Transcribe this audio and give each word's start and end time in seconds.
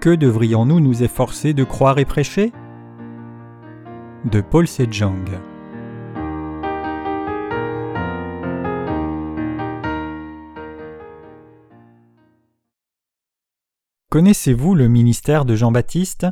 Que 0.00 0.14
devrions-nous 0.14 0.78
nous 0.78 1.02
efforcer 1.02 1.54
de 1.54 1.64
croire 1.64 1.98
et 1.98 2.04
prêcher? 2.04 2.52
De 4.24 4.40
Paul 4.40 4.68
Sejong. 4.68 5.28
Connaissez-vous 14.08 14.76
le 14.76 14.86
ministère 14.86 15.44
de 15.44 15.56
Jean-Baptiste? 15.56 16.28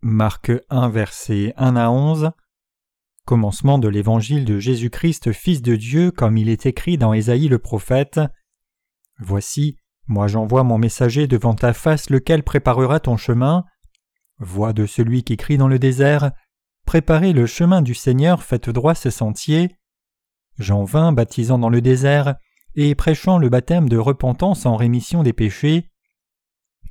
Marc 0.00 0.50
1 0.70 0.88
versets 0.88 1.54
1 1.56 1.76
à 1.76 1.88
11 1.88 2.32
Commencement 3.24 3.78
de 3.78 3.86
l'évangile 3.86 4.44
de 4.44 4.58
Jésus-Christ 4.58 5.32
Fils 5.32 5.62
de 5.62 5.76
Dieu 5.76 6.10
comme 6.10 6.36
il 6.36 6.48
est 6.48 6.66
écrit 6.66 6.98
dans 6.98 7.12
Ésaïe 7.12 7.46
le 7.46 7.60
prophète. 7.60 8.20
Voici, 9.20 9.76
moi 10.12 10.28
j'envoie 10.28 10.62
mon 10.62 10.76
messager 10.76 11.26
devant 11.26 11.54
ta 11.54 11.72
face 11.72 12.10
lequel 12.10 12.42
préparera 12.42 13.00
ton 13.00 13.16
chemin. 13.16 13.64
Voix 14.38 14.72
de 14.72 14.84
celui 14.84 15.24
qui 15.24 15.36
crie 15.36 15.56
dans 15.56 15.68
le 15.68 15.78
désert 15.78 16.32
Préparez 16.84 17.32
le 17.32 17.46
chemin 17.46 17.80
du 17.80 17.94
Seigneur, 17.94 18.42
faites 18.42 18.68
droit 18.68 18.94
ses 18.94 19.10
sentiers. 19.10 19.74
Jean 20.58 20.84
vint 20.84 21.12
baptisant 21.12 21.58
dans 21.58 21.70
le 21.70 21.80
désert 21.80 22.34
et 22.74 22.94
prêchant 22.94 23.38
le 23.38 23.48
baptême 23.48 23.88
de 23.88 23.96
repentance 23.96 24.66
en 24.66 24.76
rémission 24.76 25.22
des 25.22 25.32
péchés 25.32 25.88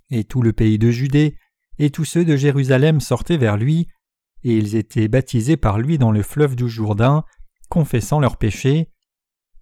et 0.09 0.23
tout 0.23 0.41
le 0.41 0.51
pays 0.51 0.77
de 0.77 0.91
Judée, 0.91 1.35
et 1.79 1.89
tous 1.89 2.05
ceux 2.05 2.25
de 2.25 2.35
Jérusalem 2.35 2.99
sortaient 2.99 3.37
vers 3.37 3.55
lui, 3.55 3.87
et 4.43 4.57
ils 4.57 4.75
étaient 4.75 5.07
baptisés 5.07 5.57
par 5.57 5.79
lui 5.79 5.97
dans 5.97 6.11
le 6.11 6.21
fleuve 6.21 6.55
du 6.55 6.67
Jourdain, 6.67 7.23
confessant 7.69 8.19
leurs 8.19 8.37
péchés. 8.37 8.90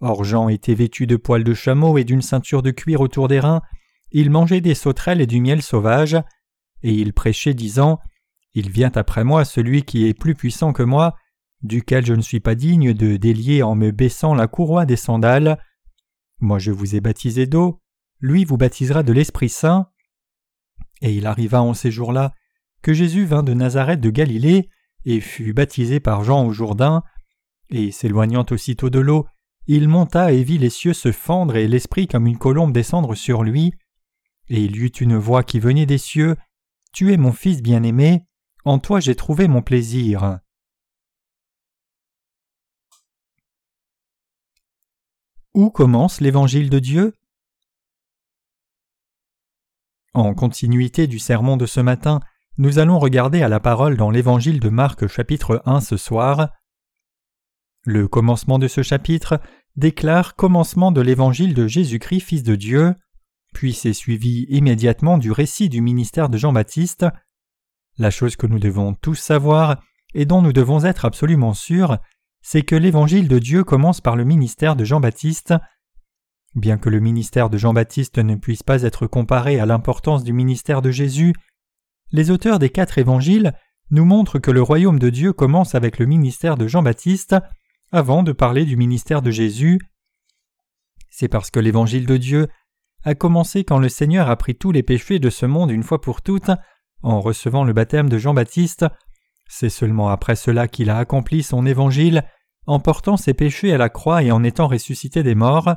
Or 0.00 0.24
Jean 0.24 0.48
était 0.48 0.74
vêtu 0.74 1.06
de 1.06 1.16
poils 1.16 1.44
de 1.44 1.54
chameau 1.54 1.98
et 1.98 2.04
d'une 2.04 2.22
ceinture 2.22 2.62
de 2.62 2.70
cuir 2.70 3.00
autour 3.00 3.28
des 3.28 3.40
reins, 3.40 3.60
il 4.12 4.30
mangeait 4.30 4.60
des 4.60 4.74
sauterelles 4.74 5.20
et 5.20 5.26
du 5.26 5.40
miel 5.40 5.62
sauvage, 5.62 6.16
et 6.82 6.92
il 6.92 7.12
prêchait 7.12 7.54
disant 7.54 8.00
Il 8.54 8.70
vient 8.70 8.92
après 8.94 9.24
moi 9.24 9.44
celui 9.44 9.82
qui 9.84 10.06
est 10.06 10.14
plus 10.14 10.34
puissant 10.34 10.72
que 10.72 10.82
moi, 10.82 11.16
duquel 11.62 12.06
je 12.06 12.14
ne 12.14 12.22
suis 12.22 12.40
pas 12.40 12.54
digne 12.54 12.92
de 12.94 13.16
délier 13.16 13.62
en 13.62 13.74
me 13.74 13.90
baissant 13.90 14.34
la 14.34 14.48
courroie 14.48 14.86
des 14.86 14.96
sandales. 14.96 15.62
Moi 16.40 16.58
je 16.58 16.72
vous 16.72 16.96
ai 16.96 17.00
baptisé 17.00 17.46
d'eau, 17.46 17.80
lui 18.18 18.44
vous 18.44 18.56
baptisera 18.56 19.02
de 19.02 19.12
l'Esprit 19.12 19.50
Saint. 19.50 19.88
Et 21.02 21.14
il 21.14 21.26
arriva 21.26 21.62
en 21.62 21.74
ces 21.74 21.90
jours-là 21.90 22.32
que 22.82 22.92
Jésus 22.92 23.26
vint 23.26 23.42
de 23.42 23.54
Nazareth 23.54 24.00
de 24.00 24.10
Galilée 24.10 24.70
et 25.04 25.20
fut 25.20 25.52
baptisé 25.52 26.00
par 26.00 26.24
Jean 26.24 26.46
au 26.46 26.52
Jourdain, 26.52 27.02
et 27.70 27.90
s'éloignant 27.90 28.44
aussitôt 28.50 28.90
de 28.90 28.98
l'eau, 28.98 29.26
il 29.66 29.88
monta 29.88 30.32
et 30.32 30.42
vit 30.42 30.58
les 30.58 30.70
cieux 30.70 30.94
se 30.94 31.12
fendre 31.12 31.56
et 31.56 31.68
l'Esprit 31.68 32.08
comme 32.08 32.26
une 32.26 32.38
colombe 32.38 32.72
descendre 32.72 33.14
sur 33.14 33.42
lui, 33.42 33.72
et 34.48 34.62
il 34.62 34.76
y 34.76 34.80
eut 34.80 34.88
une 34.88 35.16
voix 35.16 35.44
qui 35.44 35.60
venait 35.60 35.86
des 35.86 35.98
cieux, 35.98 36.36
Tu 36.92 37.12
es 37.12 37.16
mon 37.16 37.32
Fils 37.32 37.62
bien-aimé, 37.62 38.26
en 38.64 38.78
toi 38.78 39.00
j'ai 39.00 39.14
trouvé 39.14 39.46
mon 39.46 39.62
plaisir. 39.62 40.40
Où 45.54 45.70
commence 45.70 46.20
l'évangile 46.20 46.70
de 46.70 46.78
Dieu? 46.78 47.14
En 50.14 50.34
continuité 50.34 51.06
du 51.06 51.20
sermon 51.20 51.56
de 51.56 51.66
ce 51.66 51.80
matin, 51.80 52.20
nous 52.58 52.78
allons 52.78 52.98
regarder 52.98 53.42
à 53.42 53.48
la 53.48 53.60
parole 53.60 53.96
dans 53.96 54.10
l'Évangile 54.10 54.58
de 54.58 54.68
Marc 54.68 55.06
chapitre 55.06 55.62
1 55.66 55.80
ce 55.80 55.96
soir. 55.96 56.50
Le 57.84 58.08
commencement 58.08 58.58
de 58.58 58.68
ce 58.68 58.82
chapitre 58.82 59.40
déclare 59.76 60.34
commencement 60.36 60.92
de 60.92 61.00
l'Évangile 61.00 61.54
de 61.54 61.66
Jésus-Christ 61.66 62.20
Fils 62.20 62.42
de 62.42 62.56
Dieu, 62.56 62.94
puis 63.54 63.72
c'est 63.72 63.92
suivi 63.92 64.46
immédiatement 64.48 65.18
du 65.18 65.32
récit 65.32 65.68
du 65.68 65.80
ministère 65.80 66.28
de 66.28 66.38
Jean-Baptiste. 66.38 67.06
La 67.98 68.10
chose 68.10 68.36
que 68.36 68.46
nous 68.46 68.58
devons 68.58 68.94
tous 68.94 69.14
savoir 69.14 69.82
et 70.14 70.24
dont 70.24 70.42
nous 70.42 70.52
devons 70.52 70.84
être 70.84 71.04
absolument 71.04 71.54
sûrs, 71.54 71.98
c'est 72.42 72.62
que 72.62 72.76
l'Évangile 72.76 73.28
de 73.28 73.38
Dieu 73.38 73.64
commence 73.64 74.00
par 74.00 74.16
le 74.16 74.24
ministère 74.24 74.76
de 74.76 74.84
Jean-Baptiste, 74.84 75.54
Bien 76.56 76.78
que 76.78 76.90
le 76.90 76.98
ministère 76.98 77.48
de 77.48 77.58
Jean-Baptiste 77.58 78.18
ne 78.18 78.34
puisse 78.34 78.64
pas 78.64 78.82
être 78.82 79.06
comparé 79.06 79.60
à 79.60 79.66
l'importance 79.66 80.24
du 80.24 80.32
ministère 80.32 80.82
de 80.82 80.90
Jésus, 80.90 81.32
les 82.10 82.32
auteurs 82.32 82.58
des 82.58 82.70
quatre 82.70 82.98
évangiles 82.98 83.54
nous 83.92 84.04
montrent 84.04 84.40
que 84.40 84.50
le 84.50 84.60
royaume 84.60 84.98
de 84.98 85.10
Dieu 85.10 85.32
commence 85.32 85.76
avec 85.76 86.00
le 86.00 86.06
ministère 86.06 86.56
de 86.56 86.66
Jean-Baptiste 86.66 87.36
avant 87.92 88.22
de 88.22 88.32
parler 88.32 88.64
du 88.64 88.76
ministère 88.76 89.22
de 89.22 89.30
Jésus. 89.30 89.80
C'est 91.10 91.28
parce 91.28 91.50
que 91.50 91.60
l'évangile 91.60 92.06
de 92.06 92.16
Dieu 92.16 92.48
a 93.02 93.14
commencé 93.14 93.64
quand 93.64 93.78
le 93.78 93.88
Seigneur 93.88 94.28
a 94.28 94.36
pris 94.36 94.54
tous 94.54 94.72
les 94.72 94.82
péchés 94.82 95.18
de 95.18 95.30
ce 95.30 95.46
monde 95.46 95.70
une 95.70 95.82
fois 95.82 96.00
pour 96.00 96.22
toutes 96.22 96.50
en 97.02 97.20
recevant 97.20 97.64
le 97.64 97.72
baptême 97.72 98.08
de 98.08 98.18
Jean-Baptiste. 98.18 98.86
C'est 99.48 99.70
seulement 99.70 100.08
après 100.08 100.36
cela 100.36 100.68
qu'il 100.68 100.90
a 100.90 100.98
accompli 100.98 101.42
son 101.42 101.66
évangile 101.66 102.24
en 102.66 102.78
portant 102.78 103.16
ses 103.16 103.34
péchés 103.34 103.72
à 103.72 103.78
la 103.78 103.88
croix 103.88 104.22
et 104.22 104.30
en 104.30 104.44
étant 104.44 104.68
ressuscité 104.68 105.22
des 105.22 105.34
morts. 105.34 105.74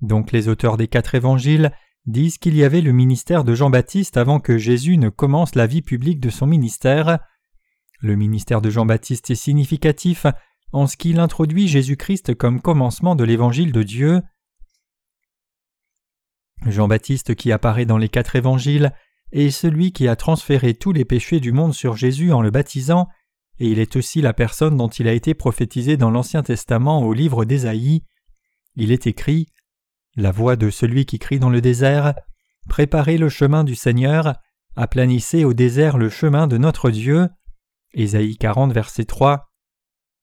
Donc 0.00 0.32
les 0.32 0.48
auteurs 0.48 0.76
des 0.76 0.88
quatre 0.88 1.14
évangiles 1.14 1.72
disent 2.06 2.38
qu'il 2.38 2.56
y 2.56 2.64
avait 2.64 2.80
le 2.80 2.92
ministère 2.92 3.44
de 3.44 3.54
Jean-Baptiste 3.54 4.16
avant 4.16 4.40
que 4.40 4.56
Jésus 4.56 4.96
ne 4.96 5.08
commence 5.08 5.54
la 5.54 5.66
vie 5.66 5.82
publique 5.82 6.20
de 6.20 6.30
son 6.30 6.46
ministère. 6.46 7.18
Le 8.00 8.16
ministère 8.16 8.60
de 8.60 8.70
Jean-Baptiste 8.70 9.30
est 9.30 9.34
significatif 9.34 10.26
en 10.72 10.86
ce 10.86 10.96
qu'il 10.96 11.20
introduit 11.20 11.68
Jésus-Christ 11.68 12.34
comme 12.34 12.60
commencement 12.60 13.14
de 13.14 13.24
l'évangile 13.24 13.72
de 13.72 13.82
Dieu. 13.82 14.22
Jean-Baptiste 16.66 17.34
qui 17.34 17.52
apparaît 17.52 17.86
dans 17.86 17.98
les 17.98 18.08
quatre 18.08 18.36
évangiles 18.36 18.92
est 19.32 19.50
celui 19.50 19.92
qui 19.92 20.08
a 20.08 20.16
transféré 20.16 20.74
tous 20.74 20.92
les 20.92 21.04
péchés 21.04 21.40
du 21.40 21.52
monde 21.52 21.74
sur 21.74 21.96
Jésus 21.96 22.32
en 22.32 22.40
le 22.40 22.50
baptisant, 22.50 23.08
et 23.58 23.68
il 23.68 23.78
est 23.78 23.96
aussi 23.96 24.20
la 24.20 24.32
personne 24.32 24.76
dont 24.76 24.88
il 24.88 25.08
a 25.08 25.12
été 25.12 25.34
prophétisé 25.34 25.96
dans 25.96 26.10
l'Ancien 26.10 26.42
Testament 26.42 27.02
au 27.02 27.12
livre 27.12 27.44
d'Ésaïe. 27.44 28.02
Il 28.76 28.90
est 28.90 29.06
écrit 29.06 29.48
la 30.16 30.30
voix 30.30 30.56
de 30.56 30.70
celui 30.70 31.06
qui 31.06 31.18
crie 31.18 31.38
dans 31.38 31.50
le 31.50 31.60
désert 31.60 32.14
Préparez 32.68 33.18
le 33.18 33.28
chemin 33.28 33.62
du 33.62 33.74
Seigneur, 33.74 34.34
aplanissez 34.74 35.44
au 35.44 35.52
désert 35.52 35.98
le 35.98 36.08
chemin 36.08 36.46
de 36.46 36.56
notre 36.56 36.90
Dieu. 36.90 37.28
Ésaïe 37.92 38.36
40, 38.36 38.72
verset 38.72 39.04
3. 39.04 39.50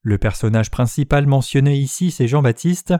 Le 0.03 0.17
personnage 0.17 0.72
principal 0.72 1.28
mentionné 1.28 1.78
ici, 1.78 2.12
c'est 2.12 2.28
Jean-Baptiste. 2.28 2.94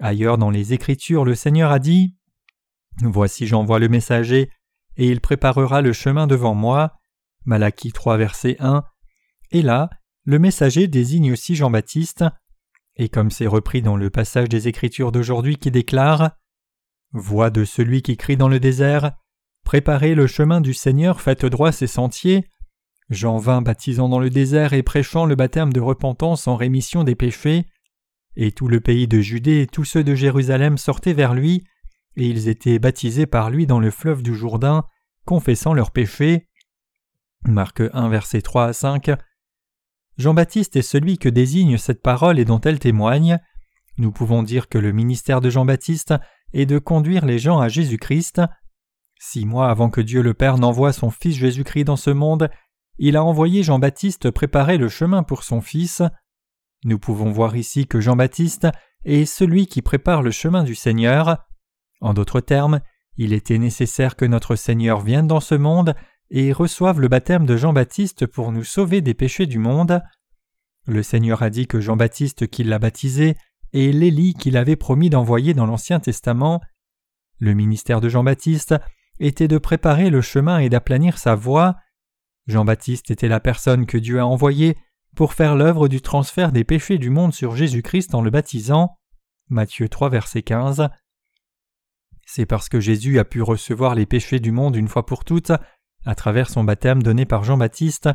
Ailleurs 0.00 0.38
dans 0.38 0.50
les 0.50 0.72
Écritures, 0.72 1.24
le 1.24 1.34
Seigneur 1.34 1.70
a 1.70 1.78
dit 1.78 2.16
Voici 3.02 3.46
j'envoie 3.46 3.78
le 3.78 3.88
messager, 3.88 4.50
et 4.96 5.08
il 5.08 5.20
préparera 5.20 5.82
le 5.82 5.92
chemin 5.92 6.26
devant 6.26 6.54
moi. 6.54 6.94
Malachie 7.44 7.92
3, 7.92 8.16
verset 8.16 8.56
1. 8.60 8.84
Et 9.50 9.60
là, 9.60 9.90
le 10.24 10.38
messager 10.38 10.88
désigne 10.88 11.32
aussi 11.32 11.56
Jean-Baptiste. 11.56 12.24
Et 12.96 13.08
comme 13.08 13.30
c'est 13.30 13.46
repris 13.46 13.82
dans 13.82 13.96
le 13.96 14.08
passage 14.08 14.48
des 14.48 14.68
Écritures 14.68 15.12
d'aujourd'hui 15.12 15.56
qui 15.56 15.70
déclare 15.70 16.30
Voix 17.12 17.50
de 17.50 17.64
celui 17.64 18.02
qui 18.02 18.16
crie 18.16 18.36
dans 18.36 18.48
le 18.48 18.60
désert 18.60 19.12
Préparez 19.64 20.14
le 20.14 20.26
chemin 20.26 20.60
du 20.60 20.74
Seigneur, 20.74 21.20
faites 21.20 21.44
droit 21.44 21.72
ses 21.72 21.86
sentiers. 21.86 22.50
Jean 23.10 23.38
vint 23.38 23.62
baptisant 23.62 24.08
dans 24.08 24.18
le 24.18 24.30
désert 24.30 24.72
et 24.72 24.82
prêchant 24.82 25.26
le 25.26 25.34
baptême 25.34 25.72
de 25.72 25.80
repentance 25.80 26.48
en 26.48 26.56
rémission 26.56 27.04
des 27.04 27.14
péchés. 27.14 27.66
Et 28.36 28.52
tout 28.52 28.68
le 28.68 28.80
pays 28.80 29.06
de 29.06 29.20
Judée 29.20 29.60
et 29.60 29.66
tous 29.66 29.84
ceux 29.84 30.02
de 30.02 30.14
Jérusalem 30.14 30.78
sortaient 30.78 31.12
vers 31.12 31.34
lui, 31.34 31.64
et 32.16 32.26
ils 32.26 32.48
étaient 32.48 32.78
baptisés 32.78 33.26
par 33.26 33.50
lui 33.50 33.66
dans 33.66 33.80
le 33.80 33.90
fleuve 33.90 34.22
du 34.22 34.34
Jourdain, 34.34 34.84
confessant 35.24 35.74
leurs 35.74 35.90
péchés. 35.90 36.48
Marc 37.46 37.82
1, 37.92 38.08
verset 38.08 38.40
3 38.40 38.66
à 38.66 38.72
5. 38.72 39.10
Jean-Baptiste 40.16 40.76
est 40.76 40.82
celui 40.82 41.18
que 41.18 41.28
désigne 41.28 41.76
cette 41.76 42.02
parole 42.02 42.38
et 42.38 42.44
dont 42.44 42.60
elle 42.60 42.78
témoigne. 42.78 43.38
Nous 43.98 44.12
pouvons 44.12 44.42
dire 44.42 44.68
que 44.68 44.78
le 44.78 44.92
ministère 44.92 45.40
de 45.40 45.50
Jean-Baptiste 45.50 46.14
est 46.52 46.66
de 46.66 46.78
conduire 46.78 47.26
les 47.26 47.38
gens 47.38 47.58
à 47.58 47.68
Jésus-Christ. 47.68 48.40
Six 49.18 49.44
mois 49.44 49.70
avant 49.70 49.90
que 49.90 50.00
Dieu 50.00 50.22
le 50.22 50.34
Père 50.34 50.58
n'envoie 50.58 50.92
son 50.92 51.10
Fils 51.10 51.36
Jésus-Christ 51.36 51.84
dans 51.84 51.96
ce 51.96 52.10
monde, 52.10 52.48
il 52.98 53.16
a 53.16 53.24
envoyé 53.24 53.62
Jean-Baptiste 53.62 54.30
préparer 54.30 54.78
le 54.78 54.88
chemin 54.88 55.22
pour 55.22 55.42
son 55.42 55.60
Fils. 55.60 56.02
Nous 56.84 56.98
pouvons 56.98 57.30
voir 57.30 57.56
ici 57.56 57.86
que 57.86 58.00
Jean-Baptiste 58.00 58.68
est 59.04 59.24
celui 59.24 59.66
qui 59.66 59.82
prépare 59.82 60.22
le 60.22 60.30
chemin 60.30 60.64
du 60.64 60.74
Seigneur. 60.74 61.38
En 62.00 62.14
d'autres 62.14 62.40
termes, 62.40 62.80
il 63.16 63.32
était 63.32 63.58
nécessaire 63.58 64.16
que 64.16 64.24
notre 64.24 64.56
Seigneur 64.56 65.00
vienne 65.00 65.26
dans 65.26 65.40
ce 65.40 65.54
monde 65.54 65.94
et 66.30 66.52
reçoivent 66.52 67.00
le 67.00 67.08
baptême 67.08 67.46
de 67.46 67.56
Jean-Baptiste 67.56 68.26
pour 68.26 68.52
nous 68.52 68.64
sauver 68.64 69.00
des 69.00 69.14
péchés 69.14 69.46
du 69.46 69.58
monde. 69.58 70.02
Le 70.86 71.02
Seigneur 71.02 71.42
a 71.42 71.50
dit 71.50 71.66
que 71.66 71.80
Jean-Baptiste 71.80 72.46
qui 72.48 72.64
l'a 72.64 72.78
baptisé 72.78 73.36
est 73.72 73.92
l'Élie 73.92 74.34
qu'il 74.34 74.56
avait 74.56 74.76
promis 74.76 75.10
d'envoyer 75.10 75.54
dans 75.54 75.66
l'Ancien 75.66 76.00
Testament. 76.00 76.60
Le 77.38 77.54
ministère 77.54 78.00
de 78.00 78.08
Jean-Baptiste 78.08 78.74
était 79.20 79.48
de 79.48 79.58
préparer 79.58 80.10
le 80.10 80.20
chemin 80.20 80.58
et 80.58 80.68
d'aplanir 80.68 81.18
sa 81.18 81.34
voie. 81.34 81.76
Jean-Baptiste 82.46 83.10
était 83.10 83.28
la 83.28 83.40
personne 83.40 83.86
que 83.86 83.98
Dieu 83.98 84.20
a 84.20 84.26
envoyée 84.26 84.76
pour 85.16 85.32
faire 85.32 85.54
l'œuvre 85.54 85.88
du 85.88 86.00
transfert 86.00 86.52
des 86.52 86.64
péchés 86.64 86.98
du 86.98 87.10
monde 87.10 87.32
sur 87.32 87.56
Jésus-Christ 87.56 88.14
en 88.14 88.20
le 88.20 88.30
baptisant. 88.30 88.98
Matthieu 89.48 89.88
3 89.88 90.08
verset 90.08 90.42
15. 90.42 90.88
C'est 92.26 92.46
parce 92.46 92.68
que 92.68 92.80
Jésus 92.80 93.18
a 93.18 93.24
pu 93.24 93.42
recevoir 93.42 93.94
les 93.94 94.06
péchés 94.06 94.40
du 94.40 94.50
monde 94.50 94.76
une 94.76 94.88
fois 94.88 95.06
pour 95.06 95.24
toutes, 95.24 95.52
à 96.04 96.14
travers 96.14 96.50
son 96.50 96.64
baptême 96.64 97.02
donné 97.02 97.26
par 97.26 97.44
Jean-Baptiste. 97.44 98.08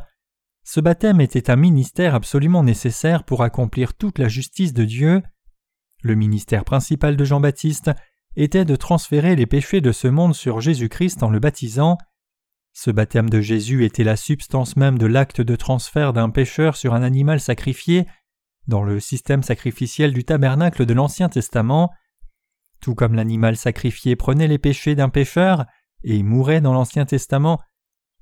Ce 0.63 0.79
baptême 0.79 1.21
était 1.21 1.49
un 1.49 1.55
ministère 1.55 2.15
absolument 2.15 2.63
nécessaire 2.63 3.23
pour 3.23 3.43
accomplir 3.43 3.93
toute 3.93 4.19
la 4.19 4.27
justice 4.27 4.73
de 4.73 4.83
Dieu. 4.83 5.21
Le 6.03 6.15
ministère 6.15 6.65
principal 6.65 7.17
de 7.17 7.23
Jean-Baptiste 7.23 7.91
était 8.35 8.65
de 8.65 8.75
transférer 8.75 9.35
les 9.35 9.45
péchés 9.45 9.81
de 9.81 9.91
ce 9.91 10.07
monde 10.07 10.35
sur 10.35 10.59
Jésus-Christ 10.61 11.23
en 11.23 11.29
le 11.29 11.39
baptisant. 11.39 11.97
Ce 12.73 12.91
baptême 12.91 13.29
de 13.29 13.41
Jésus 13.41 13.85
était 13.85 14.03
la 14.03 14.15
substance 14.15 14.75
même 14.75 14.97
de 14.97 15.05
l'acte 15.05 15.41
de 15.41 15.55
transfert 15.55 16.13
d'un 16.13 16.29
pécheur 16.29 16.75
sur 16.75 16.93
un 16.93 17.03
animal 17.03 17.39
sacrifié 17.39 18.07
dans 18.67 18.83
le 18.83 18.99
système 18.99 19.43
sacrificiel 19.43 20.13
du 20.13 20.23
tabernacle 20.23 20.85
de 20.85 20.93
l'Ancien 20.93 21.27
Testament. 21.29 21.91
Tout 22.79 22.95
comme 22.95 23.15
l'animal 23.15 23.57
sacrifié 23.57 24.15
prenait 24.15 24.47
les 24.47 24.59
péchés 24.59 24.95
d'un 24.95 25.09
pécheur 25.09 25.65
et 26.03 26.23
mourait 26.23 26.61
dans 26.61 26.73
l'Ancien 26.73 27.05
Testament, 27.05 27.59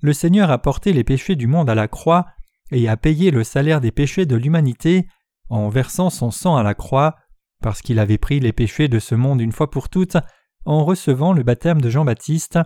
le 0.01 0.13
Seigneur 0.13 0.51
a 0.51 0.61
porté 0.61 0.93
les 0.93 1.03
péchés 1.03 1.35
du 1.35 1.47
monde 1.47 1.69
à 1.69 1.75
la 1.75 1.87
croix 1.87 2.27
et 2.71 2.87
a 2.87 2.97
payé 2.97 3.31
le 3.31 3.43
salaire 3.43 3.81
des 3.81 3.91
péchés 3.91 4.25
de 4.25 4.35
l'humanité 4.35 5.07
en 5.49 5.69
versant 5.69 6.09
son 6.09 6.31
sang 6.31 6.55
à 6.55 6.63
la 6.63 6.73
croix, 6.73 7.15
parce 7.61 7.81
qu'il 7.81 7.99
avait 7.99 8.17
pris 8.17 8.39
les 8.39 8.53
péchés 8.53 8.87
de 8.87 8.99
ce 8.99 9.15
monde 9.15 9.41
une 9.41 9.51
fois 9.51 9.71
pour 9.71 9.89
toutes 9.89 10.17
en 10.65 10.83
recevant 10.83 11.33
le 11.33 11.43
baptême 11.43 11.81
de 11.81 11.89
Jean-Baptiste. 11.89 12.59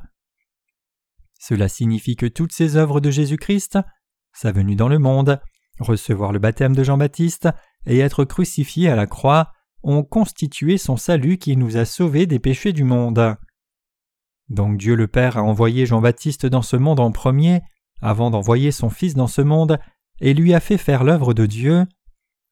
Cela 1.41 1.67
signifie 1.67 2.15
que 2.15 2.27
toutes 2.27 2.51
ces 2.51 2.75
œuvres 2.75 3.01
de 3.01 3.09
Jésus-Christ, 3.09 3.79
sa 4.31 4.51
venue 4.51 4.75
dans 4.75 4.87
le 4.87 4.99
monde, 4.99 5.41
recevoir 5.79 6.31
le 6.31 6.37
baptême 6.37 6.75
de 6.75 6.83
Jean-Baptiste 6.83 7.49
et 7.87 7.97
être 7.97 8.25
crucifié 8.25 8.89
à 8.89 8.95
la 8.95 9.07
croix, 9.07 9.51
ont 9.81 10.03
constitué 10.03 10.77
son 10.77 10.97
salut 10.97 11.39
qui 11.39 11.57
nous 11.57 11.77
a 11.77 11.85
sauvés 11.85 12.27
des 12.27 12.37
péchés 12.37 12.73
du 12.73 12.83
monde. 12.83 13.35
Donc 14.49 14.77
Dieu 14.77 14.93
le 14.93 15.07
Père 15.07 15.39
a 15.39 15.41
envoyé 15.41 15.87
Jean-Baptiste 15.87 16.45
dans 16.45 16.61
ce 16.61 16.75
monde 16.75 16.99
en 16.99 17.11
premier, 17.11 17.61
avant 18.03 18.29
d'envoyer 18.29 18.71
son 18.71 18.91
Fils 18.91 19.15
dans 19.15 19.25
ce 19.25 19.41
monde, 19.41 19.79
et 20.19 20.35
lui 20.35 20.53
a 20.53 20.59
fait 20.59 20.77
faire 20.77 21.03
l'œuvre 21.03 21.33
de 21.33 21.47
Dieu. 21.47 21.87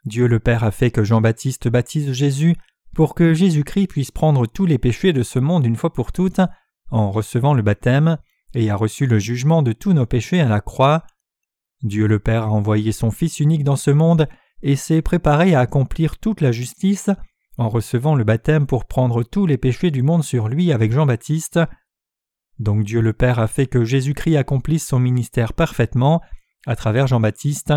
Dieu 0.05 0.25
le 0.25 0.39
Père 0.39 0.63
a 0.63 0.71
fait 0.71 0.89
que 0.89 1.03
Jean-Baptiste 1.03 1.67
baptise 1.67 2.11
Jésus 2.11 2.55
pour 2.95 3.13
que 3.13 3.35
Jésus-Christ 3.35 3.85
puisse 3.85 4.09
prendre 4.09 4.47
tous 4.47 4.65
les 4.65 4.79
péchés 4.79 5.13
de 5.13 5.21
ce 5.21 5.37
monde 5.37 5.67
une 5.67 5.75
fois 5.75 5.93
pour 5.93 6.11
toutes, 6.11 6.41
en 6.89 7.11
recevant 7.11 7.53
le 7.53 7.61
baptême, 7.61 8.17
et 8.53 8.69
a 8.69 8.75
reçu 8.75 9.05
le 9.05 9.19
jugement 9.19 9.61
de 9.61 9.71
tous 9.71 9.93
nos 9.93 10.05
péchés 10.05 10.41
à 10.41 10.49
la 10.49 10.61
croix. 10.61 11.03
Dieu 11.83 12.07
le 12.07 12.19
Père 12.19 12.43
a 12.43 12.51
envoyé 12.51 12.91
son 12.91 13.11
Fils 13.11 13.39
unique 13.39 13.63
dans 13.63 13.75
ce 13.75 13.91
monde 13.91 14.27
et 14.61 14.75
s'est 14.75 15.01
préparé 15.01 15.55
à 15.55 15.61
accomplir 15.61 16.17
toute 16.17 16.41
la 16.41 16.51
justice 16.51 17.09
en 17.57 17.69
recevant 17.69 18.15
le 18.15 18.23
baptême 18.23 18.67
pour 18.67 18.85
prendre 18.85 19.23
tous 19.23 19.45
les 19.45 19.57
péchés 19.57 19.91
du 19.91 20.01
monde 20.01 20.23
sur 20.23 20.47
lui 20.47 20.71
avec 20.71 20.91
Jean-Baptiste. 20.91 21.59
Donc 22.57 22.83
Dieu 22.83 23.01
le 23.01 23.13
Père 23.13 23.39
a 23.39 23.47
fait 23.47 23.67
que 23.67 23.83
Jésus-Christ 23.83 24.37
accomplisse 24.37 24.87
son 24.87 24.99
ministère 24.99 25.53
parfaitement 25.53 26.21
à 26.65 26.75
travers 26.75 27.07
Jean-Baptiste. 27.07 27.73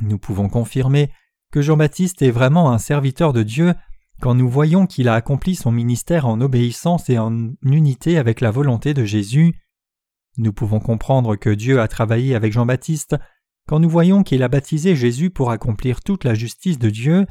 Nous 0.00 0.18
pouvons 0.18 0.48
confirmer 0.48 1.10
que 1.50 1.60
Jean-Baptiste 1.60 2.22
est 2.22 2.30
vraiment 2.30 2.70
un 2.70 2.78
serviteur 2.78 3.32
de 3.32 3.42
Dieu 3.42 3.74
quand 4.22 4.36
nous 4.36 4.48
voyons 4.48 4.86
qu'il 4.86 5.08
a 5.08 5.14
accompli 5.14 5.56
son 5.56 5.72
ministère 5.72 6.28
en 6.28 6.40
obéissance 6.40 7.10
et 7.10 7.18
en 7.18 7.50
unité 7.62 8.18
avec 8.18 8.40
la 8.40 8.52
volonté 8.52 8.94
de 8.94 9.04
Jésus. 9.04 9.60
Nous 10.38 10.52
pouvons 10.52 10.78
comprendre 10.78 11.34
que 11.34 11.50
Dieu 11.50 11.80
a 11.80 11.88
travaillé 11.88 12.36
avec 12.36 12.52
Jean-Baptiste 12.52 13.16
quand 13.68 13.80
nous 13.80 13.90
voyons 13.90 14.22
qu'il 14.22 14.44
a 14.44 14.48
baptisé 14.48 14.94
Jésus 14.94 15.30
pour 15.30 15.50
accomplir 15.50 16.02
toute 16.02 16.22
la 16.22 16.34
justice 16.34 16.78
de 16.78 16.88
Dieu, 16.88 17.26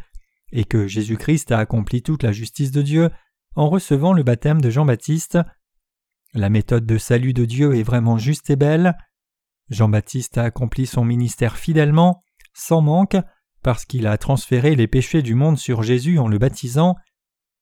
et 0.52 0.66
que 0.66 0.86
Jésus-Christ 0.86 1.54
a 1.54 1.60
accompli 1.60 2.02
toute 2.02 2.24
la 2.24 2.34
justice 2.34 2.72
de 2.72 2.82
Dieu 2.82 3.10
en 3.56 3.70
recevant 3.70 4.12
le 4.12 4.24
baptême 4.24 4.60
de 4.60 4.70
Jean-Baptiste. 4.70 5.40
La 6.34 6.50
méthode 6.50 6.86
de 6.86 6.98
salut 6.98 7.34
de 7.34 7.46
Dieu 7.46 7.76
est 7.76 7.84
vraiment 7.84 8.18
juste 8.18 8.50
et 8.50 8.58
belle. 8.58 8.98
Jean-Baptiste 9.70 10.38
a 10.38 10.44
accompli 10.44 10.88
son 10.88 11.06
ministère 11.06 11.56
fidèlement, 11.56 12.22
sans 12.54 12.82
manque, 12.82 13.16
parce 13.64 13.86
qu'il 13.86 14.08
a 14.08 14.18
transféré 14.18 14.76
les 14.76 14.88
péchés 14.88 15.22
du 15.22 15.36
monde 15.36 15.58
sur 15.58 15.84
Jésus 15.84 16.20
en 16.20 16.28
le 16.28 16.38
baptisant. 16.38 16.96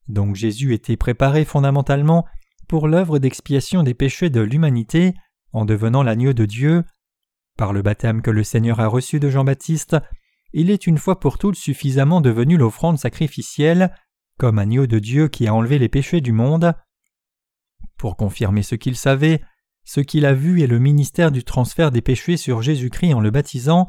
Donc 0.08 0.36
Jésus 0.36 0.74
était 0.74 0.98
préparé 0.98 1.46
fondamentalement 1.46 2.26
pour 2.68 2.88
l'œuvre 2.88 3.20
d'expiation 3.20 3.84
des 3.84 3.94
péchés 3.94 4.30
de 4.30 4.42
l'humanité 4.42 5.14
en 5.52 5.66
devenant 5.66 6.04
l'agneau 6.04 6.34
de 6.34 6.46
Dieu. 6.46 6.84
Par 7.58 7.74
le 7.74 7.82
baptême 7.82 8.22
que 8.22 8.32
le 8.32 8.44
Seigneur 8.44 8.80
a 8.80 8.88
reçu 8.88 9.20
de 9.20 9.30
Jean-Baptiste, 9.30 9.98
il 10.54 10.72
est 10.72 10.88
une 10.88 10.98
fois 10.98 11.20
pour 11.20 11.38
toutes 11.38 11.56
suffisamment 11.56 12.22
devenu 12.22 12.58
l'offrande 12.58 12.98
sacrificielle, 12.98 13.94
comme 14.38 14.58
agneau 14.58 14.88
de 14.88 15.00
Dieu 15.00 15.28
qui 15.28 15.48
a 15.48 15.54
enlevé 15.54 15.78
les 15.78 15.90
péchés 15.90 16.22
du 16.22 16.32
monde. 16.32 16.74
Pour 17.98 18.16
confirmer 18.16 18.64
ce 18.64 18.76
qu'il 18.76 18.96
savait, 18.96 19.42
ce 19.84 20.00
qu'il 20.00 20.26
a 20.26 20.34
vu 20.34 20.62
et 20.62 20.68
le 20.68 20.80
ministère 20.80 21.32
du 21.32 21.44
transfert 21.44 21.92
des 21.92 22.02
péchés 22.02 22.38
sur 22.38 22.62
Jésus-Christ 22.62 23.14
en 23.14 23.20
le 23.20 23.32
baptisant, 23.32 23.86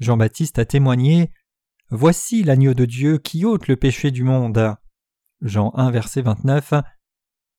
Jean-Baptiste 0.00 0.58
a 0.58 0.64
témoigné 0.64 1.30
Voici 1.96 2.42
l'agneau 2.42 2.74
de 2.74 2.86
Dieu 2.86 3.18
qui 3.18 3.44
ôte 3.44 3.68
le 3.68 3.76
péché 3.76 4.10
du 4.10 4.24
monde. 4.24 4.74
Jean 5.42 5.70
1 5.76 5.92
verset 5.92 6.22
29. 6.22 6.74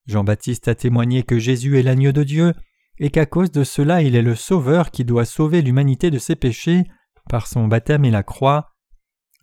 Jean-Baptiste 0.08 0.68
a 0.68 0.76
témoigné 0.76 1.24
que 1.24 1.40
Jésus 1.40 1.80
est 1.80 1.84
l'agneau 1.84 2.12
de 2.12 2.24
Dieu 2.24 2.54
et 3.00 3.12
qu'à 3.12 3.26
cause 3.26 3.50
de 3.50 3.64
cela 3.64 4.02
il 4.02 4.14
est 4.14 4.22
le 4.22 4.36
Sauveur 4.36 4.92
qui 4.92 5.06
doit 5.06 5.24
sauver 5.24 5.62
l'humanité 5.62 6.12
de 6.12 6.18
ses 6.18 6.36
péchés 6.36 6.84
par 7.30 7.48
son 7.48 7.70
baptême 7.70 8.04
et 8.04 8.12
la 8.12 8.24
croix. 8.24 8.76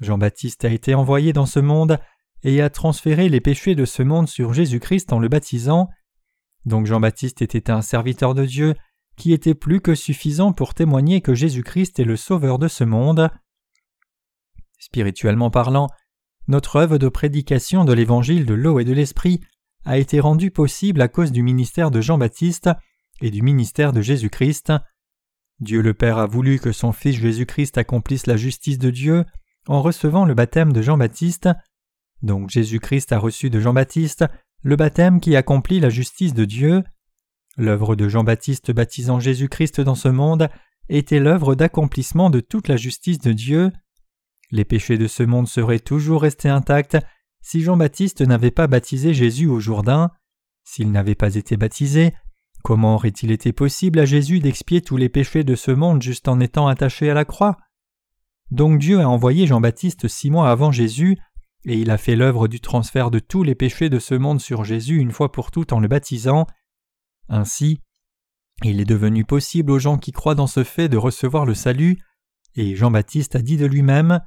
Jean-Baptiste 0.01 0.67
a 0.67 0.69
été 0.69 0.95
envoyé 0.95 1.33
dans 1.33 1.47
ce 1.47 1.61
monde 1.61 1.99
et 2.43 2.61
a 2.61 2.69
transféré 2.69 3.31
les 3.31 3.41
péchés 3.41 3.75
de 3.75 3.87
ce 3.87 4.03
monde 4.03 4.29
sur 4.29 4.53
Jésus-Christ 4.53 5.11
en 5.15 5.21
le 5.21 5.29
baptisant. 5.29 5.89
Donc 6.67 6.85
Jean-Baptiste 6.85 7.41
était 7.41 7.71
un 7.71 7.81
serviteur 7.81 8.35
de 8.35 8.45
Dieu 8.45 8.75
qui 9.17 9.33
était 9.33 9.55
plus 9.55 9.81
que 9.81 9.95
suffisant 9.95 10.53
pour 10.53 10.75
témoigner 10.75 11.23
que 11.23 11.33
Jésus-Christ 11.33 11.99
est 11.99 12.05
le 12.05 12.17
Sauveur 12.17 12.59
de 12.59 12.69
ce 12.69 12.85
monde. 12.85 13.31
Spirituellement 14.83 15.49
parlant, 15.49 15.87
notre 16.49 16.75
œuvre 16.75 16.99
de 16.99 17.09
prédication 17.09 17.85
de 17.85 17.93
l'évangile 17.93 18.47
de 18.47 18.55
l'eau 18.55 18.81
et 18.81 18.85
de 18.85 18.93
l'esprit 18.93 19.41
a 19.85 19.97
été 19.97 20.19
rendue 20.19 20.51
possible 20.51 21.01
à 21.01 21.07
cause 21.07 21.31
du 21.31 21.45
ministère 21.45 21.93
de 21.93 22.01
Jean-Baptiste 22.01 22.69
et 23.21 23.31
du 23.31 23.43
ministère 23.43 23.93
de 23.93 24.01
Jésus-Christ. 24.01 24.73
Dieu 25.61 25.83
le 25.83 25.95
Père 25.95 26.19
a 26.19 26.27
voulu 26.27 26.59
que 26.59 26.73
son 26.73 26.91
Fils 26.91 27.15
Jésus-Christ 27.15 27.79
accomplisse 27.79 28.27
la 28.27 28.37
justice 28.37 28.81
de 28.81 28.91
Dieu 28.91 29.25
en 29.69 29.83
recevant 29.83 30.25
le 30.25 30.35
baptême 30.35 30.73
de 30.73 30.83
Jean-Baptiste. 30.83 31.49
Donc 32.23 32.51
Jésus-Christ 32.51 33.13
a 33.13 33.21
reçu 33.21 33.51
de 33.51 33.61
Jean-Baptiste 33.61 34.25
le 34.65 34.75
baptême 34.75 35.21
qui 35.21 35.37
accomplit 35.37 35.79
la 35.79 35.91
justice 35.91 36.35
de 36.35 36.45
Dieu. 36.45 36.83
L'œuvre 37.57 37.95
de 37.95 38.09
Jean-Baptiste 38.09 38.73
baptisant 38.73 39.21
Jésus-Christ 39.21 39.81
dans 39.81 39.95
ce 39.95 40.09
monde 40.09 40.49
était 40.89 41.21
l'œuvre 41.21 41.55
d'accomplissement 41.55 42.31
de 42.31 42.41
toute 42.41 42.67
la 42.67 42.77
justice 42.77 43.21
de 43.21 43.33
Dieu. 43.33 43.71
Les 44.53 44.65
péchés 44.65 44.99
de 44.99 45.07
ce 45.07 45.23
monde 45.23 45.49
seraient 45.49 45.81
toujours 45.81 46.23
restés 46.23 46.51
intacts 46.51 46.99
si 47.41 47.63
Jean-Baptiste 47.63 48.21
n'avait 48.21 48.51
pas 48.51 48.67
baptisé 48.67 49.15
Jésus 49.15 49.47
au 49.47 49.59
Jourdain. 49.59 50.11
S'il 50.63 50.93
n'avait 50.93 51.17
pas 51.17 51.35
été 51.35 51.57
baptisé, 51.57 52.15
comment 52.63 52.95
aurait-il 52.95 53.33
été 53.33 53.53
possible 53.53 53.99
à 53.99 54.05
Jésus 54.05 54.39
d'expier 54.39 54.83
tous 54.83 54.99
les 54.99 55.09
péchés 55.09 55.43
de 55.43 55.57
ce 55.57 55.71
monde 55.71 56.03
juste 56.03 56.29
en 56.29 56.39
étant 56.39 56.69
attaché 56.69 57.11
à 57.11 57.15
la 57.15 57.25
croix? 57.25 57.57
Donc 58.51 58.79
Dieu 58.79 59.01
a 59.01 59.09
envoyé 59.09 59.47
Jean-Baptiste 59.47 60.07
six 60.07 60.31
mois 60.31 60.51
avant 60.51 60.71
Jésus 60.71 61.17
et 61.65 61.79
il 61.79 61.91
a 61.91 61.97
fait 61.97 62.17
l'œuvre 62.17 62.47
du 62.47 62.61
transfert 62.61 63.11
de 63.11 63.21
tous 63.21 63.43
les 63.43 63.55
péchés 63.55 63.89
de 63.89 63.99
ce 63.99 64.15
monde 64.15 64.41
sur 64.41 64.65
Jésus 64.65 64.99
une 64.99 65.13
fois 65.13 65.33
pour 65.33 65.51
toutes 65.51 65.73
en 65.73 65.81
le 65.81 65.89
baptisant. 65.89 66.47
Ainsi, 67.29 67.81
il 68.63 68.81
est 68.81 68.85
devenu 68.85 69.25
possible 69.25 69.71
aux 69.71 69.79
gens 69.79 69.97
qui 69.97 70.13
croient 70.13 70.35
dans 70.35 70.47
ce 70.47 70.63
fait 70.65 70.89
de 70.89 70.97
recevoir 70.97 71.47
le 71.47 71.55
salut, 71.55 71.99
et 72.55 72.77
Jean-Baptiste 72.77 73.35
a 73.37 73.43
dit 73.43 73.57
de 73.57 73.67
lui-même 73.67 74.21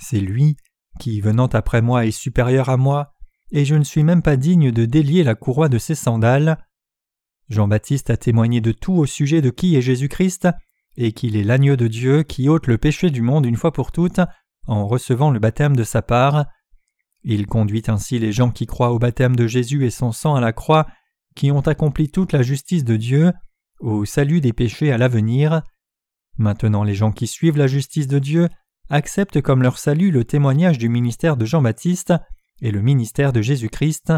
C'est 0.00 0.20
lui 0.20 0.56
qui, 0.98 1.20
venant 1.20 1.46
après 1.46 1.82
moi, 1.82 2.06
est 2.06 2.10
supérieur 2.10 2.68
à 2.68 2.76
moi, 2.76 3.12
et 3.52 3.64
je 3.64 3.74
ne 3.74 3.84
suis 3.84 4.02
même 4.02 4.22
pas 4.22 4.36
digne 4.36 4.72
de 4.72 4.84
délier 4.84 5.22
la 5.22 5.34
courroie 5.34 5.68
de 5.68 5.78
ses 5.78 5.94
sandales. 5.94 6.58
Jean-Baptiste 7.48 8.10
a 8.10 8.16
témoigné 8.16 8.60
de 8.60 8.72
tout 8.72 8.94
au 8.94 9.06
sujet 9.06 9.42
de 9.42 9.50
qui 9.50 9.76
est 9.76 9.82
Jésus-Christ, 9.82 10.48
et 10.96 11.12
qu'il 11.12 11.36
est 11.36 11.44
l'agneau 11.44 11.76
de 11.76 11.86
Dieu 11.86 12.22
qui 12.22 12.48
ôte 12.48 12.66
le 12.66 12.78
péché 12.78 13.10
du 13.10 13.22
monde 13.22 13.46
une 13.46 13.56
fois 13.56 13.72
pour 13.72 13.92
toutes, 13.92 14.20
en 14.66 14.86
recevant 14.86 15.30
le 15.30 15.38
baptême 15.38 15.76
de 15.76 15.84
sa 15.84 16.02
part. 16.02 16.46
Il 17.22 17.46
conduit 17.46 17.82
ainsi 17.88 18.18
les 18.18 18.32
gens 18.32 18.50
qui 18.50 18.66
croient 18.66 18.92
au 18.92 18.98
baptême 18.98 19.36
de 19.36 19.46
Jésus 19.46 19.84
et 19.84 19.90
son 19.90 20.12
sang 20.12 20.34
à 20.34 20.40
la 20.40 20.52
croix, 20.52 20.86
qui 21.36 21.50
ont 21.50 21.60
accompli 21.60 22.10
toute 22.10 22.32
la 22.32 22.42
justice 22.42 22.84
de 22.84 22.96
Dieu, 22.96 23.32
au 23.80 24.04
salut 24.04 24.40
des 24.40 24.52
péchés 24.52 24.92
à 24.92 24.98
l'avenir. 24.98 25.62
Maintenant 26.38 26.84
les 26.84 26.94
gens 26.94 27.12
qui 27.12 27.26
suivent 27.26 27.58
la 27.58 27.66
justice 27.66 28.08
de 28.08 28.18
Dieu 28.18 28.48
acceptent 28.90 29.40
comme 29.40 29.62
leur 29.62 29.78
salut 29.78 30.10
le 30.10 30.24
témoignage 30.24 30.76
du 30.76 30.88
ministère 30.88 31.36
de 31.36 31.46
Jean-Baptiste 31.46 32.12
et 32.60 32.70
le 32.70 32.82
ministère 32.82 33.32
de 33.32 33.40
Jésus-Christ. 33.40 34.12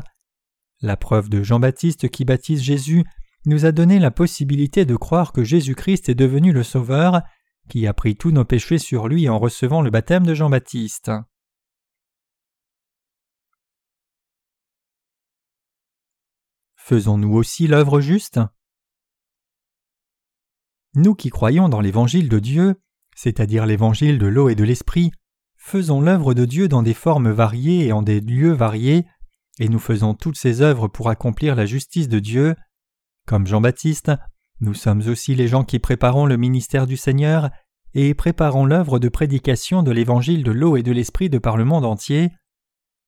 La 0.80 0.96
preuve 0.96 1.28
de 1.28 1.42
Jean-Baptiste 1.42 2.08
qui 2.08 2.24
baptise 2.24 2.62
Jésus 2.62 3.04
nous 3.46 3.64
a 3.64 3.72
donné 3.72 3.98
la 3.98 4.10
possibilité 4.10 4.84
de 4.84 4.96
croire 4.96 5.32
que 5.32 5.44
Jésus-Christ 5.44 6.08
est 6.08 6.14
devenu 6.14 6.52
le 6.52 6.64
Sauveur, 6.64 7.22
qui 7.68 7.86
a 7.86 7.94
pris 7.94 8.16
tous 8.16 8.32
nos 8.32 8.44
péchés 8.44 8.78
sur 8.78 9.06
lui 9.06 9.28
en 9.28 9.38
recevant 9.38 9.82
le 9.82 9.90
baptême 9.90 10.26
de 10.26 10.34
Jean-Baptiste. 10.34 11.12
faisons-nous 16.92 17.32
aussi 17.32 17.68
l'œuvre 17.68 18.00
juste? 18.00 18.38
Nous 20.94 21.14
qui 21.14 21.30
croyons 21.30 21.70
dans 21.70 21.80
l'évangile 21.80 22.28
de 22.28 22.38
Dieu, 22.38 22.74
c'est-à-dire 23.22 23.66
l'évangile 23.66 24.18
de 24.18 24.26
l'eau 24.26 24.48
et 24.48 24.56
de 24.56 24.64
l'esprit, 24.64 25.12
faisons 25.56 26.00
l'œuvre 26.00 26.34
de 26.34 26.44
Dieu 26.44 26.66
dans 26.66 26.82
des 26.82 26.92
formes 26.92 27.30
variées 27.30 27.86
et 27.86 27.92
en 27.92 28.02
des 28.02 28.20
lieux 28.20 28.50
variés, 28.50 29.06
et 29.60 29.68
nous 29.68 29.78
faisons 29.78 30.14
toutes 30.14 30.36
ces 30.36 30.60
œuvres 30.60 30.88
pour 30.88 31.08
accomplir 31.08 31.54
la 31.54 31.64
justice 31.64 32.08
de 32.08 32.18
Dieu. 32.18 32.56
Comme 33.28 33.46
Jean-Baptiste, 33.46 34.10
nous 34.60 34.74
sommes 34.74 35.02
aussi 35.06 35.36
les 35.36 35.46
gens 35.46 35.62
qui 35.62 35.78
préparons 35.78 36.26
le 36.26 36.36
ministère 36.36 36.88
du 36.88 36.96
Seigneur 36.96 37.50
et 37.94 38.12
préparons 38.14 38.66
l'œuvre 38.66 38.98
de 38.98 39.08
prédication 39.08 39.84
de 39.84 39.92
l'évangile 39.92 40.42
de 40.42 40.50
l'eau 40.50 40.76
et 40.76 40.82
de 40.82 40.90
l'esprit 40.90 41.30
de 41.30 41.38
par 41.38 41.56
le 41.56 41.64
monde 41.64 41.84
entier. 41.84 42.32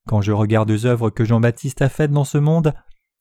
Quand 0.06 0.20
je 0.20 0.30
regarde 0.30 0.70
les 0.70 0.86
œuvres 0.86 1.10
que 1.10 1.24
Jean-Baptiste 1.24 1.82
a 1.82 1.88
faites 1.88 2.12
dans 2.12 2.22
ce 2.22 2.38
monde, 2.38 2.72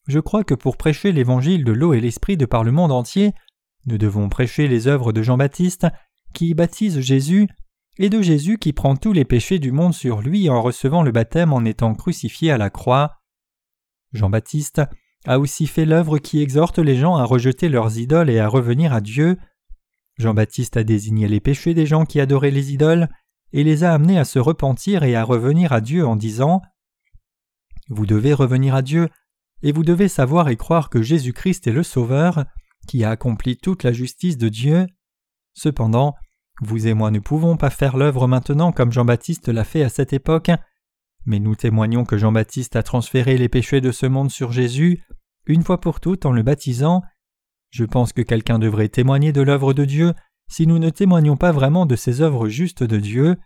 je 0.08 0.20
crois 0.20 0.44
que 0.44 0.54
pour 0.54 0.78
prêcher 0.78 1.12
l'évangile 1.12 1.64
de 1.64 1.72
l'eau 1.72 1.96
et 1.96 2.02
l'esprit 2.02 2.38
de 2.38 2.46
par 2.46 2.64
le 2.64 2.72
monde 2.72 2.92
entier, 2.92 3.34
nous 3.88 3.98
devons 3.98 4.30
prêcher 4.30 4.68
les 4.68 4.88
œuvres 4.88 5.12
de 5.12 5.24
Jean-Baptiste, 5.24 5.88
qui 6.34 6.54
baptise 6.54 7.00
Jésus, 7.00 7.48
et 7.98 8.10
de 8.10 8.22
Jésus 8.22 8.58
qui 8.58 8.74
prend 8.74 8.96
tous 8.96 9.14
les 9.14 9.26
péchés 9.26 9.60
du 9.60 9.72
monde 9.72 9.94
sur 9.94 10.22
lui 10.22 10.50
en 10.50 10.62
recevant 10.62 11.04
le 11.04 11.12
baptême 11.12 11.54
en 11.54 11.64
étant 11.64 11.94
crucifié 11.94 12.52
à 12.52 12.58
la 12.58 12.70
croix. 12.70 13.22
Jean-Baptiste 14.14 14.82
a 15.26 15.40
aussi 15.40 15.68
fait 15.68 15.86
l'œuvre 15.86 16.18
qui 16.18 16.42
exhorte 16.42 16.80
les 16.80 16.98
gens 16.98 17.16
à 17.16 17.24
rejeter 17.24 17.70
leurs 17.70 17.98
idoles 17.98 18.30
et 18.30 18.40
à 18.40 18.48
revenir 18.48 18.94
à 18.94 19.02
Dieu. 19.02 19.38
Jean-Baptiste 20.18 20.78
a 20.78 20.84
désigné 20.84 21.28
les 21.28 21.40
péchés 21.40 21.74
des 21.74 21.86
gens 21.86 22.06
qui 22.06 22.20
adoraient 22.20 22.52
les 22.52 22.74
idoles 22.74 23.10
et 23.52 23.64
les 23.64 23.84
a 23.84 23.94
amenés 23.94 24.20
à 24.20 24.26
se 24.26 24.40
repentir 24.40 25.04
et 25.04 25.16
à 25.16 25.24
revenir 25.24 25.72
à 25.72 25.82
Dieu 25.82 26.06
en 26.06 26.16
disant 26.16 26.62
Vous 27.90 28.06
devez 28.06 28.34
revenir 28.34 28.76
à 28.76 28.82
Dieu, 28.82 29.10
et 29.62 29.72
vous 29.72 29.84
devez 29.84 30.08
savoir 30.08 30.50
et 30.50 30.58
croire 30.58 30.90
que 30.90 31.02
Jésus-Christ 31.02 31.68
est 31.68 31.72
le 31.72 31.84
Sauveur, 31.84 32.46
qui 32.88 33.04
a 33.04 33.12
accompli 33.12 33.56
toute 33.56 33.84
la 33.84 33.94
justice 33.94 34.38
de 34.38 34.50
Dieu. 34.50 34.88
Cependant, 35.54 36.16
vous 36.62 36.88
et 36.88 36.94
moi 36.94 37.12
ne 37.12 37.20
pouvons 37.20 37.58
pas 37.58 37.70
faire 37.70 37.98
l'œuvre 37.98 38.28
maintenant 38.28 38.72
comme 38.72 38.92
Jean-Baptiste 38.92 39.48
l'a 39.48 39.64
fait 39.64 39.84
à 39.84 39.90
cette 39.90 40.14
époque, 40.14 40.52
mais 41.26 41.40
nous 41.40 41.56
témoignons 41.56 42.06
que 42.06 42.18
Jean-Baptiste 42.18 42.76
a 42.76 42.84
transféré 42.84 43.38
les 43.38 43.50
péchés 43.50 43.82
de 43.82 43.92
ce 43.92 44.06
monde 44.06 44.30
sur 44.30 44.52
Jésus, 44.52 45.04
une 45.46 45.64
fois 45.64 45.80
pour 45.80 46.00
toutes 46.00 46.26
en 46.26 46.32
le 46.32 46.44
baptisant. 46.44 47.02
Je 47.70 47.86
pense 47.86 48.14
que 48.14 48.22
quelqu'un 48.22 48.60
devrait 48.60 48.90
témoigner 48.90 49.32
de 49.32 49.42
l'œuvre 49.42 49.74
de 49.74 49.86
Dieu 49.86 50.14
si 50.48 50.68
nous 50.68 50.80
ne 50.80 50.90
témoignons 50.90 51.38
pas 51.38 51.52
vraiment 51.52 51.86
de 51.86 51.96
ces 51.96 52.22
œuvres 52.22 52.48
justes 52.48 52.84
de 52.84 52.98
Dieu. 52.98 53.38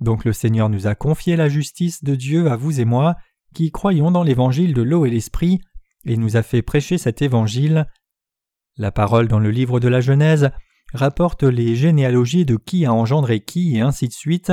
Donc 0.00 0.24
le 0.24 0.32
Seigneur 0.32 0.68
nous 0.68 0.86
a 0.86 0.94
confié 0.94 1.36
la 1.36 1.48
justice 1.48 2.02
de 2.04 2.14
Dieu 2.14 2.50
à 2.50 2.56
vous 2.56 2.80
et 2.80 2.84
moi, 2.84 3.16
qui 3.54 3.70
croyons 3.70 4.10
dans 4.10 4.22
l'évangile 4.22 4.72
de 4.72 4.82
l'eau 4.82 5.04
et 5.04 5.10
l'esprit, 5.10 5.60
et 6.04 6.16
nous 6.16 6.36
a 6.36 6.42
fait 6.42 6.62
prêcher 6.62 6.98
cet 6.98 7.20
évangile. 7.22 7.86
La 8.76 8.92
parole 8.92 9.28
dans 9.28 9.38
le 9.38 9.50
livre 9.50 9.80
de 9.80 9.88
la 9.88 10.00
Genèse 10.00 10.50
rapporte 10.96 11.44
les 11.44 11.76
généalogies 11.76 12.44
de 12.44 12.56
qui 12.56 12.84
a 12.84 12.92
engendré 12.92 13.40
qui 13.40 13.76
et 13.76 13.80
ainsi 13.80 14.08
de 14.08 14.12
suite. 14.12 14.52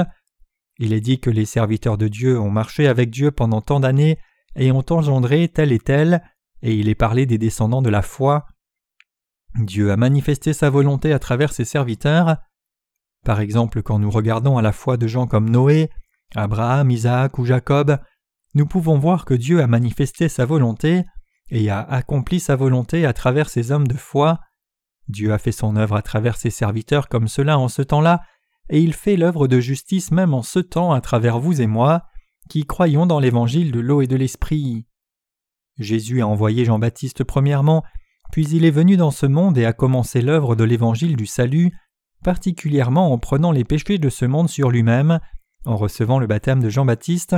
Il 0.77 0.93
est 0.93 1.01
dit 1.01 1.19
que 1.19 1.29
les 1.29 1.45
serviteurs 1.45 1.97
de 1.97 2.07
Dieu 2.07 2.39
ont 2.39 2.51
marché 2.51 2.87
avec 2.87 3.09
Dieu 3.09 3.31
pendant 3.31 3.61
tant 3.61 3.79
d'années 3.79 4.19
et 4.55 4.71
ont 4.71 4.85
engendré 4.89 5.47
tel 5.47 5.71
et 5.71 5.79
tel, 5.79 6.23
et 6.61 6.75
il 6.75 6.89
est 6.89 6.95
parlé 6.95 7.25
des 7.25 7.37
descendants 7.37 7.81
de 7.81 7.89
la 7.89 8.01
foi. 8.01 8.45
Dieu 9.55 9.91
a 9.91 9.97
manifesté 9.97 10.53
sa 10.53 10.69
volonté 10.69 11.13
à 11.13 11.19
travers 11.19 11.53
ses 11.53 11.65
serviteurs. 11.65 12.37
Par 13.23 13.39
exemple, 13.39 13.81
quand 13.81 13.99
nous 13.99 14.09
regardons 14.09 14.57
à 14.57 14.61
la 14.61 14.71
foi 14.71 14.97
de 14.97 15.07
gens 15.07 15.27
comme 15.27 15.49
Noé, 15.49 15.89
Abraham, 16.35 16.89
Isaac 16.89 17.37
ou 17.37 17.45
Jacob, 17.45 17.97
nous 18.55 18.65
pouvons 18.65 18.97
voir 18.97 19.25
que 19.25 19.33
Dieu 19.33 19.61
a 19.61 19.67
manifesté 19.67 20.29
sa 20.29 20.45
volonté 20.45 21.03
et 21.49 21.69
a 21.69 21.81
accompli 21.81 22.39
sa 22.39 22.55
volonté 22.55 23.05
à 23.05 23.13
travers 23.13 23.49
ces 23.49 23.71
hommes 23.71 23.87
de 23.87 23.97
foi. 23.97 24.39
Dieu 25.07 25.33
a 25.33 25.37
fait 25.37 25.51
son 25.51 25.75
œuvre 25.75 25.95
à 25.95 26.01
travers 26.01 26.37
ses 26.37 26.49
serviteurs 26.49 27.09
comme 27.09 27.27
cela 27.27 27.59
en 27.59 27.67
ce 27.67 27.81
temps-là, 27.81 28.21
et 28.69 28.81
il 28.81 28.93
fait 28.93 29.17
l'œuvre 29.17 29.47
de 29.47 29.59
justice 29.59 30.11
même 30.11 30.33
en 30.33 30.41
ce 30.41 30.59
temps 30.59 30.93
à 30.93 31.01
travers 31.01 31.39
vous 31.39 31.61
et 31.61 31.67
moi, 31.67 32.03
qui 32.49 32.65
croyons 32.65 33.05
dans 33.05 33.19
l'évangile 33.19 33.71
de 33.71 33.79
l'eau 33.79 34.01
et 34.01 34.07
de 34.07 34.15
l'esprit. 34.15 34.85
Jésus 35.77 36.21
a 36.21 36.27
envoyé 36.27 36.65
Jean-Baptiste 36.65 37.23
premièrement, 37.23 37.83
puis 38.31 38.47
il 38.49 38.65
est 38.65 38.71
venu 38.71 38.97
dans 38.97 39.11
ce 39.11 39.25
monde 39.25 39.57
et 39.57 39.65
a 39.65 39.73
commencé 39.73 40.21
l'œuvre 40.21 40.55
de 40.55 40.63
l'évangile 40.63 41.15
du 41.15 41.25
salut, 41.25 41.71
particulièrement 42.23 43.11
en 43.11 43.17
prenant 43.17 43.51
les 43.51 43.63
péchés 43.63 43.97
de 43.97 44.09
ce 44.09 44.25
monde 44.25 44.49
sur 44.49 44.71
lui-même, 44.71 45.19
en 45.65 45.75
recevant 45.75 46.19
le 46.19 46.27
baptême 46.27 46.61
de 46.61 46.69
Jean-Baptiste. 46.69 47.35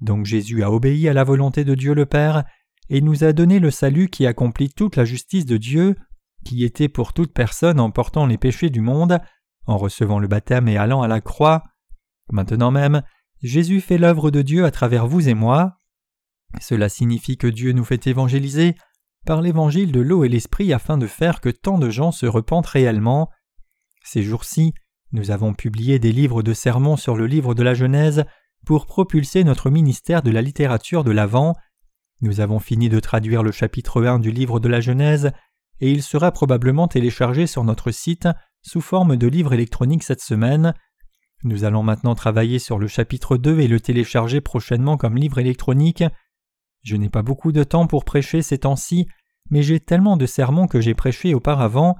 Donc 0.00 0.24
Jésus 0.24 0.62
a 0.62 0.70
obéi 0.70 1.08
à 1.08 1.12
la 1.12 1.24
volonté 1.24 1.64
de 1.64 1.74
Dieu 1.74 1.94
le 1.94 2.06
Père, 2.06 2.44
et 2.90 3.00
nous 3.00 3.24
a 3.24 3.32
donné 3.32 3.58
le 3.58 3.70
salut 3.70 4.08
qui 4.08 4.26
accomplit 4.26 4.70
toute 4.70 4.96
la 4.96 5.04
justice 5.04 5.44
de 5.44 5.56
Dieu, 5.56 5.96
qui 6.44 6.64
était 6.64 6.88
pour 6.88 7.12
toute 7.12 7.32
personne 7.32 7.80
en 7.80 7.90
portant 7.90 8.26
les 8.26 8.38
péchés 8.38 8.70
du 8.70 8.80
monde, 8.80 9.18
en 9.66 9.76
recevant 9.76 10.18
le 10.18 10.28
baptême 10.28 10.68
et 10.68 10.76
allant 10.76 11.02
à 11.02 11.08
la 11.08 11.20
croix. 11.20 11.62
Maintenant 12.30 12.70
même, 12.70 13.02
Jésus 13.42 13.80
fait 13.80 13.98
l'œuvre 13.98 14.30
de 14.30 14.42
Dieu 14.42 14.64
à 14.64 14.70
travers 14.70 15.06
vous 15.06 15.28
et 15.28 15.34
moi. 15.34 15.78
Cela 16.60 16.88
signifie 16.88 17.36
que 17.36 17.46
Dieu 17.46 17.72
nous 17.72 17.84
fait 17.84 18.06
évangéliser 18.06 18.74
par 19.26 19.42
l'évangile 19.42 19.92
de 19.92 20.00
l'eau 20.00 20.24
et 20.24 20.28
l'esprit 20.28 20.72
afin 20.72 20.96
de 20.96 21.06
faire 21.06 21.40
que 21.40 21.50
tant 21.50 21.78
de 21.78 21.90
gens 21.90 22.12
se 22.12 22.26
repentent 22.26 22.66
réellement. 22.66 23.30
Ces 24.02 24.22
jours-ci, 24.22 24.72
nous 25.12 25.30
avons 25.30 25.54
publié 25.54 25.98
des 25.98 26.12
livres 26.12 26.42
de 26.42 26.54
sermons 26.54 26.96
sur 26.96 27.16
le 27.16 27.26
livre 27.26 27.54
de 27.54 27.62
la 27.62 27.74
Genèse 27.74 28.24
pour 28.64 28.86
propulser 28.86 29.44
notre 29.44 29.70
ministère 29.70 30.22
de 30.22 30.30
la 30.30 30.42
littérature 30.42 31.04
de 31.04 31.10
l'Avent. 31.10 31.54
Nous 32.20 32.40
avons 32.40 32.58
fini 32.58 32.88
de 32.88 33.00
traduire 33.00 33.42
le 33.42 33.52
chapitre 33.52 34.04
1 34.04 34.18
du 34.18 34.30
livre 34.30 34.60
de 34.60 34.68
la 34.68 34.80
Genèse 34.80 35.30
et 35.80 35.90
il 35.90 36.02
sera 36.02 36.32
probablement 36.32 36.88
téléchargé 36.88 37.46
sur 37.46 37.64
notre 37.64 37.90
site 37.90 38.28
sous 38.62 38.80
forme 38.80 39.16
de 39.16 39.26
livre 39.26 39.52
électronique 39.52 40.02
cette 40.02 40.22
semaine. 40.22 40.74
Nous 41.44 41.64
allons 41.64 41.82
maintenant 41.82 42.14
travailler 42.14 42.58
sur 42.58 42.78
le 42.78 42.88
chapitre 42.88 43.36
2 43.36 43.60
et 43.60 43.68
le 43.68 43.80
télécharger 43.80 44.40
prochainement 44.40 44.96
comme 44.96 45.16
livre 45.16 45.38
électronique. 45.38 46.04
Je 46.82 46.96
n'ai 46.96 47.08
pas 47.08 47.22
beaucoup 47.22 47.52
de 47.52 47.62
temps 47.62 47.86
pour 47.86 48.04
prêcher 48.04 48.42
ces 48.42 48.58
temps-ci, 48.58 49.06
mais 49.50 49.62
j'ai 49.62 49.78
tellement 49.78 50.16
de 50.16 50.26
sermons 50.26 50.66
que 50.66 50.80
j'ai 50.80 50.94
prêchés 50.94 51.34
auparavant. 51.34 51.96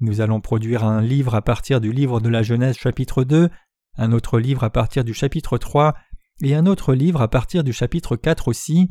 Nous 0.00 0.20
allons 0.20 0.40
produire 0.40 0.84
un 0.84 1.00
livre 1.00 1.34
à 1.34 1.42
partir 1.42 1.80
du 1.80 1.92
livre 1.92 2.20
de 2.20 2.28
la 2.28 2.42
Genèse 2.42 2.76
chapitre 2.76 3.24
2, 3.24 3.48
un 3.98 4.12
autre 4.12 4.38
livre 4.38 4.62
à 4.62 4.70
partir 4.70 5.04
du 5.04 5.14
chapitre 5.14 5.58
3 5.58 5.94
et 6.42 6.54
un 6.54 6.66
autre 6.66 6.94
livre 6.94 7.22
à 7.22 7.28
partir 7.28 7.64
du 7.64 7.72
chapitre 7.72 8.14
4 8.14 8.48
aussi. 8.48 8.88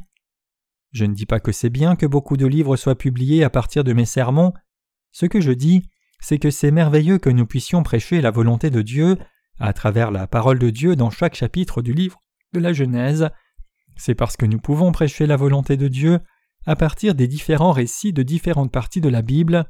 Je 0.96 1.04
ne 1.04 1.14
dis 1.14 1.26
pas 1.26 1.42
que 1.42 1.52
c'est 1.52 1.70
bien 1.70 1.98
que 1.98 2.06
beaucoup 2.06 2.38
de 2.38 2.46
livres 2.46 2.78
soient 2.78 2.98
publiés 2.98 3.44
à 3.44 3.50
partir 3.50 3.84
de 3.84 3.92
mes 3.92 4.06
sermons. 4.06 4.54
Ce 5.12 5.26
que 5.26 5.42
je 5.42 5.52
dis, 5.52 5.82
c'est 6.22 6.40
que 6.40 6.50
c'est 6.50 6.72
merveilleux 6.72 7.18
que 7.18 7.30
nous 7.30 7.46
puissions 7.46 7.84
prêcher 7.84 8.22
la 8.22 8.32
volonté 8.32 8.70
de 8.70 8.82
Dieu 8.82 9.18
à 9.60 9.74
travers 9.74 10.10
la 10.10 10.26
parole 10.26 10.58
de 10.58 10.70
Dieu 10.70 10.96
dans 10.96 11.10
chaque 11.10 11.36
chapitre 11.36 11.82
du 11.82 11.92
livre 11.92 12.22
de 12.54 12.62
la 12.62 12.72
Genèse. 12.72 13.30
C'est 13.98 14.16
parce 14.16 14.38
que 14.38 14.46
nous 14.46 14.58
pouvons 14.58 14.94
prêcher 14.94 15.28
la 15.28 15.36
volonté 15.36 15.76
de 15.76 15.90
Dieu 15.90 16.22
à 16.66 16.78
partir 16.78 17.14
des 17.14 17.28
différents 17.28 17.74
récits 17.74 18.14
de 18.14 18.24
différentes 18.24 18.72
parties 18.72 19.02
de 19.02 19.10
la 19.10 19.22
Bible. 19.22 19.66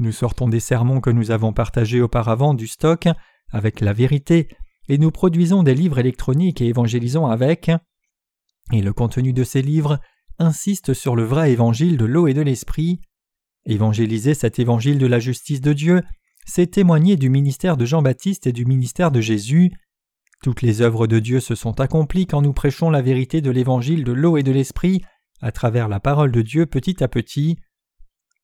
Nous 0.00 0.10
sortons 0.10 0.48
des 0.48 0.58
sermons 0.58 1.00
que 1.00 1.10
nous 1.10 1.30
avons 1.30 1.52
partagés 1.52 2.00
auparavant 2.00 2.54
du 2.54 2.66
stock 2.66 3.06
avec 3.52 3.80
la 3.80 3.92
vérité 3.92 4.48
et 4.88 4.98
nous 4.98 5.12
produisons 5.12 5.62
des 5.62 5.76
livres 5.76 6.00
électroniques 6.00 6.60
et 6.60 6.66
évangélisons 6.66 7.28
avec. 7.28 7.70
Et 8.72 8.82
le 8.82 8.92
contenu 8.92 9.32
de 9.32 9.44
ces 9.44 9.62
livres 9.62 10.00
insiste 10.38 10.94
sur 10.94 11.16
le 11.16 11.24
vrai 11.24 11.52
évangile 11.52 11.96
de 11.96 12.04
l'eau 12.04 12.26
et 12.26 12.34
de 12.34 12.42
l'esprit. 12.42 13.00
Évangéliser 13.66 14.34
cet 14.34 14.58
évangile 14.58 14.98
de 14.98 15.06
la 15.06 15.18
justice 15.18 15.60
de 15.60 15.72
Dieu, 15.72 16.02
c'est 16.46 16.70
témoigner 16.70 17.16
du 17.16 17.28
ministère 17.28 17.76
de 17.76 17.84
Jean-Baptiste 17.84 18.46
et 18.46 18.52
du 18.52 18.64
ministère 18.64 19.10
de 19.10 19.20
Jésus. 19.20 19.70
Toutes 20.42 20.62
les 20.62 20.80
œuvres 20.80 21.06
de 21.06 21.18
Dieu 21.18 21.40
se 21.40 21.54
sont 21.54 21.80
accomplies 21.80 22.26
quand 22.26 22.42
nous 22.42 22.52
prêchons 22.52 22.90
la 22.90 23.02
vérité 23.02 23.40
de 23.40 23.50
l'évangile 23.50 24.04
de 24.04 24.12
l'eau 24.12 24.36
et 24.36 24.42
de 24.42 24.52
l'esprit 24.52 25.02
à 25.40 25.52
travers 25.52 25.88
la 25.88 26.00
parole 26.00 26.32
de 26.32 26.42
Dieu 26.42 26.66
petit 26.66 27.02
à 27.02 27.08
petit. 27.08 27.58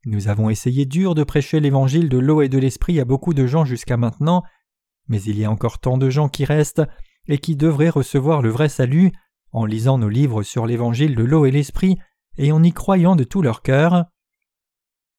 Nous 0.05 0.29
avons 0.29 0.51
essayé 0.51 0.85
dur 0.85 1.15
de 1.15 1.25
prêcher 1.25 1.61
l'évangile 1.61 2.09
de 2.09 2.19
l'eau 2.19 2.43
et 2.43 2.49
de 2.49 2.59
l'esprit 2.59 3.01
à 3.01 3.05
beaucoup 3.05 3.33
de 3.33 3.47
gens 3.47 3.65
jusqu'à 3.65 3.97
maintenant, 3.97 4.43
mais 5.09 5.23
il 5.23 5.39
y 5.39 5.45
a 5.45 5.51
encore 5.51 5.79
tant 5.79 5.97
de 5.97 6.11
gens 6.11 6.29
qui 6.29 6.45
restent 6.45 6.83
et 7.27 7.39
qui 7.39 7.57
devraient 7.57 7.89
recevoir 7.89 8.43
le 8.43 8.51
vrai 8.51 8.69
salut 8.69 9.13
en 9.55 9.65
lisant 9.65 9.99
nos 9.99 10.09
livres 10.09 10.43
sur 10.43 10.67
l'évangile 10.67 11.15
de 11.15 11.23
l'eau 11.23 11.47
et 11.47 11.53
l'esprit 11.53 11.97
et 12.37 12.51
en 12.51 12.63
y 12.63 12.73
croyant 12.73 13.15
de 13.15 13.23
tout 13.23 13.41
leur 13.41 13.63
cœur. 13.63 14.07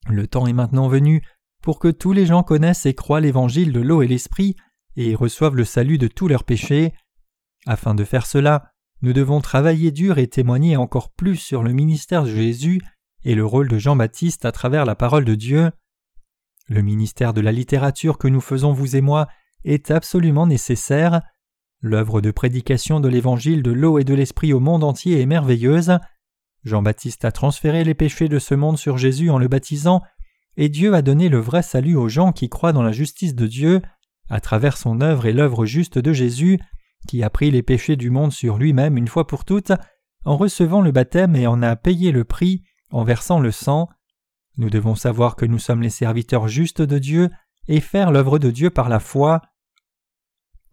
Le 0.09 0.27
temps 0.27 0.45
est 0.45 0.53
maintenant 0.53 0.89
venu 0.89 1.23
pour 1.63 1.79
que 1.79 1.87
tous 1.87 2.11
les 2.11 2.25
gens 2.25 2.43
connaissent 2.43 2.85
et 2.85 2.93
croient 2.93 3.21
l'évangile 3.21 3.71
de 3.71 3.79
l'eau 3.79 4.01
et 4.01 4.07
l'esprit 4.07 4.55
et 4.97 5.15
reçoivent 5.15 5.55
le 5.55 5.63
salut 5.63 5.97
de 5.97 6.07
tous 6.07 6.27
leurs 6.27 6.43
péchés. 6.43 6.93
Afin 7.65 7.95
de 7.95 8.03
faire 8.03 8.25
cela, 8.25 8.71
nous 9.01 9.13
devons 9.13 9.39
travailler 9.39 9.91
dur 9.91 10.17
et 10.17 10.27
témoigner 10.27 10.75
encore 10.75 11.11
plus 11.13 11.37
sur 11.37 11.63
le 11.63 11.71
ministère 11.71 12.23
de 12.23 12.29
Jésus 12.29 12.81
et 13.23 13.35
le 13.35 13.45
rôle 13.45 13.69
de 13.69 13.77
Jean-Baptiste 13.77 14.43
à 14.43 14.51
travers 14.51 14.85
la 14.85 14.95
parole 14.95 15.25
de 15.25 15.35
Dieu. 15.35 15.71
Le 16.67 16.81
ministère 16.81 17.33
de 17.33 17.41
la 17.41 17.53
littérature 17.53 18.17
que 18.17 18.27
nous 18.27 18.41
faisons 18.41 18.73
vous 18.73 18.97
et 18.97 19.01
moi 19.01 19.27
est 19.63 19.91
absolument 19.91 20.45
nécessaire 20.45 21.21
L'œuvre 21.87 22.19
de 22.19 22.31
prédication 22.31 22.99
de 22.99 23.07
l'évangile 23.07 23.61
de 23.61 23.69
l'eau 23.69 23.99
et 23.99 24.03
de 24.03 24.15
l'esprit 24.15 24.53
au 24.53 24.59
monde 24.59 24.83
entier 24.83 25.21
est 25.21 25.27
merveilleuse. 25.27 25.99
Jean-Baptiste 26.63 27.25
a 27.25 27.31
transféré 27.31 27.83
les 27.83 27.93
péchés 27.93 28.27
de 28.27 28.39
ce 28.39 28.55
monde 28.55 28.79
sur 28.79 28.97
Jésus 28.97 29.29
en 29.29 29.37
le 29.37 29.47
baptisant, 29.47 30.01
et 30.57 30.67
Dieu 30.67 30.95
a 30.95 31.03
donné 31.03 31.29
le 31.29 31.37
vrai 31.37 31.61
salut 31.61 31.95
aux 31.95 32.09
gens 32.09 32.31
qui 32.31 32.49
croient 32.49 32.73
dans 32.73 32.81
la 32.81 32.91
justice 32.91 33.35
de 33.35 33.45
Dieu, 33.45 33.83
à 34.31 34.39
travers 34.41 34.77
son 34.77 34.99
œuvre 34.99 35.27
et 35.27 35.31
l'œuvre 35.31 35.67
juste 35.67 35.99
de 35.99 36.11
Jésus, 36.11 36.59
qui 37.07 37.21
a 37.21 37.29
pris 37.29 37.51
les 37.51 37.61
péchés 37.61 37.97
du 37.97 38.09
monde 38.09 38.31
sur 38.31 38.57
lui-même 38.57 38.97
une 38.97 39.07
fois 39.07 39.27
pour 39.27 39.45
toutes, 39.45 39.71
en 40.23 40.37
recevant 40.37 40.81
le 40.81 40.91
baptême 40.91 41.35
et 41.35 41.45
en 41.45 41.61
a 41.61 41.75
payé 41.75 42.11
le 42.11 42.23
prix, 42.23 42.63
en 42.89 43.03
versant 43.03 43.39
le 43.39 43.51
sang. 43.51 43.89
Nous 44.57 44.71
devons 44.71 44.95
savoir 44.95 45.35
que 45.35 45.45
nous 45.45 45.59
sommes 45.59 45.83
les 45.83 45.91
serviteurs 45.91 46.47
justes 46.47 46.81
de 46.81 46.97
Dieu 46.97 47.29
et 47.67 47.79
faire 47.79 48.09
l'œuvre 48.11 48.39
de 48.39 48.49
Dieu 48.49 48.71
par 48.71 48.89
la 48.89 48.99
foi. 48.99 49.43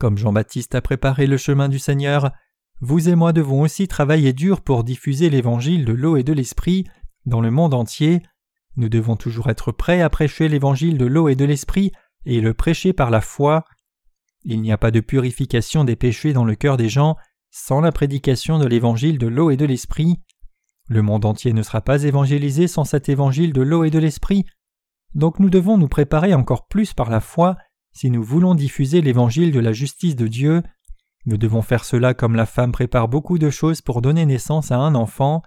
Comme 0.02 0.18
Jean-Baptiste 0.18 0.74
a 0.74 0.80
préparé 0.80 1.28
le 1.28 1.36
chemin 1.36 1.68
du 1.68 1.78
Seigneur, 1.78 2.32
vous 2.80 3.08
et 3.08 3.14
moi 3.14 3.32
devons 3.32 3.60
aussi 3.60 3.86
travailler 3.86 4.32
dur 4.32 4.60
pour 4.60 4.82
diffuser 4.82 5.30
l'évangile 5.30 5.84
de 5.84 5.92
l'eau 5.92 6.16
et 6.16 6.24
de 6.24 6.32
l'esprit 6.32 6.88
dans 7.24 7.40
le 7.40 7.52
monde 7.52 7.72
entier. 7.72 8.20
Nous 8.74 8.88
devons 8.88 9.14
toujours 9.14 9.48
être 9.48 9.70
prêts 9.70 10.02
à 10.02 10.10
prêcher 10.10 10.48
l'évangile 10.48 10.98
de 10.98 11.06
l'eau 11.06 11.28
et 11.28 11.36
de 11.36 11.44
l'esprit 11.44 11.92
et 12.26 12.40
le 12.40 12.52
prêcher 12.52 12.92
par 12.92 13.10
la 13.10 13.20
foi. 13.20 13.64
Il 14.42 14.60
n'y 14.60 14.72
a 14.72 14.76
pas 14.76 14.90
de 14.90 14.98
purification 14.98 15.84
des 15.84 15.94
péchés 15.94 16.32
dans 16.32 16.44
le 16.44 16.56
cœur 16.56 16.76
des 16.76 16.88
gens 16.88 17.14
sans 17.52 17.80
la 17.80 17.92
prédication 17.92 18.58
de 18.58 18.66
l'évangile 18.66 19.18
de 19.18 19.28
l'eau 19.28 19.52
et 19.52 19.56
de 19.56 19.66
l'esprit. 19.66 20.20
Le 20.88 21.02
monde 21.02 21.24
entier 21.24 21.52
ne 21.52 21.62
sera 21.62 21.80
pas 21.80 22.02
évangélisé 22.02 22.66
sans 22.66 22.82
cet 22.82 23.08
évangile 23.08 23.52
de 23.52 23.62
l'eau 23.62 23.84
et 23.84 23.90
de 23.90 24.00
l'esprit. 24.00 24.46
Donc 25.14 25.38
nous 25.38 25.48
devons 25.48 25.78
nous 25.78 25.86
préparer 25.86 26.34
encore 26.34 26.66
plus 26.66 26.92
par 26.92 27.08
la 27.08 27.20
foi 27.20 27.56
si 27.92 28.10
nous 28.10 28.22
voulons 28.22 28.54
diffuser 28.54 29.00
l'évangile 29.00 29.52
de 29.52 29.60
la 29.60 29.72
justice 29.72 30.16
de 30.16 30.26
Dieu. 30.26 30.62
Nous 31.26 31.36
devons 31.36 31.62
faire 31.62 31.84
cela 31.84 32.14
comme 32.14 32.34
la 32.34 32.46
femme 32.46 32.72
prépare 32.72 33.08
beaucoup 33.08 33.38
de 33.38 33.50
choses 33.50 33.80
pour 33.80 34.02
donner 34.02 34.26
naissance 34.26 34.72
à 34.72 34.78
un 34.78 34.94
enfant. 34.94 35.42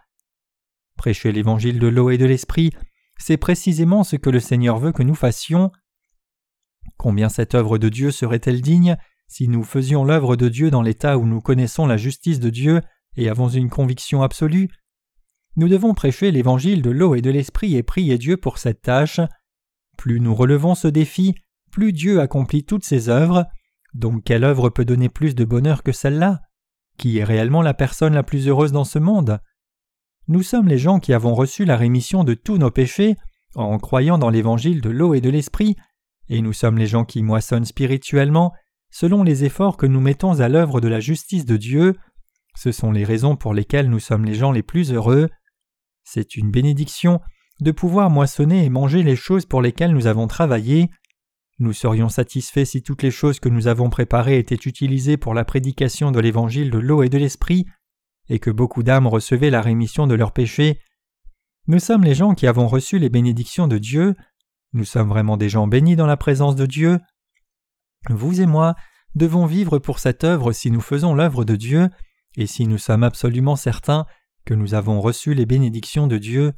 Prêcher 0.95 1.31
l'évangile 1.31 1.79
de 1.79 1.87
l'eau 1.87 2.09
et 2.09 2.17
de 2.17 2.25
l'esprit, 2.25 2.71
c'est 3.17 3.37
précisément 3.37 4.03
ce 4.03 4.15
que 4.15 4.29
le 4.29 4.39
Seigneur 4.39 4.79
veut 4.79 4.91
que 4.91 5.03
nous 5.03 5.15
fassions. 5.15 5.71
Combien 6.97 7.29
cette 7.29 7.55
œuvre 7.55 7.77
de 7.77 7.89
Dieu 7.89 8.11
serait-elle 8.11 8.61
digne 8.61 8.97
si 9.27 9.47
nous 9.47 9.63
faisions 9.63 10.05
l'œuvre 10.05 10.35
de 10.35 10.47
Dieu 10.47 10.69
dans 10.69 10.81
l'état 10.81 11.17
où 11.17 11.25
nous 11.25 11.41
connaissons 11.41 11.87
la 11.87 11.97
justice 11.97 12.39
de 12.39 12.49
Dieu 12.49 12.81
et 13.17 13.27
avons 13.27 13.49
une 13.49 13.69
conviction 13.69 14.21
absolue? 14.21 14.69
Nous 15.57 15.67
devons 15.67 15.93
prêcher 15.93 16.31
l'évangile 16.31 16.81
de 16.81 16.91
l'eau 16.91 17.15
et 17.15 17.21
de 17.21 17.31
l'esprit 17.31 17.75
et 17.75 17.83
prier 17.83 18.17
Dieu 18.17 18.37
pour 18.37 18.57
cette 18.57 18.81
tâche. 18.81 19.19
Plus 19.97 20.19
nous 20.19 20.35
relevons 20.35 20.75
ce 20.75 20.87
défi, 20.87 21.35
plus 21.75 21.91
Dieu 21.91 22.22
accomplit 22.22 22.63
toutes 22.63 22.86
ses 22.86 23.10
œuvres. 23.10 23.48
Donc 23.94 24.24
quelle 24.24 24.46
œuvre 24.46 24.70
peut 24.70 24.86
donner 24.86 25.10
plus 25.10 25.36
de 25.36 25.44
bonheur 25.44 25.84
que 25.84 25.91
celle-là? 25.91 26.39
Qui 26.98 27.17
est 27.17 27.25
réellement 27.25 27.62
la 27.62 27.74
personne 27.74 28.13
la 28.13 28.24
plus 28.24 28.48
heureuse 28.48 28.72
dans 28.72 28.86
ce 28.86 28.98
monde? 28.98 29.41
Nous 30.29 30.41
sommes 30.41 30.70
les 30.70 30.77
gens 30.77 31.00
qui 31.00 31.12
avons 31.12 31.34
reçu 31.34 31.65
la 31.65 31.75
rémission 31.75 32.24
de 32.24 32.34
tous 32.34 32.58
nos 32.58 32.72
péchés 32.72 33.17
en 33.55 33.77
croyant 33.77 34.17
dans 34.17 34.29
l'évangile 34.29 34.79
de 34.79 34.89
l'eau 34.89 35.15
et 35.15 35.20
de 35.20 35.29
l'esprit 35.29 35.75
et 36.29 36.41
nous 36.41 36.53
sommes 36.53 36.77
les 36.77 36.88
gens 36.88 37.03
qui 37.03 37.22
moissonnent 37.22 37.65
spirituellement 37.65 38.53
selon 38.89 39.22
les 39.22 39.44
efforts 39.44 39.75
que 39.75 39.86
nous 39.86 40.00
mettons 40.00 40.39
à 40.39 40.48
l'œuvre 40.48 40.79
de 40.79 40.88
la 40.88 41.01
justice 41.01 41.46
de 41.46 41.58
Dieu. 41.58 41.98
Ce 42.55 42.72
sont 42.72 42.94
les 42.94 43.03
raisons 43.03 43.36
pour 43.36 43.53
lesquelles 43.53 43.89
nous 43.89 44.00
sommes 44.00 44.24
les 44.24 44.36
gens 44.36 44.53
les 44.53 44.63
plus 44.63 44.94
heureux. 44.94 45.29
C'est 46.05 46.38
une 46.38 46.51
bénédiction 46.51 47.20
de 47.60 47.72
pouvoir 47.72 48.10
moissonner 48.10 48.63
et 48.63 48.70
manger 48.70 49.03
les 49.03 49.17
choses 49.17 49.46
pour 49.46 49.62
lesquelles 49.62 49.91
nous 49.91 50.08
avons 50.08 50.27
travaillé. 50.27 50.89
Nous 51.59 51.74
serions 51.74 52.09
satisfaits 52.09 52.65
si 52.65 52.83
toutes 52.83 53.03
les 53.03 53.12
choses 53.12 53.39
que 53.39 53.50
nous 53.50 53.67
avons 53.67 53.89
préparées 53.89 54.39
étaient 54.39 54.55
utilisées 54.55 55.17
pour 55.17 55.33
la 55.33 55.45
prédication 55.45 56.12
de 56.12 56.19
l'évangile 56.19 56.69
de 56.69 56.79
l'eau 56.79 57.03
et 57.03 57.09
de 57.09 57.17
l'esprit, 57.17 57.65
et 58.29 58.39
que 58.39 58.51
beaucoup 58.51 58.83
d'âmes 58.83 59.07
recevaient 59.07 59.50
la 59.50 59.61
rémission 59.61 60.07
de 60.07 60.15
leurs 60.15 60.33
péchés. 60.33 60.79
Nous 61.68 61.79
sommes 61.79 62.03
les 62.03 62.15
gens 62.15 62.35
qui 62.35 62.48
avons 62.48 62.68
reçu 62.68 63.00
les 63.00 63.09
bénédictions 63.09 63.68
de 63.68 63.77
Dieu, 63.77 64.15
nous 64.74 64.83
sommes 64.83 65.07
vraiment 65.07 65.37
des 65.37 65.48
gens 65.48 65.68
bénis 65.68 65.96
dans 65.96 66.05
la 66.05 66.18
présence 66.18 66.57
de 66.57 66.65
Dieu. 66.65 67.00
Vous 68.09 68.41
et 68.41 68.46
moi 68.46 68.75
devons 69.15 69.46
vivre 69.46 69.79
pour 69.79 70.00
cette 70.00 70.25
œuvre 70.25 70.51
si 70.51 70.70
nous 70.70 70.81
faisons 70.81 71.15
l'œuvre 71.15 71.46
de 71.46 71.55
Dieu, 71.55 71.89
et 72.35 72.46
si 72.46 72.68
nous 72.68 72.77
sommes 72.77 73.03
absolument 73.03 73.55
certains 73.55 74.05
que 74.44 74.53
nous 74.53 74.74
avons 74.74 75.00
reçu 75.00 75.33
les 75.33 75.46
bénédictions 75.46 76.07
de 76.07 76.18
Dieu. 76.18 76.51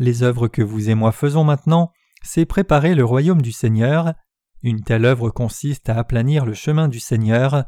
Les 0.00 0.24
œuvres 0.24 0.48
que 0.48 0.62
vous 0.62 0.90
et 0.90 0.96
moi 0.96 1.12
faisons 1.12 1.44
maintenant, 1.44 1.92
c'est 2.22 2.46
préparer 2.46 2.94
le 2.94 3.04
royaume 3.04 3.42
du 3.42 3.52
Seigneur. 3.52 4.14
Une 4.62 4.82
telle 4.82 5.04
œuvre 5.04 5.30
consiste 5.30 5.88
à 5.88 5.98
aplanir 5.98 6.44
le 6.44 6.54
chemin 6.54 6.88
du 6.88 7.00
Seigneur. 7.00 7.64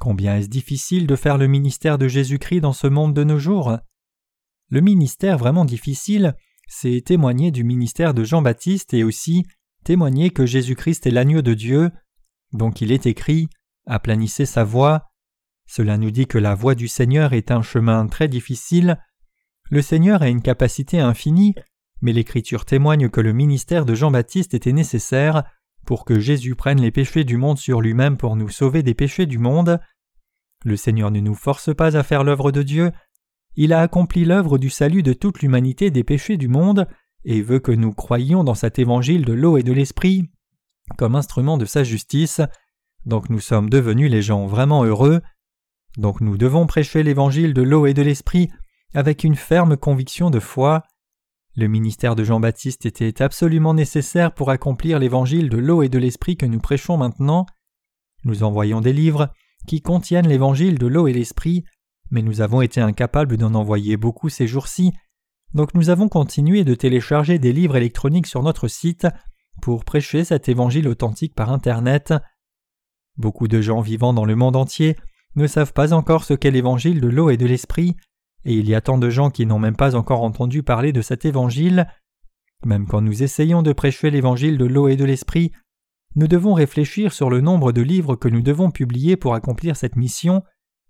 Combien 0.00 0.36
est-ce 0.36 0.48
difficile 0.48 1.06
de 1.06 1.16
faire 1.16 1.38
le 1.38 1.46
ministère 1.46 1.98
de 1.98 2.08
Jésus-Christ 2.08 2.60
dans 2.60 2.72
ce 2.72 2.86
monde 2.86 3.14
de 3.14 3.24
nos 3.24 3.38
jours? 3.38 3.78
Le 4.70 4.80
ministère 4.80 5.38
vraiment 5.38 5.64
difficile, 5.64 6.34
c'est 6.66 7.02
témoigner 7.04 7.50
du 7.50 7.64
ministère 7.64 8.14
de 8.14 8.24
Jean-Baptiste 8.24 8.94
et 8.94 9.04
aussi 9.04 9.44
témoigner 9.84 10.30
que 10.30 10.46
Jésus-Christ 10.46 11.06
est 11.06 11.10
l'agneau 11.10 11.42
de 11.42 11.54
Dieu. 11.54 11.90
Donc 12.52 12.80
il 12.80 12.90
est 12.90 13.06
écrit 13.06 13.48
Aplanissez 13.86 14.46
sa 14.46 14.64
voie. 14.64 15.10
Cela 15.66 15.98
nous 15.98 16.10
dit 16.10 16.26
que 16.26 16.38
la 16.38 16.54
voie 16.54 16.74
du 16.74 16.88
Seigneur 16.88 17.32
est 17.34 17.50
un 17.50 17.62
chemin 17.62 18.06
très 18.06 18.28
difficile. 18.28 18.98
Le 19.70 19.82
Seigneur 19.82 20.22
a 20.22 20.28
une 20.28 20.42
capacité 20.42 21.00
infinie, 21.00 21.54
mais 22.00 22.12
l'Écriture 22.12 22.64
témoigne 22.64 23.08
que 23.08 23.20
le 23.20 23.32
ministère 23.32 23.84
de 23.84 23.94
Jean-Baptiste 23.94 24.54
était 24.54 24.72
nécessaire 24.72 25.44
pour 25.86 26.04
que 26.04 26.18
Jésus 26.18 26.54
prenne 26.54 26.80
les 26.80 26.90
péchés 26.90 27.24
du 27.24 27.36
monde 27.36 27.58
sur 27.58 27.80
lui-même 27.80 28.16
pour 28.16 28.36
nous 28.36 28.48
sauver 28.48 28.82
des 28.82 28.94
péchés 28.94 29.26
du 29.26 29.38
monde. 29.38 29.80
Le 30.64 30.76
Seigneur 30.76 31.10
ne 31.10 31.20
nous 31.20 31.34
force 31.34 31.74
pas 31.74 31.96
à 31.96 32.02
faire 32.02 32.24
l'œuvre 32.24 32.52
de 32.52 32.62
Dieu, 32.62 32.92
il 33.56 33.72
a 33.72 33.80
accompli 33.80 34.24
l'œuvre 34.24 34.58
du 34.58 34.70
salut 34.70 35.02
de 35.02 35.12
toute 35.12 35.40
l'humanité 35.40 35.90
des 35.90 36.04
péchés 36.04 36.36
du 36.36 36.48
monde, 36.48 36.88
et 37.24 37.40
veut 37.40 37.60
que 37.60 37.72
nous 37.72 37.92
croyions 37.92 38.44
dans 38.44 38.54
cet 38.54 38.78
évangile 38.78 39.24
de 39.24 39.32
l'eau 39.32 39.56
et 39.56 39.62
de 39.62 39.72
l'esprit 39.72 40.30
comme 40.98 41.14
instrument 41.14 41.56
de 41.56 41.64
sa 41.64 41.82
justice, 41.82 42.40
donc 43.06 43.30
nous 43.30 43.40
sommes 43.40 43.70
devenus 43.70 44.10
les 44.10 44.22
gens 44.22 44.46
vraiment 44.46 44.84
heureux, 44.84 45.22
donc 45.96 46.20
nous 46.20 46.36
devons 46.36 46.66
prêcher 46.66 47.02
l'évangile 47.02 47.54
de 47.54 47.62
l'eau 47.62 47.86
et 47.86 47.94
de 47.94 48.02
l'esprit 48.02 48.50
avec 48.94 49.24
une 49.24 49.36
ferme 49.36 49.76
conviction 49.76 50.30
de 50.30 50.40
foi. 50.40 50.82
Le 51.56 51.68
ministère 51.68 52.16
de 52.16 52.24
Jean-Baptiste 52.24 52.86
était 52.86 53.22
absolument 53.22 53.74
nécessaire 53.74 54.34
pour 54.34 54.50
accomplir 54.50 54.98
l'évangile 54.98 55.48
de 55.48 55.58
l'eau 55.58 55.82
et 55.82 55.88
de 55.88 55.98
l'esprit 55.98 56.36
que 56.36 56.46
nous 56.46 56.60
prêchons 56.60 56.96
maintenant. 56.96 57.46
Nous 58.24 58.42
envoyons 58.42 58.80
des 58.80 58.92
livres 58.92 59.30
qui 59.66 59.80
contiennent 59.80 60.28
l'évangile 60.28 60.78
de 60.78 60.86
l'eau 60.86 61.06
et 61.06 61.12
l'esprit 61.12 61.64
mais 62.10 62.22
nous 62.22 62.40
avons 62.40 62.60
été 62.60 62.80
incapables 62.80 63.36
d'en 63.36 63.54
envoyer 63.54 63.96
beaucoup 63.96 64.28
ces 64.28 64.46
jours-ci, 64.46 64.92
donc 65.52 65.74
nous 65.74 65.90
avons 65.90 66.08
continué 66.08 66.64
de 66.64 66.74
télécharger 66.74 67.38
des 67.38 67.52
livres 67.52 67.76
électroniques 67.76 68.26
sur 68.26 68.42
notre 68.42 68.68
site 68.68 69.06
pour 69.62 69.84
prêcher 69.84 70.24
cet 70.24 70.48
évangile 70.48 70.88
authentique 70.88 71.34
par 71.34 71.50
Internet. 71.50 72.14
Beaucoup 73.16 73.48
de 73.48 73.60
gens 73.60 73.80
vivant 73.80 74.12
dans 74.12 74.24
le 74.24 74.36
monde 74.36 74.56
entier 74.56 74.96
ne 75.36 75.46
savent 75.46 75.72
pas 75.72 75.92
encore 75.92 76.24
ce 76.24 76.34
qu'est 76.34 76.50
l'évangile 76.50 77.00
de 77.00 77.08
l'eau 77.08 77.30
et 77.30 77.36
de 77.36 77.46
l'esprit, 77.46 77.96
et 78.44 78.54
il 78.54 78.68
y 78.68 78.74
a 78.74 78.80
tant 78.80 78.98
de 78.98 79.10
gens 79.10 79.30
qui 79.30 79.46
n'ont 79.46 79.58
même 79.58 79.76
pas 79.76 79.94
encore 79.96 80.22
entendu 80.22 80.62
parler 80.62 80.92
de 80.92 81.02
cet 81.02 81.24
évangile. 81.24 81.86
Même 82.64 82.86
quand 82.86 83.00
nous 83.00 83.22
essayons 83.22 83.62
de 83.62 83.72
prêcher 83.72 84.10
l'évangile 84.10 84.58
de 84.58 84.64
l'eau 84.64 84.88
et 84.88 84.96
de 84.96 85.04
l'esprit, 85.04 85.52
nous 86.16 86.28
devons 86.28 86.54
réfléchir 86.54 87.12
sur 87.12 87.30
le 87.30 87.40
nombre 87.40 87.72
de 87.72 87.82
livres 87.82 88.16
que 88.16 88.28
nous 88.28 88.42
devons 88.42 88.70
publier 88.70 89.16
pour 89.16 89.34
accomplir 89.34 89.76
cette 89.76 89.96
mission, 89.96 90.42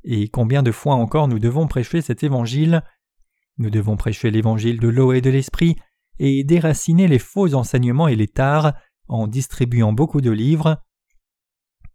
et 0.05 0.29
combien 0.29 0.63
de 0.63 0.73
fois 0.73 0.95
encore 0.95 1.29
nous 1.29 1.39
devons 1.39 1.67
prêcher 1.67 2.03
cet 2.03 2.23
évangile 2.23 2.83
Nous 3.57 3.71
devons 3.71 3.97
prêcher 3.97 4.31
l'évangile 4.31 4.79
de 4.79 4.89
l'eau 4.89 5.13
et 5.13 5.23
de 5.23 5.31
l'esprit 5.31 5.77
et 6.19 6.45
déraciner 6.45 7.09
les 7.09 7.19
faux 7.19 7.55
enseignements 7.55 8.09
et 8.09 8.17
les 8.17 8.29
tares 8.29 8.75
en 9.09 9.27
distribuant 9.27 9.93
beaucoup 9.93 10.21
de 10.21 10.31
livres. 10.31 10.83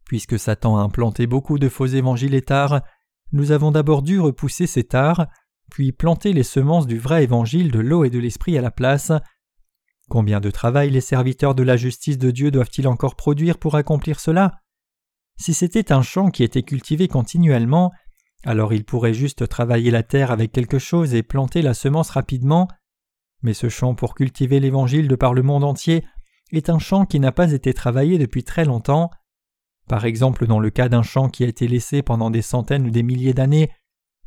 Puisque 0.05 0.39
Satan 0.39 0.77
a 0.77 0.81
implanté 0.81 1.27
beaucoup 1.27 1.59
de 1.59 1.69
faux 1.69 1.85
évangiles 1.85 2.33
et 2.33 2.41
tares, 2.41 2.81
nous 3.31 3.51
avons 3.51 3.71
d'abord 3.71 4.01
dû 4.01 4.19
repousser 4.19 4.65
ces 4.65 4.83
tares, 4.83 5.27
puis 5.69 5.91
planter 5.91 6.33
les 6.33 6.43
semences 6.43 6.87
du 6.87 6.97
vrai 6.97 7.23
évangile 7.23 7.71
de 7.71 7.79
l'eau 7.79 8.03
et 8.03 8.09
de 8.09 8.19
l'esprit 8.19 8.57
à 8.57 8.61
la 8.61 8.71
place. 8.71 9.11
Combien 10.09 10.39
de 10.39 10.51
travail 10.51 10.89
les 10.89 11.01
serviteurs 11.01 11.55
de 11.55 11.63
la 11.63 11.77
justice 11.77 12.17
de 12.17 12.31
Dieu 12.31 12.51
doivent-ils 12.51 12.87
encore 12.87 13.15
produire 13.15 13.57
pour 13.57 13.75
accomplir 13.75 14.19
cela? 14.19 14.61
Si 15.37 15.53
c'était 15.53 15.91
un 15.91 16.01
champ 16.01 16.31
qui 16.31 16.43
était 16.43 16.63
cultivé 16.63 17.07
continuellement, 17.07 17.91
alors 18.43 18.73
il 18.73 18.83
pourrait 18.83 19.13
juste 19.13 19.47
travailler 19.47 19.91
la 19.91 20.03
terre 20.03 20.31
avec 20.31 20.51
quelque 20.51 20.79
chose 20.79 21.13
et 21.13 21.23
planter 21.23 21.61
la 21.61 21.73
semence 21.73 22.09
rapidement. 22.09 22.67
Mais 23.41 23.53
ce 23.53 23.69
champ 23.69 23.95
pour 23.95 24.15
cultiver 24.15 24.59
l'Évangile 24.59 25.07
de 25.07 25.15
par 25.15 25.33
le 25.33 25.43
monde 25.43 25.63
entier 25.63 26.03
est 26.51 26.69
un 26.69 26.79
champ 26.79 27.05
qui 27.05 27.19
n'a 27.19 27.31
pas 27.31 27.51
été 27.51 27.73
travaillé 27.73 28.17
depuis 28.17 28.43
très 28.43 28.65
longtemps. 28.65 29.11
Par 29.87 30.05
exemple, 30.05 30.45
dans 30.45 30.59
le 30.59 30.69
cas 30.69 30.89
d'un 30.89 31.03
champ 31.03 31.29
qui 31.29 31.43
a 31.43 31.47
été 31.47 31.67
laissé 31.67 32.01
pendant 32.01 32.29
des 32.29 32.41
centaines 32.41 32.87
ou 32.87 32.91
des 32.91 33.03
milliers 33.03 33.33
d'années, 33.33 33.71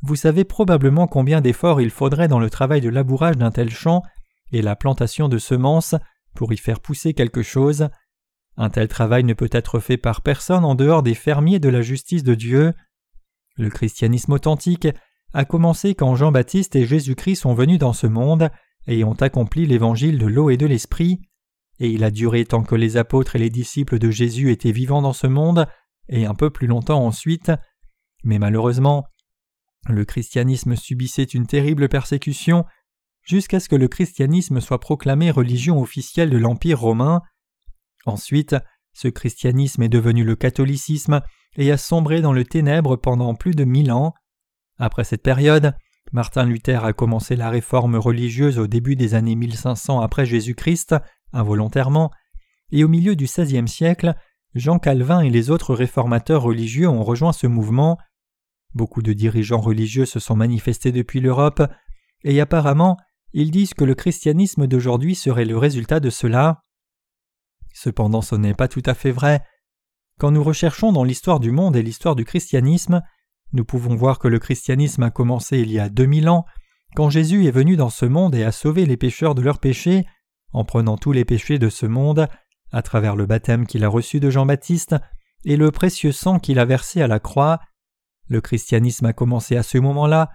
vous 0.03 0.17
savez 0.17 0.45
probablement 0.45 1.07
combien 1.07 1.41
d'efforts 1.41 1.81
il 1.81 1.91
faudrait 1.91 2.29
dans 2.29 2.41
le 2.41 2.51
travail 2.51 2.81
de 2.81 2.89
labourage 2.89 3.37
d'un 3.37 3.53
tel 3.53 3.71
champ 3.71 4.03
et 4.51 4.61
la 4.61 4.77
plantation 4.77 5.29
de 5.29 5.39
semences 5.39 5.95
pour 6.35 6.53
y 6.53 6.57
faire 6.57 6.81
pousser 6.81 7.15
quelque 7.15 7.43
chose. 7.43 7.89
Un 8.57 8.69
tel 8.69 8.89
travail 8.89 9.25
ne 9.25 9.33
peut 9.33 9.49
être 9.53 9.79
fait 9.79 9.97
par 9.97 10.21
personne 10.21 10.65
en 10.65 10.75
dehors 10.75 11.03
des 11.03 11.15
fermiers 11.15 11.61
de 11.61 11.69
la 11.69 11.83
justice 11.83 12.25
de 12.25 12.35
Dieu. 12.35 12.75
Le 13.57 13.71
christianisme 13.71 14.33
authentique 14.33 14.89
a 15.33 15.45
commencé 15.45 15.95
quand 15.95 16.17
Jean-Baptiste 16.17 16.77
et 16.77 16.85
Jésus-Christ 16.85 17.37
sont 17.37 17.55
venus 17.55 17.79
dans 17.79 17.93
ce 17.93 18.07
monde 18.07 18.51
et 18.87 19.05
ont 19.05 19.15
accompli 19.15 19.67
l'évangile 19.67 20.19
de 20.19 20.27
l'eau 20.27 20.51
et 20.51 20.57
de 20.57 20.67
l'esprit, 20.67 21.21
et 21.79 21.89
il 21.89 22.05
a 22.05 22.11
duré 22.11 22.45
tant 22.45 22.63
que 22.63 22.75
les 22.75 22.97
apôtres 22.97 23.37
et 23.37 23.39
les 23.39 23.51
disciples 23.51 23.99
de 23.99 24.11
Jésus 24.11 24.51
étaient 24.51 24.73
vivants 24.73 25.03
dans 25.03 25.13
ce 25.13 25.27
monde, 25.27 25.67
et 26.09 26.27
un 26.27 26.35
peu 26.35 26.51
plus 26.51 26.67
longtemps 26.67 27.05
ensuite, 27.07 27.53
mais 28.25 28.39
malheureusement, 28.39 29.07
le 29.89 30.05
christianisme 30.05 30.77
subissait 30.77 31.23
une 31.25 31.47
terrible 31.47 31.89
persécution 31.89 32.65
jusqu'à 33.23 33.61
ce 33.61 33.69
que 33.69 33.77
le 33.77 33.89
christianisme 33.89 34.61
soit 34.61 34.81
proclamé 34.81 35.31
religion 35.31 35.81
officielle 35.81 36.31
de 36.31 36.39
l'Empire 36.39 36.81
romain. 36.81 37.23
Ensuite, 38.07 38.57
ce 38.93 39.09
christianisme 39.09 39.83
est 39.83 39.89
devenu 39.89 40.25
le 40.25 40.37
catholicisme 40.37 41.23
et 41.57 41.71
a 41.71 41.77
sombré 41.77 42.21
dans 42.21 42.33
le 42.33 42.45
ténèbre 42.45 42.97
pendant 42.97 43.35
plus 43.35 43.55
de 43.55 43.65
mille 43.65 43.93
ans. 43.93 44.15
Après 44.79 45.05
cette 45.05 45.23
période, 45.23 45.75
Martin 46.13 46.45
Luther 46.45 46.85
a 46.85 46.93
commencé 46.93 47.37
la 47.37 47.51
réforme 47.51 47.97
religieuse 47.97 48.59
au 48.59 48.67
début 48.67 48.97
des 48.97 49.15
années 49.15 49.37
1500 49.37 50.01
après 50.01 50.27
Jésus-Christ, 50.27 50.95
involontairement, 51.33 52.11
et 52.71 52.85
au 52.85 52.89
milieu 52.89 53.17
du 53.17 53.25
XVIe 53.25 53.69
siècle, 53.69 54.15
Jean 54.55 54.79
Calvin 54.79 55.21
et 55.21 55.31
les 55.31 55.51
autres 55.51 55.75
réformateurs 55.75 56.43
religieux 56.43 56.89
ont 56.89 57.03
rejoint 57.03 57.33
ce 57.33 57.47
mouvement. 57.47 57.99
Beaucoup 58.75 59.03
de 59.03 59.13
dirigeants 59.13 59.61
religieux 59.61 60.07
se 60.07 60.21
sont 60.21 60.37
manifestés 60.37 60.93
depuis 60.93 61.21
l'Europe, 61.21 61.63
et 62.25 62.41
apparemment, 62.41 62.97
ils 63.33 63.51
disent 63.51 63.75
que 63.75 63.85
le 63.85 63.95
christianisme 63.95 64.67
d'aujourd'hui 64.67 65.15
serait 65.15 65.45
le 65.45 65.59
résultat 65.59 66.01
de 66.01 66.11
cela. 66.11 66.63
Cependant, 67.73 68.23
ce 68.23 68.35
n'est 68.35 68.55
pas 68.55 68.69
tout 68.69 68.83
à 68.85 68.95
fait 68.95 69.11
vrai. 69.11 69.43
Quand 70.19 70.31
nous 70.31 70.45
recherchons 70.45 70.93
dans 70.93 71.05
l'histoire 71.05 71.41
du 71.41 71.51
monde 71.51 71.77
et 71.77 71.83
l'histoire 71.83 72.15
du 72.15 72.25
christianisme, 72.25 73.03
nous 73.53 73.65
pouvons 73.65 73.95
voir 73.95 74.19
que 74.19 74.29
le 74.29 74.39
christianisme 74.39 75.03
a 75.03 75.11
commencé 75.11 75.59
il 75.59 75.71
y 75.71 75.79
a 75.79 75.89
deux 75.89 76.07
mille 76.07 76.29
ans, 76.29 76.45
quand 76.95 77.11
Jésus 77.11 77.47
est 77.47 77.51
venu 77.51 77.77
dans 77.77 77.91
ce 77.91 78.05
monde 78.05 78.35
et 78.35 78.45
a 78.45 78.53
sauvé 78.53 78.87
les 78.87 78.97
pécheurs 78.97 79.35
de 79.35 79.43
leurs 79.43 79.59
péchés, 79.59 80.07
en 80.53 80.65
prenant 80.65 80.99
tous 80.99 81.13
les 81.13 81.25
péchés 81.25 81.59
de 81.59 81.71
ce 81.71 81.87
monde, 81.87 82.29
à 82.71 82.83
travers 82.83 83.17
le 83.17 83.27
baptême 83.27 83.67
qu'il 83.67 83.85
a 83.85 83.89
reçu 83.89 84.21
de 84.21 84.31
Jean-Baptiste 84.31 84.97
et 85.45 85.57
le 85.57 85.71
précieux 85.71 86.13
sang 86.13 86.39
qu'il 86.39 86.59
a 86.59 86.65
versé 86.65 87.03
à 87.03 87.07
la 87.07 87.19
croix. 87.19 87.61
Le 88.29 88.41
christianisme 88.41 89.07
a 89.07 89.13
commencé 89.13 89.57
à 89.57 89.63
ce 89.63 89.79
moment-là, 89.79 90.31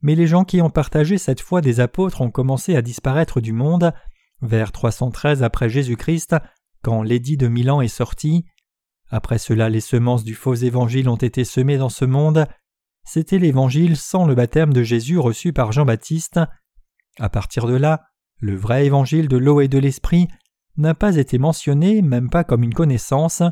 mais 0.00 0.14
les 0.14 0.26
gens 0.26 0.44
qui 0.44 0.60
ont 0.60 0.70
partagé 0.70 1.18
cette 1.18 1.40
foi 1.40 1.60
des 1.60 1.80
apôtres 1.80 2.20
ont 2.20 2.30
commencé 2.30 2.76
à 2.76 2.82
disparaître 2.82 3.40
du 3.40 3.52
monde 3.52 3.92
vers 4.40 4.72
313 4.72 5.42
après 5.42 5.68
Jésus-Christ, 5.68 6.36
quand 6.82 7.02
l'édit 7.02 7.36
de 7.36 7.48
Milan 7.48 7.80
est 7.80 7.88
sorti. 7.88 8.44
Après 9.10 9.38
cela, 9.38 9.68
les 9.68 9.80
semences 9.80 10.24
du 10.24 10.34
faux 10.34 10.54
évangile 10.54 11.08
ont 11.08 11.16
été 11.16 11.44
semées 11.44 11.78
dans 11.78 11.88
ce 11.88 12.04
monde, 12.04 12.46
c'était 13.04 13.38
l'évangile 13.38 13.96
sans 13.96 14.26
le 14.26 14.34
baptême 14.34 14.72
de 14.72 14.82
Jésus 14.82 15.18
reçu 15.18 15.52
par 15.52 15.72
Jean-Baptiste. 15.72 16.40
À 17.18 17.28
partir 17.28 17.66
de 17.66 17.74
là, 17.74 18.02
le 18.38 18.56
vrai 18.56 18.86
évangile 18.86 19.28
de 19.28 19.36
l'eau 19.36 19.60
et 19.60 19.68
de 19.68 19.78
l'esprit 19.78 20.28
n'a 20.76 20.94
pas 20.94 21.16
été 21.16 21.38
mentionné, 21.38 22.00
même 22.00 22.30
pas 22.30 22.44
comme 22.44 22.62
une 22.62 22.74
connaissance. 22.74 23.42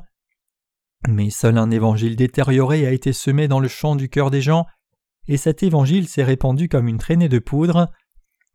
Mais 1.08 1.30
seul 1.30 1.56
un 1.58 1.70
évangile 1.70 2.16
détérioré 2.16 2.86
a 2.86 2.92
été 2.92 3.12
semé 3.12 3.48
dans 3.48 3.60
le 3.60 3.68
champ 3.68 3.96
du 3.96 4.08
cœur 4.08 4.30
des 4.30 4.42
gens, 4.42 4.66
et 5.28 5.36
cet 5.36 5.62
évangile 5.62 6.08
s'est 6.08 6.24
répandu 6.24 6.68
comme 6.68 6.88
une 6.88 6.98
traînée 6.98 7.28
de 7.28 7.38
poudre. 7.38 7.90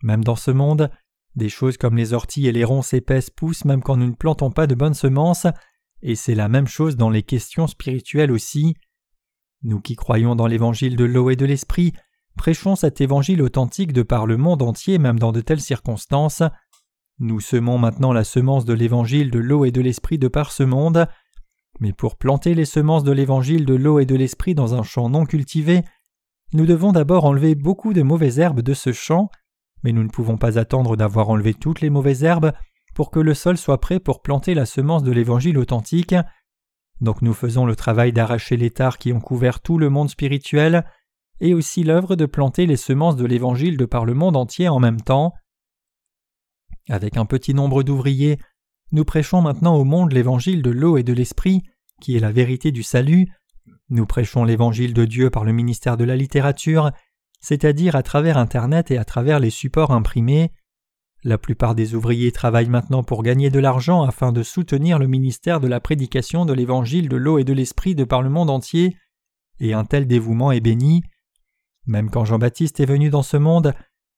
Même 0.03 0.23
dans 0.23 0.35
ce 0.35 0.51
monde, 0.51 0.89
des 1.35 1.49
choses 1.49 1.77
comme 1.77 1.97
les 1.97 2.13
orties 2.13 2.47
et 2.47 2.51
les 2.51 2.63
ronces 2.63 2.93
épaisses 2.93 3.29
poussent 3.29 3.65
même 3.65 3.81
quand 3.81 3.97
nous 3.97 4.07
ne 4.07 4.15
plantons 4.15 4.51
pas 4.51 4.67
de 4.67 4.75
bonnes 4.75 4.93
semences, 4.93 5.47
et 6.01 6.15
c'est 6.15 6.35
la 6.35 6.49
même 6.49 6.67
chose 6.67 6.97
dans 6.97 7.09
les 7.09 7.23
questions 7.23 7.67
spirituelles 7.67 8.31
aussi. 8.31 8.75
Nous 9.63 9.81
qui 9.81 9.95
croyons 9.95 10.35
dans 10.35 10.47
l'évangile 10.47 10.95
de 10.95 11.05
l'eau 11.05 11.29
et 11.29 11.35
de 11.35 11.45
l'esprit, 11.45 11.93
prêchons 12.37 12.75
cet 12.75 13.01
évangile 13.01 13.41
authentique 13.41 13.93
de 13.93 14.03
par 14.03 14.27
le 14.27 14.37
monde 14.37 14.61
entier 14.61 14.99
même 14.99 15.17
dans 15.17 15.31
de 15.31 15.41
telles 15.41 15.61
circonstances. 15.61 16.43
Nous 17.19 17.39
semons 17.39 17.77
maintenant 17.77 18.13
la 18.13 18.23
semence 18.23 18.65
de 18.65 18.73
l'évangile 18.73 19.31
de 19.31 19.39
l'eau 19.39 19.65
et 19.65 19.71
de 19.71 19.81
l'esprit 19.81 20.19
de 20.19 20.27
par 20.27 20.51
ce 20.51 20.63
monde, 20.63 21.07
mais 21.79 21.93
pour 21.93 22.17
planter 22.17 22.53
les 22.53 22.65
semences 22.65 23.03
de 23.03 23.11
l'évangile 23.11 23.65
de 23.65 23.75
l'eau 23.75 23.99
et 23.99 24.05
de 24.05 24.15
l'esprit 24.15 24.55
dans 24.55 24.75
un 24.75 24.83
champ 24.83 25.09
non 25.09 25.25
cultivé, 25.25 25.83
nous 26.53 26.65
devons 26.65 26.91
d'abord 26.91 27.25
enlever 27.25 27.55
beaucoup 27.55 27.93
de 27.93 28.01
mauvaises 28.01 28.39
herbes 28.39 28.61
de 28.61 28.73
ce 28.73 28.93
champ, 28.93 29.29
mais 29.83 29.91
nous 29.91 30.03
ne 30.03 30.09
pouvons 30.09 30.37
pas 30.37 30.57
attendre 30.57 30.95
d'avoir 30.95 31.29
enlevé 31.29 31.53
toutes 31.53 31.81
les 31.81 31.89
mauvaises 31.89 32.23
herbes 32.23 32.53
pour 32.93 33.11
que 33.11 33.19
le 33.19 33.33
sol 33.33 33.57
soit 33.57 33.81
prêt 33.81 33.99
pour 33.99 34.21
planter 34.21 34.53
la 34.53 34.65
semence 34.65 35.03
de 35.03 35.11
l'évangile 35.11 35.57
authentique. 35.57 36.15
Donc 37.01 37.21
nous 37.21 37.33
faisons 37.33 37.65
le 37.65 37.75
travail 37.75 38.13
d'arracher 38.13 38.55
les 38.55 38.71
tares 38.71 38.97
qui 38.97 39.11
ont 39.11 39.19
couvert 39.19 39.59
tout 39.59 39.77
le 39.77 39.89
monde 39.89 40.09
spirituel, 40.09 40.85
et 41.41 41.53
aussi 41.53 41.83
l'œuvre 41.83 42.15
de 42.15 42.25
planter 42.25 42.65
les 42.65 42.77
semences 42.77 43.15
de 43.15 43.25
l'Évangile 43.25 43.77
de 43.77 43.85
par 43.85 44.05
le 44.05 44.13
monde 44.13 44.37
entier 44.37 44.69
en 44.69 44.79
même 44.79 45.01
temps. 45.01 45.33
Avec 46.89 47.17
un 47.17 47.25
petit 47.25 47.53
nombre 47.53 47.83
d'ouvriers, 47.83 48.39
nous 48.91 49.05
prêchons 49.05 49.41
maintenant 49.41 49.75
au 49.75 49.83
monde 49.83 50.13
l'Évangile 50.13 50.61
de 50.61 50.69
l'eau 50.69 50.97
et 50.97 51.03
de 51.03 51.13
l'Esprit, 51.13 51.63
qui 52.01 52.15
est 52.15 52.19
la 52.19 52.31
vérité 52.31 52.71
du 52.71 52.83
salut. 52.83 53.27
Nous 53.89 54.05
prêchons 54.05 54.43
l'Évangile 54.43 54.93
de 54.93 55.05
Dieu 55.05 55.29
par 55.29 55.43
le 55.43 55.53
ministère 55.53 55.97
de 55.97 56.03
la 56.03 56.15
littérature, 56.15 56.91
c'est-à-dire 57.39 57.95
à 57.95 58.03
travers 58.03 58.37
Internet 58.37 58.91
et 58.91 58.97
à 58.97 59.05
travers 59.05 59.39
les 59.39 59.49
supports 59.49 59.91
imprimés. 59.91 60.51
La 61.23 61.37
plupart 61.37 61.73
des 61.73 61.95
ouvriers 61.95 62.31
travaillent 62.31 62.69
maintenant 62.69 63.03
pour 63.03 63.23
gagner 63.23 63.49
de 63.49 63.59
l'argent 63.59 64.03
afin 64.03 64.31
de 64.31 64.43
soutenir 64.43 64.99
le 64.99 65.07
ministère 65.07 65.59
de 65.59 65.67
la 65.67 65.79
prédication 65.79 66.45
de 66.45 66.53
l'évangile 66.53 67.09
de 67.09 67.17
l'eau 67.17 67.39
et 67.39 67.43
de 67.43 67.53
l'esprit 67.53 67.95
de 67.95 68.03
par 68.03 68.21
le 68.21 68.29
monde 68.29 68.49
entier, 68.49 68.95
et 69.59 69.73
un 69.73 69.85
tel 69.85 70.05
dévouement 70.07 70.51
est 70.51 70.59
béni. 70.59 71.03
Même 71.87 72.09
quand 72.09 72.25
Jean-Baptiste 72.25 72.79
est 72.79 72.85
venu 72.85 73.09
dans 73.09 73.23
ce 73.23 73.37
monde, 73.37 73.73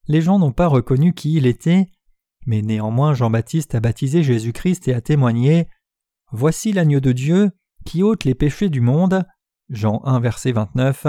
les 0.06 0.20
gens 0.20 0.38
n'ont 0.38 0.52
pas 0.52 0.66
reconnu 0.66 1.14
qui 1.14 1.34
il 1.34 1.46
était, 1.46 1.88
mais 2.48 2.62
néanmoins 2.62 3.14
Jean-Baptiste 3.14 3.76
a 3.76 3.80
baptisé 3.80 4.24
Jésus-Christ 4.24 4.88
et 4.88 4.94
a 4.94 5.00
témoigné 5.00 5.68
Voici 6.32 6.72
l'agneau 6.72 6.98
de 6.98 7.12
Dieu 7.12 7.52
qui 7.84 8.02
ôte 8.02 8.24
les 8.24 8.34
péchés 8.34 8.68
du 8.68 8.80
monde. 8.80 9.24
Jean 9.68 10.02
1 10.04 10.18
verset 10.18 10.50
29. 10.50 11.06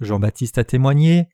Jean-Baptiste 0.00 0.58
a 0.58 0.64
témoigné 0.64 1.28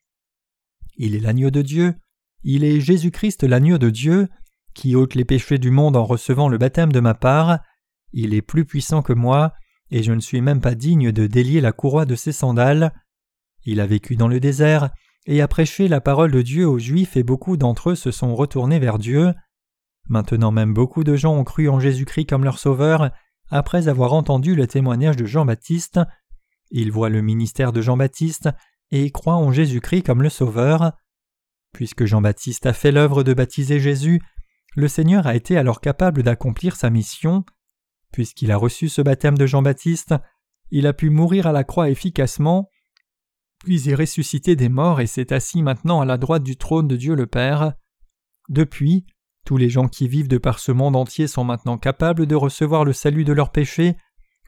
Il 0.97 1.15
est 1.15 1.21
l'agneau 1.21 1.51
de 1.51 1.63
Dieu 1.63 1.95
il 2.43 2.65
est 2.65 2.81
Jésus-Christ 2.81 3.43
l'agneau 3.43 3.79
de 3.79 3.91
Dieu, 3.91 4.29
qui 4.75 4.95
ôte 4.95 5.15
les 5.15 5.25
péchés 5.25 5.59
du 5.59 5.71
monde 5.71 5.97
en 5.97 6.05
recevant 6.05 6.49
le 6.49 6.59
baptême 6.59 6.93
de 6.93 7.01
ma 7.01 7.15
part. 7.15 7.61
Il 8.13 8.35
est 8.35 8.43
plus 8.43 8.65
puissant 8.65 9.03
que 9.03 9.13
moi, 9.13 9.53
et 9.91 10.03
je 10.03 10.13
ne 10.13 10.21
suis 10.21 10.41
même 10.41 10.61
pas 10.61 10.75
digne 10.75 11.13
de 11.13 11.27
délier 11.27 11.61
la 11.61 11.73
courroie 11.73 12.07
de 12.07 12.15
ses 12.15 12.33
sandales. 12.33 12.93
Il 13.65 13.81
a 13.81 13.87
vécu 13.87 14.17
dans 14.17 14.29
le 14.29 14.41
désert, 14.41 14.91
et 15.31 15.41
a 15.41 15.47
prêché 15.47 15.87
la 15.87 16.01
parole 16.01 16.33
de 16.33 16.43
Dieu 16.43 16.67
aux 16.67 16.81
Juifs, 16.81 17.17
et 17.17 17.23
beaucoup 17.23 17.57
d'entre 17.57 17.91
eux 17.91 17.95
se 17.95 18.11
sont 18.11 18.35
retournés 18.35 18.81
vers 18.81 18.99
Dieu. 18.99 19.33
Maintenant 20.09 20.51
même 20.51 20.75
beaucoup 20.75 21.05
de 21.05 21.15
gens 21.15 21.37
ont 21.37 21.45
cru 21.45 21.69
en 21.69 21.79
Jésus-Christ 21.79 22.27
comme 22.27 22.43
leur 22.43 22.59
sauveur, 22.59 23.13
après 23.49 23.87
avoir 23.87 24.13
entendu 24.13 24.57
le 24.57 24.67
témoignage 24.67 25.15
de 25.15 25.27
Jean-Baptiste. 25.27 26.01
Ils 26.73 26.91
voient 26.91 27.11
le 27.11 27.23
ministère 27.23 27.71
de 27.73 27.81
Jean-Baptiste, 27.81 28.49
et 28.91 29.09
croient 29.13 29.37
en 29.37 29.53
Jésus-Christ 29.53 30.03
comme 30.03 30.21
le 30.21 30.31
sauveur. 30.31 30.95
Puisque 31.73 32.07
Jean-Baptiste 32.07 32.67
a 32.67 32.73
fait 32.73 32.91
l'œuvre 32.91 33.23
de 33.23 33.33
baptiser 33.33 33.79
Jésus, 33.79 34.21
le 34.75 34.89
Seigneur 34.89 35.29
a 35.29 35.37
été 35.37 35.57
alors 35.57 35.81
capable 35.81 36.25
d'accomplir 36.25 36.75
sa 36.75 36.91
mission. 36.91 37.45
Puisqu'il 38.13 38.51
a 38.51 38.57
reçu 38.57 38.89
ce 38.89 39.01
baptême 39.01 39.39
de 39.39 39.47
Jean-Baptiste, 39.47 40.13
il 40.73 40.89
a 40.89 40.93
pu 40.93 41.09
mourir 41.09 41.47
à 41.47 41.53
la 41.53 41.63
croix 41.63 41.89
efficacement, 41.89 42.69
puis 43.65 43.89
est 43.89 43.95
ressuscité 43.95 44.57
des 44.57 44.69
morts 44.69 45.01
et 45.01 45.07
s'est 45.07 45.33
assis 45.33 45.63
maintenant 45.63 46.01
à 46.01 46.05
la 46.05 46.19
droite 46.19 46.43
du 46.43 46.57
trône 46.57 46.89
de 46.89 46.97
Dieu 46.97 47.15
le 47.15 47.27
Père. 47.27 47.75
Depuis, 48.49 49.05
tous 49.47 49.57
les 49.57 49.69
gens 49.69 49.89
qui 49.89 50.09
vivent 50.09 50.29
de 50.29 50.39
par 50.39 50.59
ce 50.59 50.73
monde 50.73 50.97
entier 50.97 51.27
sont 51.27 51.45
maintenant 51.45 51.79
capables 51.79 52.27
de 52.27 52.35
recevoir 52.35 52.85
le 52.85 52.93
salut 52.93 53.25
de 53.25 53.33
leurs 53.33 53.53
péchés 53.53 53.97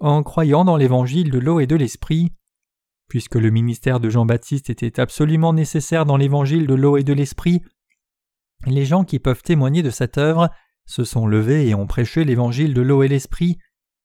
en 0.01 0.23
croyant 0.23 0.65
dans 0.65 0.77
l'évangile 0.77 1.31
de 1.31 1.39
l'eau 1.39 1.61
et 1.61 1.67
de 1.67 1.77
l'esprit. 1.77 2.33
Puisque 3.09 3.37
le 3.37 3.51
ministère 3.51 4.01
de 4.01 4.09
Jean-Baptiste 4.09 4.71
était 4.71 4.99
absolument 4.99 5.53
nécessaire 5.53 6.07
dans 6.07 6.17
l'évangile 6.17 6.67
de 6.67 6.75
l'eau 6.75 6.97
et 6.97 7.05
de 7.05 7.13
l'esprit, 7.13 7.63
les 8.67 8.85
gens 8.85 9.05
qui 9.05 9.19
peuvent 9.19 9.43
témoigner 9.43 9.83
de 9.83 9.91
cette 9.91 10.19
œuvre 10.19 10.51
se 10.87 11.05
sont 11.05 11.27
levés 11.27 11.69
et 11.69 11.75
ont 11.75 11.87
prêché 11.87 12.25
l'évangile 12.25 12.75
de 12.75 12.83
l'eau 12.83 13.03
et 13.03 13.09
l'esprit, 13.09 13.59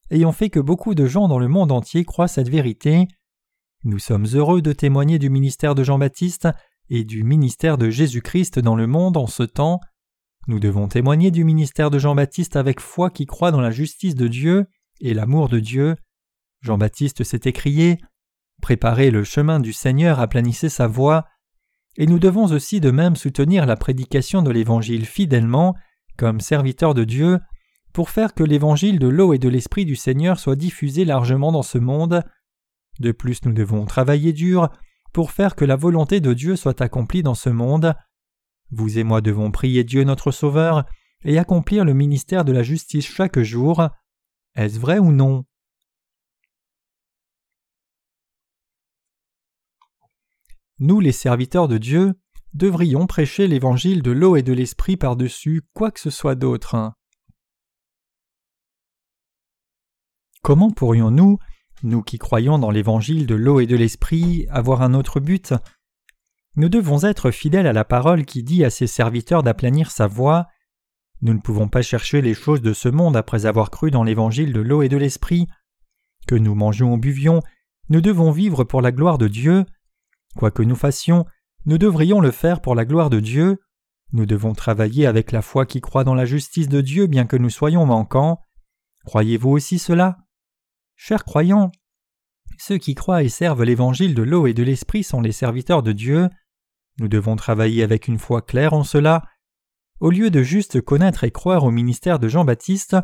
et 0.10 0.26
ont 0.26 0.32
fait 0.32 0.50
que 0.50 0.60
beaucoup 0.60 0.96
de 0.96 1.06
gens 1.06 1.28
dans 1.28 1.40
le 1.40 1.48
monde 1.48 1.72
entier 1.72 2.06
croient 2.06 2.28
cette 2.28 2.50
vérité. 2.50 3.08
Nous 3.84 4.00
sommes 4.00 4.26
heureux 4.34 4.62
de 4.62 4.74
témoigner 4.74 5.20
du 5.20 5.30
ministère 5.30 5.76
de 5.76 5.84
Jean-Baptiste 5.84 6.48
et 6.90 7.04
du 7.04 7.24
ministère 7.24 7.78
de 7.78 7.90
Jésus-Christ 7.90 8.60
dans 8.60 8.76
le 8.76 8.88
monde 8.88 9.18
en 9.18 9.28
ce 9.28 9.44
temps. 9.44 9.80
Nous 10.48 10.60
devons 10.60 10.88
témoigner 10.88 11.30
du 11.30 11.44
ministère 11.44 11.92
de 11.92 12.00
Jean-Baptiste 12.00 12.56
avec 12.56 12.80
foi 12.80 13.10
qui 13.10 13.26
croit 13.26 13.52
dans 13.52 13.62
la 13.62 13.72
justice 13.72 14.16
de 14.16 14.28
Dieu 14.28 14.66
et 15.02 15.14
l'amour 15.14 15.50
de 15.50 15.60
Dieu. 15.60 15.96
Jean-Baptiste 16.62 17.24
s'est 17.24 17.42
écrié 17.46 17.98
Préparer 18.62 19.12
le 19.12 19.24
chemin 19.24 19.60
du 19.60 19.74
Seigneur, 19.74 20.20
aplanissez 20.20 20.70
sa 20.70 20.88
voie, 20.88 21.26
et 21.98 22.08
nous 22.08 22.18
devons 22.18 22.46
aussi 22.46 22.80
de 22.80 22.90
même 22.90 23.16
soutenir 23.16 23.66
la 23.66 23.76
prédication 23.76 24.42
de 24.42 24.50
l'Évangile 24.50 25.06
fidèlement, 25.06 25.76
comme 26.18 26.40
serviteurs 26.40 26.96
de 26.96 27.04
Dieu, 27.04 27.40
pour 27.94 28.10
faire 28.10 28.34
que 28.34 28.44
l'Évangile 28.44 29.00
de 29.00 29.08
l'eau 29.08 29.34
et 29.34 29.38
de 29.38 29.50
l'Esprit 29.50 29.86
du 29.86 29.96
Seigneur 29.96 30.40
soit 30.40 30.56
diffusé 30.56 31.06
largement 31.06 31.52
dans 31.52 31.64
ce 31.64 31.78
monde. 31.78 32.24
De 33.00 33.12
plus, 33.12 33.44
nous 33.46 33.54
devons 33.54 33.86
travailler 33.86 34.34
dur 34.34 34.70
pour 35.14 35.32
faire 35.32 35.56
que 35.56 35.66
la 35.66 35.76
volonté 35.76 36.20
de 36.20 36.34
Dieu 36.34 36.56
soit 36.56 36.82
accomplie 36.82 37.24
dans 37.24 37.36
ce 37.36 37.50
monde. 37.50 37.96
Vous 38.72 38.98
et 39.00 39.04
moi 39.04 39.22
devons 39.22 39.52
prier 39.52 39.84
Dieu 39.84 40.04
notre 40.04 40.32
Sauveur 40.32 40.86
et 41.24 41.38
accomplir 41.38 41.86
le 41.86 41.94
ministère 41.94 42.46
de 42.46 42.52
la 42.52 42.64
justice 42.64 43.08
chaque 43.08 43.40
jour. 43.40 43.90
Est-ce 44.56 44.80
vrai 44.80 45.00
ou 45.00 45.12
non? 45.12 45.46
Nous, 50.80 51.00
les 51.00 51.12
serviteurs 51.12 51.68
de 51.68 51.78
Dieu, 51.78 52.14
devrions 52.54 53.08
prêcher 53.08 53.48
l'évangile 53.48 54.02
de 54.02 54.12
l'eau 54.12 54.36
et 54.36 54.44
de 54.44 54.54
l'esprit 54.54 54.98
par-dessus 54.98 55.64
quoi 55.74 55.92
que 55.92 56.00
ce 56.00 56.10
soit 56.10 56.36
d'autre. 56.36 56.94
Comment 60.44 60.72
pourrions-nous, 60.72 61.40
nous 61.84 62.02
qui 62.02 62.18
croyons 62.18 62.58
dans 62.58 62.72
l'évangile 62.72 63.28
de 63.28 63.36
l'eau 63.36 63.60
et 63.60 63.68
de 63.68 63.76
l'esprit, 63.76 64.48
avoir 64.50 64.82
un 64.82 64.94
autre 64.94 65.20
but 65.20 65.54
Nous 66.56 66.70
devons 66.70 67.04
être 67.04 67.32
fidèles 67.32 67.68
à 67.68 67.74
la 67.74 67.86
parole 67.86 68.26
qui 68.26 68.44
dit 68.44 68.64
à 68.64 68.70
ses 68.70 68.88
serviteurs 68.88 69.44
d'aplanir 69.44 69.92
sa 69.92 70.08
voie. 70.08 70.48
Nous 71.22 71.34
ne 71.34 71.40
pouvons 71.40 71.68
pas 71.68 71.82
chercher 71.82 72.22
les 72.22 72.34
choses 72.34 72.62
de 72.62 72.74
ce 72.74 72.90
monde 72.90 73.16
après 73.16 73.46
avoir 73.46 73.70
cru 73.70 73.92
dans 73.92 74.04
l'évangile 74.04 74.54
de 74.54 74.62
l'eau 74.62 74.82
et 74.82 74.90
de 74.90 74.98
l'esprit. 74.98 75.48
Que 76.28 76.36
nous 76.36 76.56
mangions 76.56 76.94
ou 76.94 76.98
buvions, 76.98 77.42
nous 77.90 78.02
devons 78.02 78.32
vivre 78.32 78.64
pour 78.64 78.82
la 78.82 78.92
gloire 78.92 79.18
de 79.18 79.28
Dieu. 79.28 79.66
Quoi 80.36 80.52
que 80.52 80.64
nous 80.64 80.76
fassions, 80.76 81.26
nous 81.66 81.78
devrions 81.78 82.20
le 82.20 82.32
faire 82.32 82.62
pour 82.62 82.76
la 82.76 82.86
gloire 82.86 83.10
de 83.10 83.20
Dieu. 83.20 83.62
Nous 84.14 84.26
devons 84.26 84.54
travailler 84.54 85.06
avec 85.06 85.32
la 85.32 85.42
foi 85.42 85.66
qui 85.66 85.82
croit 85.82 86.04
dans 86.04 86.16
la 86.16 86.26
justice 86.26 86.70
de 86.70 86.82
Dieu 86.82 87.08
bien 87.08 87.26
que 87.26 87.38
nous 87.38 87.50
soyons 87.50 87.86
manquants. 87.86 88.42
Croyez-vous 89.06 89.50
aussi 89.50 89.80
cela? 89.80 90.18
Chers 91.00 91.24
croyants, 91.24 91.72
ceux 92.58 92.80
qui 92.80 92.96
croient 92.96 93.24
et 93.24 93.30
servent 93.30 93.64
l'évangile 93.64 94.16
de 94.16 94.24
l'eau 94.24 94.48
et 94.48 94.56
de 94.56 94.64
l'esprit 94.64 95.04
sont 95.04 95.22
les 95.22 95.32
serviteurs 95.32 95.84
de 95.84 95.92
Dieu. 95.92 96.28
Nous 97.00 97.08
devons 97.08 97.36
travailler 97.36 97.84
avec 97.84 98.08
une 98.08 98.18
foi 98.18 98.42
claire 98.42 98.74
en 98.74 98.84
cela. 98.84 99.24
Au 100.00 100.10
lieu 100.10 100.32
de 100.32 100.42
juste 100.42 100.82
connaître 100.82 101.24
et 101.24 101.32
croire 101.32 101.64
au 101.64 101.72
ministère 101.72 102.18
de 102.18 102.28
Jean-Baptiste, 102.28 102.98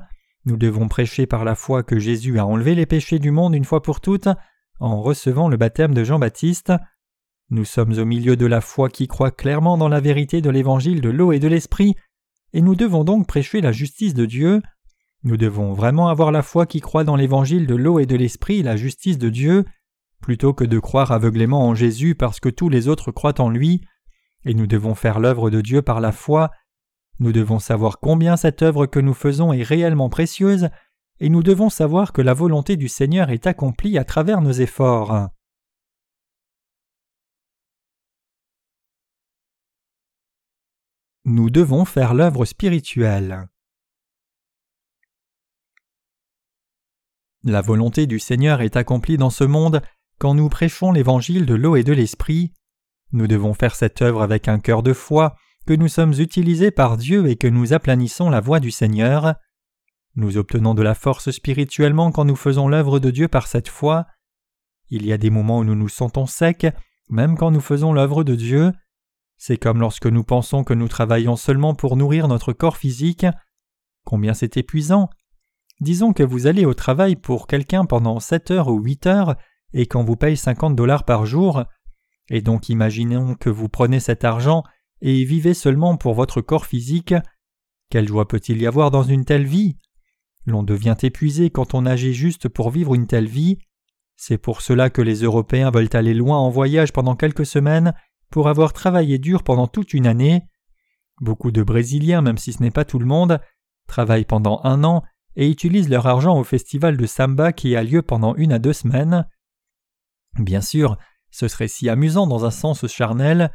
nous 0.45 0.57
devons 0.57 0.87
prêcher 0.87 1.27
par 1.27 1.45
la 1.45 1.53
foi 1.53 1.83
que 1.83 1.99
Jésus 1.99 2.39
a 2.39 2.47
enlevé 2.47 2.73
les 2.73 2.87
péchés 2.87 3.19
du 3.19 3.29
monde 3.29 3.53
une 3.53 3.63
fois 3.63 3.83
pour 3.83 4.01
toutes 4.01 4.27
en 4.79 4.99
recevant 4.99 5.47
le 5.47 5.57
baptême 5.57 5.93
de 5.93 6.03
Jean-Baptiste. 6.03 6.73
Nous 7.51 7.63
sommes 7.63 7.97
au 7.99 8.05
milieu 8.05 8.35
de 8.35 8.47
la 8.47 8.59
foi 8.59 8.89
qui 8.89 9.07
croit 9.07 9.31
clairement 9.31 9.77
dans 9.77 9.87
la 9.87 10.01
vérité 10.01 10.41
de 10.41 10.49
l'évangile 10.49 10.99
de 10.99 11.09
l'eau 11.09 11.31
et 11.31 11.39
de 11.39 11.47
l'esprit, 11.47 11.95
et 12.53 12.61
nous 12.61 12.75
devons 12.75 13.03
donc 13.03 13.27
prêcher 13.27 13.61
la 13.61 13.71
justice 13.71 14.15
de 14.15 14.25
Dieu. 14.25 14.61
Nous 15.23 15.37
devons 15.37 15.71
vraiment 15.71 16.09
avoir 16.09 16.31
la 16.33 16.41
foi 16.41 16.65
qui 16.65 16.81
croit 16.81 17.05
dans 17.05 17.15
l'évangile 17.15 17.65
de 17.65 17.75
l'eau 17.75 17.99
et 17.99 18.05
de 18.05 18.15
l'esprit, 18.15 18.61
la 18.61 18.75
justice 18.75 19.17
de 19.17 19.29
Dieu, 19.29 19.63
plutôt 20.21 20.53
que 20.53 20.65
de 20.65 20.79
croire 20.79 21.13
aveuglément 21.13 21.65
en 21.65 21.75
Jésus 21.75 22.15
parce 22.15 22.41
que 22.41 22.49
tous 22.49 22.67
les 22.67 22.89
autres 22.89 23.11
croient 23.11 23.39
en 23.39 23.49
lui, 23.49 23.81
et 24.43 24.53
nous 24.53 24.67
devons 24.67 24.95
faire 24.95 25.21
l'œuvre 25.21 25.49
de 25.49 25.61
Dieu 25.61 25.81
par 25.81 26.01
la 26.01 26.11
foi. 26.11 26.51
Nous 27.19 27.31
devons 27.31 27.59
savoir 27.59 27.99
combien 27.99 28.35
cette 28.35 28.61
œuvre 28.61 28.85
que 28.85 28.99
nous 28.99 29.13
faisons 29.13 29.53
est 29.53 29.63
réellement 29.63 30.09
précieuse, 30.09 30.69
et 31.21 31.29
nous 31.29 31.43
devons 31.43 31.69
savoir 31.69 32.11
que 32.11 32.21
la 32.21 32.33
volonté 32.33 32.75
du 32.75 32.89
Seigneur 32.89 33.29
est 33.29 33.47
accomplie 33.47 33.97
à 33.97 34.03
travers 34.03 34.41
nos 34.41 34.51
efforts. 34.51 35.29
Nous 41.23 41.49
devons 41.49 41.85
faire 41.85 42.13
l'œuvre 42.13 42.43
spirituelle. 42.43 43.47
La 47.45 47.61
volonté 47.61 48.07
du 48.07 48.19
Seigneur 48.19 48.61
est 48.61 48.77
accomplie 48.77 49.17
dans 49.17 49.29
ce 49.29 49.43
monde 49.43 49.81
quand 50.17 50.33
nous 50.33 50.47
prêchons 50.47 50.93
l'évangile 50.93 51.45
de 51.45 51.55
l'eau 51.55 51.75
et 51.75 51.83
de 51.83 51.91
l'esprit. 51.91 52.53
Nous 53.11 53.27
devons 53.27 53.53
faire 53.53 53.75
cette 53.75 54.01
œuvre 54.01 54.21
avec 54.21 54.47
un 54.47 54.59
cœur 54.59 54.81
de 54.81 54.93
foi, 54.93 55.35
que 55.65 55.73
nous 55.73 55.89
sommes 55.89 56.13
utilisés 56.13 56.71
par 56.71 56.95
Dieu 56.95 57.27
et 57.27 57.35
que 57.35 57.47
nous 57.47 57.73
aplanissons 57.73 58.29
la 58.29 58.39
voie 58.39 58.61
du 58.61 58.71
Seigneur. 58.71 59.35
Nous 60.15 60.37
obtenons 60.37 60.73
de 60.73 60.83
la 60.83 60.95
force 60.95 61.31
spirituellement 61.31 62.11
quand 62.11 62.23
nous 62.23 62.35
faisons 62.37 62.69
l'œuvre 62.69 62.99
de 62.99 63.11
Dieu 63.11 63.27
par 63.27 63.47
cette 63.47 63.69
foi. 63.69 64.05
Il 64.89 65.05
y 65.05 65.11
a 65.11 65.17
des 65.17 65.29
moments 65.29 65.59
où 65.59 65.63
nous 65.65 65.75
nous 65.75 65.89
sentons 65.89 66.25
secs, 66.25 66.67
même 67.09 67.37
quand 67.37 67.51
nous 67.51 67.61
faisons 67.61 67.91
l'œuvre 67.91 68.23
de 68.23 68.35
Dieu. 68.35 68.71
C'est 69.37 69.57
comme 69.57 69.81
lorsque 69.81 70.05
nous 70.05 70.23
pensons 70.23 70.63
que 70.63 70.73
nous 70.73 70.87
travaillons 70.87 71.35
seulement 71.35 71.75
pour 71.75 71.97
nourrir 71.97 72.29
notre 72.29 72.53
corps 72.53 72.77
physique. 72.77 73.25
Combien 74.05 74.33
c'est 74.33 74.55
épuisant. 74.55 75.09
Disons 75.79 76.13
que 76.13 76.23
vous 76.23 76.47
allez 76.47 76.65
au 76.65 76.73
travail 76.73 77.15
pour 77.15 77.47
quelqu'un 77.47 77.85
pendant 77.85 78.19
sept 78.19 78.51
heures 78.51 78.67
ou 78.67 78.79
huit 78.79 79.05
heures 79.07 79.35
et 79.73 79.85
qu'on 79.85 80.03
vous 80.03 80.15
paye 80.15 80.37
cinquante 80.37 80.75
dollars 80.75 81.03
par 81.03 81.25
jour, 81.25 81.63
et 82.29 82.41
donc 82.41 82.69
imaginons 82.69 83.35
que 83.35 83.49
vous 83.49 83.69
prenez 83.69 83.99
cet 83.99 84.23
argent 84.23 84.63
et 85.01 85.23
vivez 85.25 85.53
seulement 85.53 85.97
pour 85.97 86.13
votre 86.13 86.41
corps 86.41 86.65
physique. 86.65 87.13
Quelle 87.89 88.07
joie 88.07 88.27
peut-il 88.27 88.61
y 88.61 88.67
avoir 88.67 88.91
dans 88.91 89.03
une 89.03 89.25
telle 89.25 89.45
vie? 89.45 89.77
L'on 90.45 90.63
devient 90.63 90.95
épuisé 91.01 91.49
quand 91.49 91.73
on 91.73 91.85
agit 91.85 92.13
juste 92.13 92.49
pour 92.49 92.69
vivre 92.69 92.95
une 92.95 93.07
telle 93.07 93.27
vie. 93.27 93.57
C'est 94.15 94.37
pour 94.37 94.61
cela 94.61 94.89
que 94.89 95.01
les 95.01 95.23
Européens 95.23 95.71
veulent 95.71 95.89
aller 95.93 96.13
loin 96.13 96.37
en 96.37 96.49
voyage 96.49 96.93
pendant 96.93 97.15
quelques 97.15 97.45
semaines 97.45 97.93
pour 98.29 98.47
avoir 98.47 98.73
travaillé 98.73 99.17
dur 99.17 99.43
pendant 99.43 99.67
toute 99.67 99.93
une 99.93 100.07
année. 100.07 100.43
Beaucoup 101.21 101.51
de 101.51 101.63
Brésiliens, 101.63 102.21
même 102.21 102.37
si 102.37 102.53
ce 102.53 102.61
n'est 102.61 102.71
pas 102.71 102.85
tout 102.85 102.99
le 102.99 103.05
monde, 103.05 103.39
travaillent 103.87 104.25
pendant 104.25 104.59
un 104.63 104.83
an 104.83 105.03
et 105.35 105.49
utilisent 105.49 105.89
leur 105.89 106.07
argent 106.07 106.37
au 106.37 106.43
festival 106.43 106.97
de 106.97 107.05
samba 107.05 107.53
qui 107.53 107.75
a 107.75 107.83
lieu 107.83 108.01
pendant 108.01 108.35
une 108.35 108.51
à 108.51 108.59
deux 108.59 108.73
semaines. 108.73 109.27
Bien 110.39 110.61
sûr, 110.61 110.97
ce 111.31 111.47
serait 111.47 111.67
si 111.67 111.89
amusant 111.89 112.27
dans 112.27 112.45
un 112.45 112.51
sens 112.51 112.87
charnel. 112.87 113.51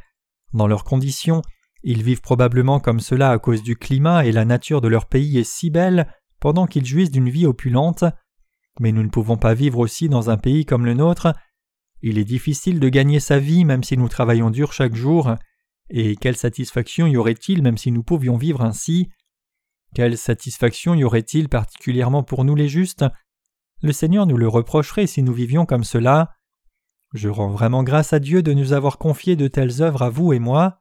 Dans 0.53 0.67
leurs 0.67 0.83
conditions, 0.83 1.41
ils 1.83 2.03
vivent 2.03 2.21
probablement 2.21 2.79
comme 2.79 2.99
cela 2.99 3.31
à 3.31 3.39
cause 3.39 3.63
du 3.63 3.75
climat 3.75 4.25
et 4.25 4.31
la 4.31 4.45
nature 4.45 4.81
de 4.81 4.87
leur 4.87 5.05
pays 5.05 5.37
est 5.37 5.43
si 5.43 5.69
belle 5.69 6.11
pendant 6.39 6.67
qu'ils 6.67 6.85
jouissent 6.85 7.11
d'une 7.11 7.29
vie 7.29 7.45
opulente. 7.45 8.03
Mais 8.79 8.91
nous 8.91 9.03
ne 9.03 9.09
pouvons 9.09 9.37
pas 9.37 9.53
vivre 9.53 9.79
aussi 9.79 10.09
dans 10.09 10.29
un 10.29 10.37
pays 10.37 10.65
comme 10.65 10.85
le 10.85 10.93
nôtre 10.93 11.33
il 12.01 12.17
est 12.17 12.25
difficile 12.25 12.79
de 12.79 12.89
gagner 12.89 13.19
sa 13.19 13.39
vie 13.39 13.65
même 13.65 13.83
si 13.83 13.97
nous 13.97 14.07
travaillons 14.07 14.49
dur 14.49 14.73
chaque 14.73 14.95
jour, 14.95 15.35
et 15.89 16.15
quelle 16.15 16.37
satisfaction 16.37 17.07
y 17.07 17.17
aurait-il 17.17 17.61
même 17.61 17.77
si 17.77 17.91
nous 17.91 18.03
pouvions 18.03 18.37
vivre 18.37 18.61
ainsi? 18.61 19.09
Quelle 19.93 20.17
satisfaction 20.17 20.93
y 20.93 21.03
aurait-il 21.03 21.49
particulièrement 21.49 22.23
pour 22.23 22.45
nous 22.45 22.55
les 22.55 22.69
justes? 22.69 23.05
Le 23.81 23.91
Seigneur 23.91 24.25
nous 24.25 24.37
le 24.37 24.47
reprocherait 24.47 25.07
si 25.07 25.23
nous 25.23 25.33
vivions 25.33 25.65
comme 25.65 25.83
cela. 25.83 26.35
Je 27.13 27.29
rends 27.29 27.49
vraiment 27.49 27.83
grâce 27.83 28.13
à 28.13 28.19
Dieu 28.19 28.43
de 28.43 28.53
nous 28.53 28.73
avoir 28.73 28.97
confié 28.97 29.35
de 29.35 29.47
telles 29.47 29.81
œuvres 29.81 30.03
à 30.03 30.09
vous 30.09 30.33
et 30.33 30.39
moi. 30.39 30.79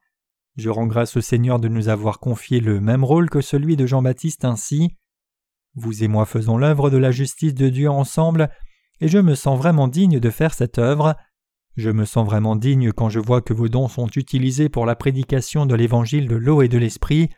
Je 0.57 0.69
rends 0.69 0.87
grâce 0.87 1.17
au 1.17 1.21
Seigneur 1.21 1.61
de 1.61 1.69
nous 1.69 1.89
avoir 1.89 2.19
confié 2.19 2.61
le 2.61 2.81
même 2.81 3.05
rôle 3.05 3.31
que 3.31 3.41
celui 3.41 3.77
de 3.77 3.87
Jean-Baptiste 3.87 4.45
ainsi. 4.45 4.97
Vous 5.75 6.03
et 6.03 6.09
moi 6.09 6.27
faisons 6.27 6.59
l'œuvre 6.59 6.91
de 6.91 6.97
la 6.97 7.13
justice 7.13 7.55
de 7.55 7.69
Dieu 7.69 7.89
ensemble, 7.89 8.51
et 9.01 9.09
je 9.09 9.19
me 9.19 9.37
sens 9.37 9.57
vraiment 9.57 9.87
digne 9.87 10.19
de 10.19 10.31
faire 10.31 10.53
cette 10.53 10.79
œuvre. 10.79 11.15
Je 11.77 11.91
me 11.91 12.05
sens 12.05 12.27
vraiment 12.27 12.57
digne 12.57 12.91
quand 12.91 13.09
je 13.09 13.21
vois 13.21 13.41
que 13.41 13.55
vos 13.55 13.69
dons 13.69 13.87
sont 13.87 14.09
utilisés 14.09 14.69
pour 14.69 14.85
la 14.85 14.97
prédication 14.97 15.65
de 15.65 15.77
l'évangile 15.77 16.27
de 16.27 16.35
l'eau 16.35 16.61
et 16.61 16.69
de 16.69 16.79
l'esprit. 16.79 17.31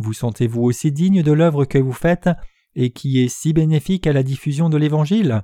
Vous 0.00 0.14
sentez-vous 0.14 0.62
aussi 0.62 0.92
digne 0.92 1.22
de 1.22 1.30
l'œuvre 1.30 1.66
que 1.66 1.76
vous 1.76 1.92
faites 1.92 2.30
et 2.74 2.90
qui 2.90 3.22
est 3.22 3.28
si 3.28 3.52
bénéfique 3.52 4.06
à 4.06 4.14
la 4.14 4.22
diffusion 4.22 4.70
de 4.70 4.78
l'évangile? 4.78 5.42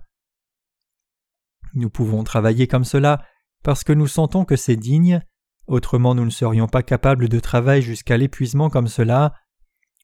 Nous 1.74 1.90
pouvons 1.90 2.24
travailler 2.24 2.66
comme 2.66 2.84
cela 2.84 3.22
parce 3.62 3.84
que 3.84 3.92
nous 3.92 4.06
sentons 4.06 4.46
que 4.46 4.56
c'est 4.56 4.76
digne, 4.76 5.20
autrement 5.66 6.14
nous 6.14 6.24
ne 6.24 6.30
serions 6.30 6.68
pas 6.68 6.82
capables 6.82 7.28
de 7.28 7.38
travailler 7.38 7.82
jusqu'à 7.82 8.16
l'épuisement 8.16 8.70
comme 8.70 8.88
cela. 8.88 9.34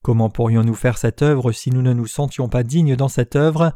Comment 0.03 0.29
pourrions-nous 0.29 0.75
faire 0.75 0.99
cette 0.99 1.23
œuvre 1.23 1.53
si 1.53 1.71
nous 1.71 1.81
ne 1.81 1.95
nous 1.95 2.07
sentions 2.07 2.51
pas 2.51 2.63
dignes 2.63 2.95
dans 2.95 3.09
cette 3.09 3.37
œuvre? 3.37 3.73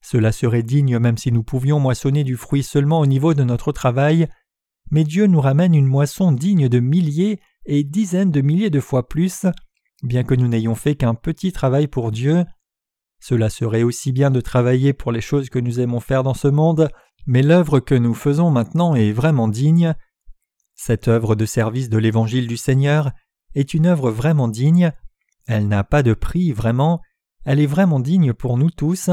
Cela 0.00 0.32
serait 0.32 0.62
digne 0.62 0.98
même 0.98 1.18
si 1.18 1.30
nous 1.30 1.42
pouvions 1.42 1.78
moissonner 1.78 2.24
du 2.24 2.38
fruit 2.38 2.62
seulement 2.62 3.00
au 3.00 3.06
niveau 3.06 3.34
de 3.34 3.44
notre 3.44 3.70
travail, 3.70 4.28
mais 4.90 5.04
Dieu 5.04 5.26
nous 5.26 5.42
ramène 5.42 5.74
une 5.74 5.86
moisson 5.86 6.32
digne 6.32 6.70
de 6.70 6.80
milliers 6.80 7.38
et 7.66 7.84
dizaines 7.84 8.30
de 8.30 8.40
milliers 8.40 8.70
de 8.70 8.80
fois 8.80 9.06
plus, 9.06 9.44
bien 10.02 10.24
que 10.24 10.34
nous 10.34 10.48
n'ayons 10.48 10.74
fait 10.74 10.94
qu'un 10.94 11.14
petit 11.14 11.52
travail 11.52 11.86
pour 11.86 12.10
Dieu. 12.10 12.44
Cela 13.20 13.50
serait 13.50 13.82
aussi 13.82 14.12
bien 14.12 14.30
de 14.30 14.40
travailler 14.40 14.92
pour 14.92 15.12
les 15.12 15.20
choses 15.20 15.50
que 15.50 15.58
nous 15.58 15.80
aimons 15.80 16.00
faire 16.00 16.22
dans 16.22 16.34
ce 16.34 16.48
monde, 16.48 16.88
mais 17.26 17.42
l'œuvre 17.42 17.80
que 17.80 17.94
nous 17.94 18.14
faisons 18.14 18.50
maintenant 18.50 18.94
est 18.94 19.12
vraiment 19.12 19.48
digne. 19.48 19.94
Cette 20.74 21.08
œuvre 21.08 21.34
de 21.34 21.44
service 21.44 21.90
de 21.90 21.98
l'Évangile 21.98 22.46
du 22.46 22.56
Seigneur 22.56 23.10
est 23.54 23.74
une 23.74 23.86
œuvre 23.86 24.10
vraiment 24.10 24.48
digne, 24.48 24.92
elle 25.46 25.68
n'a 25.68 25.84
pas 25.84 26.02
de 26.02 26.14
prix 26.14 26.52
vraiment, 26.52 27.00
elle 27.44 27.60
est 27.60 27.66
vraiment 27.66 28.00
digne 28.00 28.32
pour 28.32 28.56
nous 28.56 28.70
tous, 28.70 29.10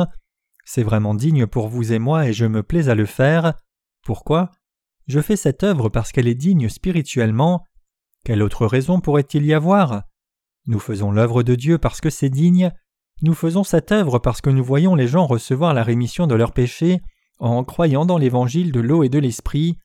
c'est 0.63 0.83
vraiment 0.83 1.15
digne 1.15 1.47
pour 1.47 1.67
vous 1.67 1.93
et 1.93 1.99
moi 1.99 2.27
et 2.27 2.33
je 2.33 2.45
me 2.45 2.61
plais 2.61 2.89
à 2.89 2.95
le 2.95 3.05
faire. 3.05 3.53
Pourquoi? 4.03 4.51
Je 5.07 5.21
fais 5.21 5.37
cette 5.37 5.63
œuvre 5.63 5.89
parce 5.89 6.11
qu'elle 6.11 6.27
est 6.27 6.35
digne 6.35 6.69
spirituellement. 6.69 7.63
Quelle 8.25 8.43
autre 8.43 8.65
raison 8.65 8.99
pourrait-il 8.99 9.45
y 9.45 9.53
avoir? 9.53 10.03
Nous 10.67 10.79
faisons 10.79 11.11
l'œuvre 11.11 11.43
de 11.43 11.55
Dieu 11.55 11.77
parce 11.77 12.01
que 12.01 12.09
c'est 12.09 12.29
digne. 12.29 12.71
Nous 13.21 13.33
faisons 13.33 13.63
cette 13.63 13.91
œuvre 13.91 14.19
parce 14.19 14.41
que 14.41 14.49
nous 14.49 14.63
voyons 14.63 14.95
les 14.95 15.07
gens 15.07 15.25
recevoir 15.25 15.73
la 15.73 15.83
rémission 15.83 16.27
de 16.27 16.35
leurs 16.35 16.51
péchés 16.51 17.01
en 17.39 17.63
croyant 17.63 18.05
dans 18.05 18.17
l'évangile 18.17 18.71
de 18.71 18.81
l'eau 18.81 19.03
et 19.03 19.09
de 19.09 19.19
l'esprit. 19.19 19.79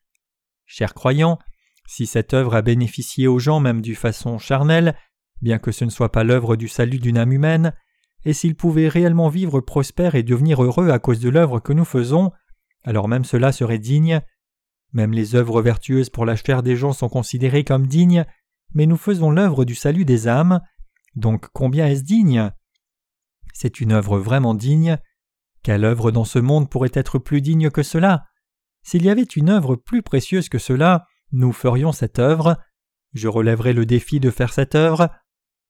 Chers 0.66 0.94
croyants, 0.94 1.38
si 1.86 2.06
cette 2.06 2.34
œuvre 2.34 2.54
a 2.54 2.62
bénéficié 2.62 3.28
aux 3.28 3.38
gens 3.38 3.60
même 3.60 3.80
d'une 3.80 3.94
façon 3.94 4.38
charnelle, 4.38 4.96
bien 5.40 5.58
que 5.58 5.72
ce 5.72 5.84
ne 5.84 5.90
soit 5.90 6.12
pas 6.12 6.24
l'œuvre 6.24 6.56
du 6.56 6.68
salut 6.68 6.98
d'une 6.98 7.18
âme 7.18 7.32
humaine, 7.32 7.74
et 8.24 8.32
s'ils 8.32 8.54
pouvaient 8.54 8.88
réellement 8.88 9.28
vivre 9.28 9.60
prospères 9.60 10.14
et 10.14 10.22
devenir 10.22 10.62
heureux 10.62 10.90
à 10.90 10.98
cause 10.98 11.20
de 11.20 11.28
l'œuvre 11.28 11.60
que 11.60 11.72
nous 11.72 11.84
faisons, 11.84 12.32
alors 12.84 13.08
même 13.08 13.24
cela 13.24 13.52
serait 13.52 13.78
digne. 13.78 14.20
Même 14.92 15.12
les 15.12 15.34
œuvres 15.34 15.62
vertueuses 15.62 16.10
pour 16.10 16.26
la 16.26 16.36
chair 16.36 16.62
des 16.62 16.76
gens 16.76 16.92
sont 16.92 17.08
considérées 17.08 17.64
comme 17.64 17.86
dignes, 17.86 18.24
mais 18.74 18.86
nous 18.86 18.96
faisons 18.96 19.30
l'œuvre 19.30 19.64
du 19.64 19.74
salut 19.74 20.04
des 20.04 20.28
âmes, 20.28 20.60
donc 21.14 21.46
combien 21.52 21.86
est-ce 21.86 22.02
digne? 22.02 22.50
C'est 23.52 23.80
une 23.80 23.92
œuvre 23.92 24.18
vraiment 24.18 24.54
digne. 24.54 24.98
Quelle 25.62 25.84
œuvre 25.84 26.10
dans 26.10 26.24
ce 26.24 26.38
monde 26.38 26.68
pourrait 26.68 26.90
être 26.94 27.18
plus 27.18 27.40
digne 27.40 27.70
que 27.70 27.82
cela? 27.82 28.24
S'il 28.82 29.04
y 29.04 29.10
avait 29.10 29.22
une 29.22 29.50
œuvre 29.50 29.76
plus 29.76 30.02
précieuse 30.02 30.48
que 30.48 30.58
cela, 30.58 31.06
nous 31.30 31.52
ferions 31.52 31.92
cette 31.92 32.18
œuvre. 32.18 32.58
Je 33.12 33.28
relèverai 33.28 33.72
le 33.72 33.86
défi 33.86 34.20
de 34.20 34.30
faire 34.30 34.52
cette 34.52 34.74
œuvre. 34.74 35.10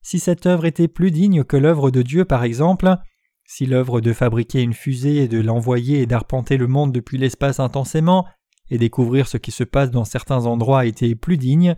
Si 0.02 0.18
cette 0.18 0.46
œuvre 0.46 0.64
était 0.64 0.88
plus 0.88 1.10
digne 1.10 1.44
que 1.44 1.56
l'œuvre 1.56 1.90
de 1.90 2.02
Dieu, 2.02 2.24
par 2.24 2.44
exemple, 2.44 2.96
si 3.44 3.66
l'œuvre 3.66 4.00
de 4.00 4.12
fabriquer 4.12 4.62
une 4.62 4.72
fusée 4.72 5.16
et 5.16 5.28
de 5.28 5.40
l'envoyer 5.40 6.00
et 6.00 6.06
d'arpenter 6.06 6.56
le 6.56 6.68
monde 6.68 6.92
depuis 6.92 7.18
l'espace 7.18 7.60
intensément, 7.60 8.26
et 8.70 8.78
découvrir 8.78 9.28
ce 9.28 9.36
qui 9.36 9.50
se 9.50 9.64
passe 9.64 9.90
dans 9.90 10.06
certains 10.06 10.46
endroits 10.46 10.86
était 10.86 11.14
plus 11.14 11.36
digne, 11.36 11.76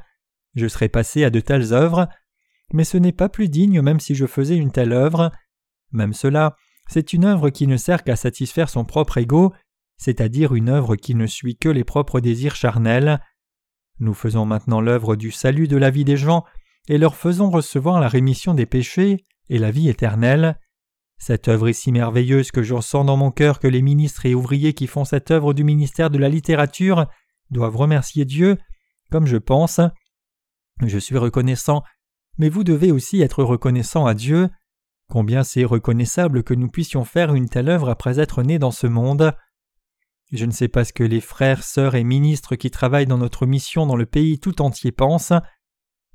je 0.54 0.68
serais 0.68 0.88
passé 0.88 1.24
à 1.24 1.30
de 1.30 1.40
telles 1.40 1.72
œuvres, 1.72 2.08
mais 2.72 2.84
ce 2.84 2.96
n'est 2.96 3.12
pas 3.12 3.28
plus 3.28 3.48
digne 3.48 3.80
même 3.82 4.00
si 4.00 4.14
je 4.14 4.26
faisais 4.26 4.56
une 4.56 4.72
telle 4.72 4.92
œuvre. 4.92 5.30
Même 5.92 6.12
cela, 6.12 6.56
c'est 6.88 7.12
une 7.12 7.24
œuvre 7.24 7.50
qui 7.50 7.66
ne 7.66 7.76
sert 7.76 8.04
qu'à 8.04 8.16
satisfaire 8.16 8.68
son 8.68 8.84
propre 8.84 9.18
ego, 9.18 9.52
c'est-à-dire 9.96 10.54
une 10.54 10.68
œuvre 10.68 10.96
qui 10.96 11.14
ne 11.14 11.26
suit 11.26 11.56
que 11.56 11.68
les 11.68 11.84
propres 11.84 12.20
désirs 12.20 12.56
charnels. 12.56 13.20
Nous 14.00 14.14
faisons 14.14 14.44
maintenant 14.44 14.80
l'œuvre 14.80 15.16
du 15.16 15.30
salut 15.30 15.68
de 15.68 15.76
la 15.76 15.90
vie 15.90 16.04
des 16.04 16.16
gens 16.16 16.44
et 16.88 16.98
leur 16.98 17.14
faisons 17.14 17.50
recevoir 17.50 18.00
la 18.00 18.08
rémission 18.08 18.54
des 18.54 18.66
péchés 18.66 19.24
et 19.48 19.58
la 19.58 19.70
vie 19.70 19.88
éternelle. 19.88 20.58
Cette 21.18 21.48
œuvre 21.48 21.68
est 21.68 21.74
si 21.74 21.92
merveilleuse 21.92 22.50
que 22.50 22.62
je 22.62 22.78
sens 22.80 23.06
dans 23.06 23.16
mon 23.16 23.30
cœur 23.30 23.60
que 23.60 23.68
les 23.68 23.82
ministres 23.82 24.26
et 24.26 24.34
ouvriers 24.34 24.74
qui 24.74 24.86
font 24.86 25.04
cette 25.04 25.30
œuvre 25.30 25.54
du 25.54 25.64
ministère 25.64 26.10
de 26.10 26.18
la 26.18 26.28
littérature 26.28 27.06
doivent 27.50 27.76
remercier 27.76 28.24
Dieu, 28.24 28.58
comme 29.10 29.26
je 29.26 29.36
pense. 29.36 29.80
Je 30.84 30.98
suis 30.98 31.16
reconnaissant, 31.16 31.82
mais 32.38 32.48
vous 32.48 32.64
devez 32.64 32.92
aussi 32.92 33.22
être 33.22 33.44
reconnaissant 33.44 34.06
à 34.06 34.14
Dieu. 34.14 34.48
Combien 35.08 35.44
c'est 35.44 35.64
reconnaissable 35.64 36.42
que 36.42 36.54
nous 36.54 36.68
puissions 36.68 37.04
faire 37.04 37.34
une 37.34 37.48
telle 37.48 37.68
œuvre 37.68 37.90
après 37.90 38.18
être 38.18 38.42
nés 38.42 38.58
dans 38.58 38.70
ce 38.70 38.86
monde. 38.86 39.34
Je 40.32 40.44
ne 40.46 40.50
sais 40.50 40.68
pas 40.68 40.84
ce 40.84 40.92
que 40.92 41.04
les 41.04 41.20
frères, 41.20 41.62
sœurs 41.62 41.94
et 41.94 42.04
ministres 42.04 42.56
qui 42.56 42.70
travaillent 42.70 43.06
dans 43.06 43.18
notre 43.18 43.46
mission 43.46 43.86
dans 43.86 43.96
le 43.96 44.06
pays 44.06 44.40
tout 44.40 44.62
entier 44.62 44.90
pensent. 44.90 45.32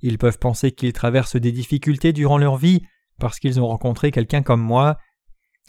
Ils 0.02 0.18
peuvent 0.18 0.40
penser 0.40 0.72
qu'ils 0.72 0.94
traversent 0.94 1.36
des 1.36 1.52
difficultés 1.52 2.14
durant 2.14 2.38
leur 2.38 2.58
vie 2.58 2.82
parce 3.20 3.40
qu'ils 3.40 3.60
ont 3.62 3.68
rencontré 3.68 4.12
quelqu'un 4.12 4.42
comme 4.42 4.62
moi. 4.62 4.98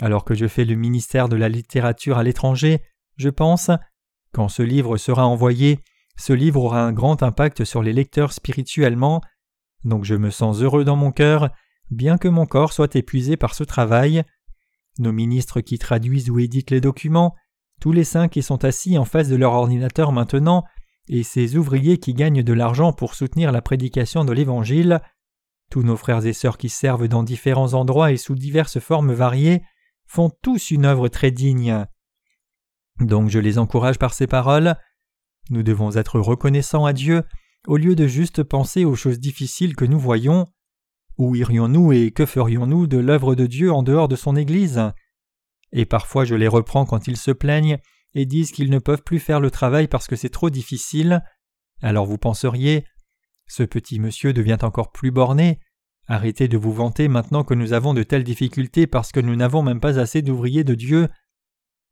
Alors 0.01 0.25
que 0.25 0.35
je 0.35 0.47
fais 0.49 0.65
le 0.65 0.77
ministère 0.77 1.29
de 1.29 1.37
la 1.37 1.49
littérature 1.49 2.17
à 2.17 2.23
l'étranger, 2.23 2.81
je 3.17 3.29
pense, 3.29 3.71
quand 4.33 4.49
ce 4.49 4.63
livre 4.63 4.97
sera 4.97 5.27
envoyé, 5.27 5.81
ce 6.17 6.33
livre 6.33 6.63
aura 6.63 6.83
un 6.83 6.93
grand 6.93 7.23
impact 7.23 7.65
sur 7.65 7.83
les 7.83 7.93
lecteurs 7.93 8.33
spirituellement, 8.33 9.21
donc 9.85 10.05
je 10.05 10.15
me 10.15 10.31
sens 10.31 10.61
heureux 10.61 10.85
dans 10.85 10.97
mon 10.97 11.13
cœur, 11.13 11.51
bien 11.91 12.19
que 12.19 12.29
mon 12.29 12.47
corps 12.47 12.73
soit 12.73 12.97
épuisé 12.97 13.37
par 13.37 13.55
ce 13.55 13.65
travail. 13.65 14.25
Nos 14.99 15.13
ministres 15.13 15.61
qui 15.61 15.79
traduisent 15.79 16.31
ou 16.31 16.39
éditent 16.39 16.71
les 16.71 16.81
documents, 16.81 17.35
tous 17.81 17.93
les 17.93 18.05
saints 18.05 18.29
qui 18.29 18.43
sont 18.43 18.65
assis 18.65 18.99
en 18.99 19.05
face 19.05 19.29
de 19.29 19.37
leur 19.37 19.53
ordinateur 19.53 20.13
maintenant, 20.13 20.65
et 21.09 21.23
ces 21.23 21.57
ouvriers 21.57 21.99
qui 21.99 22.15
gagnent 22.15 22.43
de 22.43 22.53
l'argent 22.53 22.93
pour 22.93 23.15
soutenir 23.15 23.53
la 23.53 23.63
prédication 23.63 24.25
de 24.25 24.33
l'Évangile, 24.33 25.01
tous 25.71 25.83
nos 25.83 25.97
frères 25.97 26.27
et 26.27 26.33
sœurs 26.33 26.59
qui 26.59 26.69
servent 26.69 27.09
dans 27.09 27.23
différents 27.23 27.75
endroits 27.75 28.13
et 28.13 28.17
sous 28.17 28.35
diverses 28.35 28.81
formes 28.81 29.13
variées, 29.13 29.63
font 30.07 30.31
tous 30.43 30.71
une 30.71 30.85
œuvre 30.85 31.09
très 31.09 31.31
digne. 31.31 31.87
Donc 33.01 33.31
je 33.31 33.39
les 33.39 33.59
encourage 33.59 33.99
par 33.99 34.13
ces 34.13 34.27
paroles. 34.27 34.77
Nous 35.49 35.63
devons 35.63 35.97
être 35.97 36.21
reconnaissants 36.21 36.85
à 36.85 36.93
Dieu 36.93 37.23
au 37.67 37.77
lieu 37.77 37.95
de 37.95 38.07
juste 38.07 38.43
penser 38.43 38.85
aux 38.85 38.97
choses 38.97 39.21
difficiles 39.21 39.77
que 39.77 39.85
nous 39.85 39.99
voyons. 39.99 40.49
Où 41.19 41.35
irions-nous 41.35 41.93
et 41.93 42.11
que 42.13 42.25
ferions-nous 42.25 42.87
de 42.87 42.97
l'œuvre 42.97 43.35
de 43.35 43.47
Dieu 43.47 43.73
en 43.73 43.83
dehors 43.83 44.09
de 44.09 44.17
son 44.17 44.37
Église? 44.37 44.81
Et 45.73 45.85
parfois 45.85 46.25
je 46.25 46.35
les 46.35 46.49
reprends 46.49 46.87
quand 46.87 47.07
ils 47.07 47.17
se 47.17 47.31
plaignent 47.31 47.79
et 48.15 48.27
disent 48.27 48.53
qu'ils 48.53 48.71
ne 48.71 48.79
peuvent 48.79 49.03
plus 49.03 49.21
faire 49.21 49.41
le 49.41 49.51
travail 49.51 49.87
parce 49.87 50.07
que 50.07 50.17
c'est 50.17 50.31
trop 50.31 50.51
difficile. 50.51 51.23
Alors 51.83 52.07
vous 52.07 52.19
penseriez 52.19 52.85
Ce 53.47 53.63
petit 53.63 54.01
monsieur 54.01 54.33
devient 54.33 54.59
encore 54.63 54.93
plus 54.93 55.11
borné. 55.11 55.61
Arrêtez 56.07 56.49
de 56.49 56.59
vous 56.59 56.73
vanter 56.73 57.07
maintenant 57.07 57.45
que 57.45 57.55
nous 57.55 57.73
avons 57.73 57.95
de 57.95 58.03
telles 58.03 58.25
difficultés 58.25 58.87
parce 58.87 59.13
que 59.13 59.21
nous 59.21 59.37
n'avons 59.37 59.63
même 59.63 59.81
pas 59.81 59.99
assez 59.99 60.23
d'ouvriers 60.23 60.65
de 60.65 60.75
Dieu. 60.75 61.09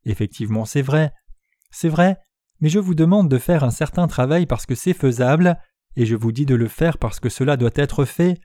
Effectivement, 0.05 0.65
c'est 0.65 0.81
vrai. 0.81 1.13
C'est 1.71 1.89
vrai, 1.89 2.17
mais 2.61 2.69
je 2.69 2.79
vous 2.79 2.95
demande 2.95 3.29
de 3.29 3.37
faire 3.37 3.63
un 3.63 3.71
certain 3.71 4.07
travail 4.07 4.45
parce 4.45 4.65
que 4.65 4.75
c'est 4.75 4.93
faisable, 4.93 5.57
et 5.95 6.05
je 6.05 6.15
vous 6.15 6.31
dis 6.31 6.45
de 6.45 6.55
le 6.55 6.67
faire 6.67 6.97
parce 6.97 7.19
que 7.19 7.29
cela 7.29 7.57
doit 7.57 7.71
être 7.75 8.05
fait, 8.05 8.39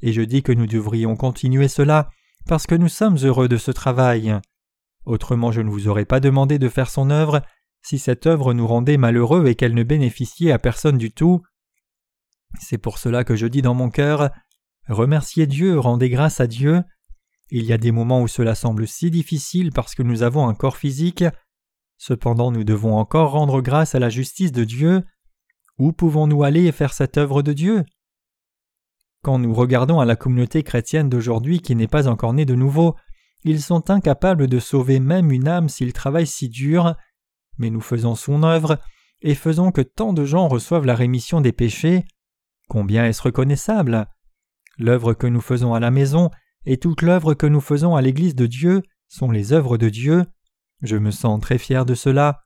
et 0.00 0.12
je 0.12 0.22
dis 0.22 0.42
que 0.42 0.52
nous 0.52 0.66
devrions 0.66 1.16
continuer 1.16 1.68
cela 1.68 2.10
parce 2.46 2.66
que 2.66 2.74
nous 2.74 2.88
sommes 2.88 3.16
heureux 3.18 3.48
de 3.48 3.56
ce 3.56 3.70
travail. 3.70 4.38
Autrement 5.04 5.52
je 5.52 5.60
ne 5.60 5.70
vous 5.70 5.88
aurais 5.88 6.04
pas 6.04 6.20
demandé 6.20 6.58
de 6.58 6.68
faire 6.68 6.90
son 6.90 7.10
œuvre 7.10 7.42
si 7.82 7.98
cette 7.98 8.26
œuvre 8.26 8.52
nous 8.52 8.66
rendait 8.66 8.96
malheureux 8.96 9.46
et 9.46 9.54
qu'elle 9.54 9.74
ne 9.74 9.84
bénéficiait 9.84 10.52
à 10.52 10.58
personne 10.58 10.98
du 10.98 11.12
tout. 11.12 11.42
C'est 12.60 12.78
pour 12.78 12.98
cela 12.98 13.24
que 13.24 13.36
je 13.36 13.46
dis 13.46 13.62
dans 13.62 13.74
mon 13.74 13.90
cœur 13.90 14.30
Remerciez 14.88 15.46
Dieu, 15.46 15.78
rendez 15.78 16.08
grâce 16.08 16.40
à 16.40 16.46
Dieu. 16.46 16.82
Il 17.50 17.64
y 17.64 17.72
a 17.72 17.78
des 17.78 17.92
moments 17.92 18.22
où 18.22 18.28
cela 18.28 18.54
semble 18.54 18.86
si 18.86 19.10
difficile 19.10 19.72
parce 19.72 19.94
que 19.94 20.02
nous 20.02 20.22
avons 20.22 20.48
un 20.48 20.54
corps 20.54 20.76
physique, 20.76 21.24
cependant 21.98 22.50
nous 22.50 22.64
devons 22.64 22.96
encore 22.96 23.32
rendre 23.32 23.60
grâce 23.60 23.94
à 23.94 23.98
la 23.98 24.08
justice 24.08 24.52
de 24.52 24.64
Dieu. 24.64 25.04
Où 25.78 25.92
pouvons-nous 25.92 26.42
aller 26.42 26.64
et 26.64 26.72
faire 26.72 26.92
cette 26.92 27.18
œuvre 27.18 27.42
de 27.42 27.52
Dieu? 27.52 27.84
Quand 29.22 29.38
nous 29.38 29.52
regardons 29.52 30.00
à 30.00 30.04
la 30.04 30.16
communauté 30.16 30.62
chrétienne 30.62 31.08
d'aujourd'hui 31.08 31.60
qui 31.60 31.74
n'est 31.74 31.88
pas 31.88 32.08
encore 32.08 32.32
née 32.32 32.44
de 32.44 32.54
nouveau, 32.54 32.94
ils 33.44 33.60
sont 33.60 33.90
incapables 33.90 34.46
de 34.46 34.58
sauver 34.58 35.00
même 35.00 35.30
une 35.30 35.48
âme 35.48 35.68
s'ils 35.68 35.92
travaillent 35.92 36.26
si 36.26 36.48
dur, 36.48 36.96
mais 37.58 37.70
nous 37.70 37.80
faisons 37.80 38.14
son 38.14 38.42
œuvre 38.42 38.78
et 39.22 39.34
faisons 39.34 39.72
que 39.72 39.80
tant 39.80 40.12
de 40.12 40.24
gens 40.24 40.48
reçoivent 40.48 40.86
la 40.86 40.94
rémission 40.94 41.40
des 41.40 41.52
péchés. 41.52 42.04
Combien 42.68 43.04
est-ce 43.04 43.22
reconnaissable? 43.22 44.06
L'œuvre 44.78 45.14
que 45.14 45.26
nous 45.26 45.40
faisons 45.40 45.74
à 45.74 45.80
la 45.80 45.90
maison 45.90 46.30
et 46.64 46.76
toute 46.76 47.02
l'œuvre 47.02 47.34
que 47.34 47.46
nous 47.46 47.60
faisons 47.60 47.96
à 47.96 48.02
l'Église 48.02 48.34
de 48.34 48.46
Dieu 48.46 48.82
sont 49.08 49.30
les 49.30 49.52
œuvres 49.52 49.78
de 49.78 49.88
Dieu. 49.88 50.24
Je 50.82 50.96
me 50.96 51.10
sens 51.10 51.40
très 51.40 51.58
fier 51.58 51.86
de 51.86 51.94
cela. 51.94 52.42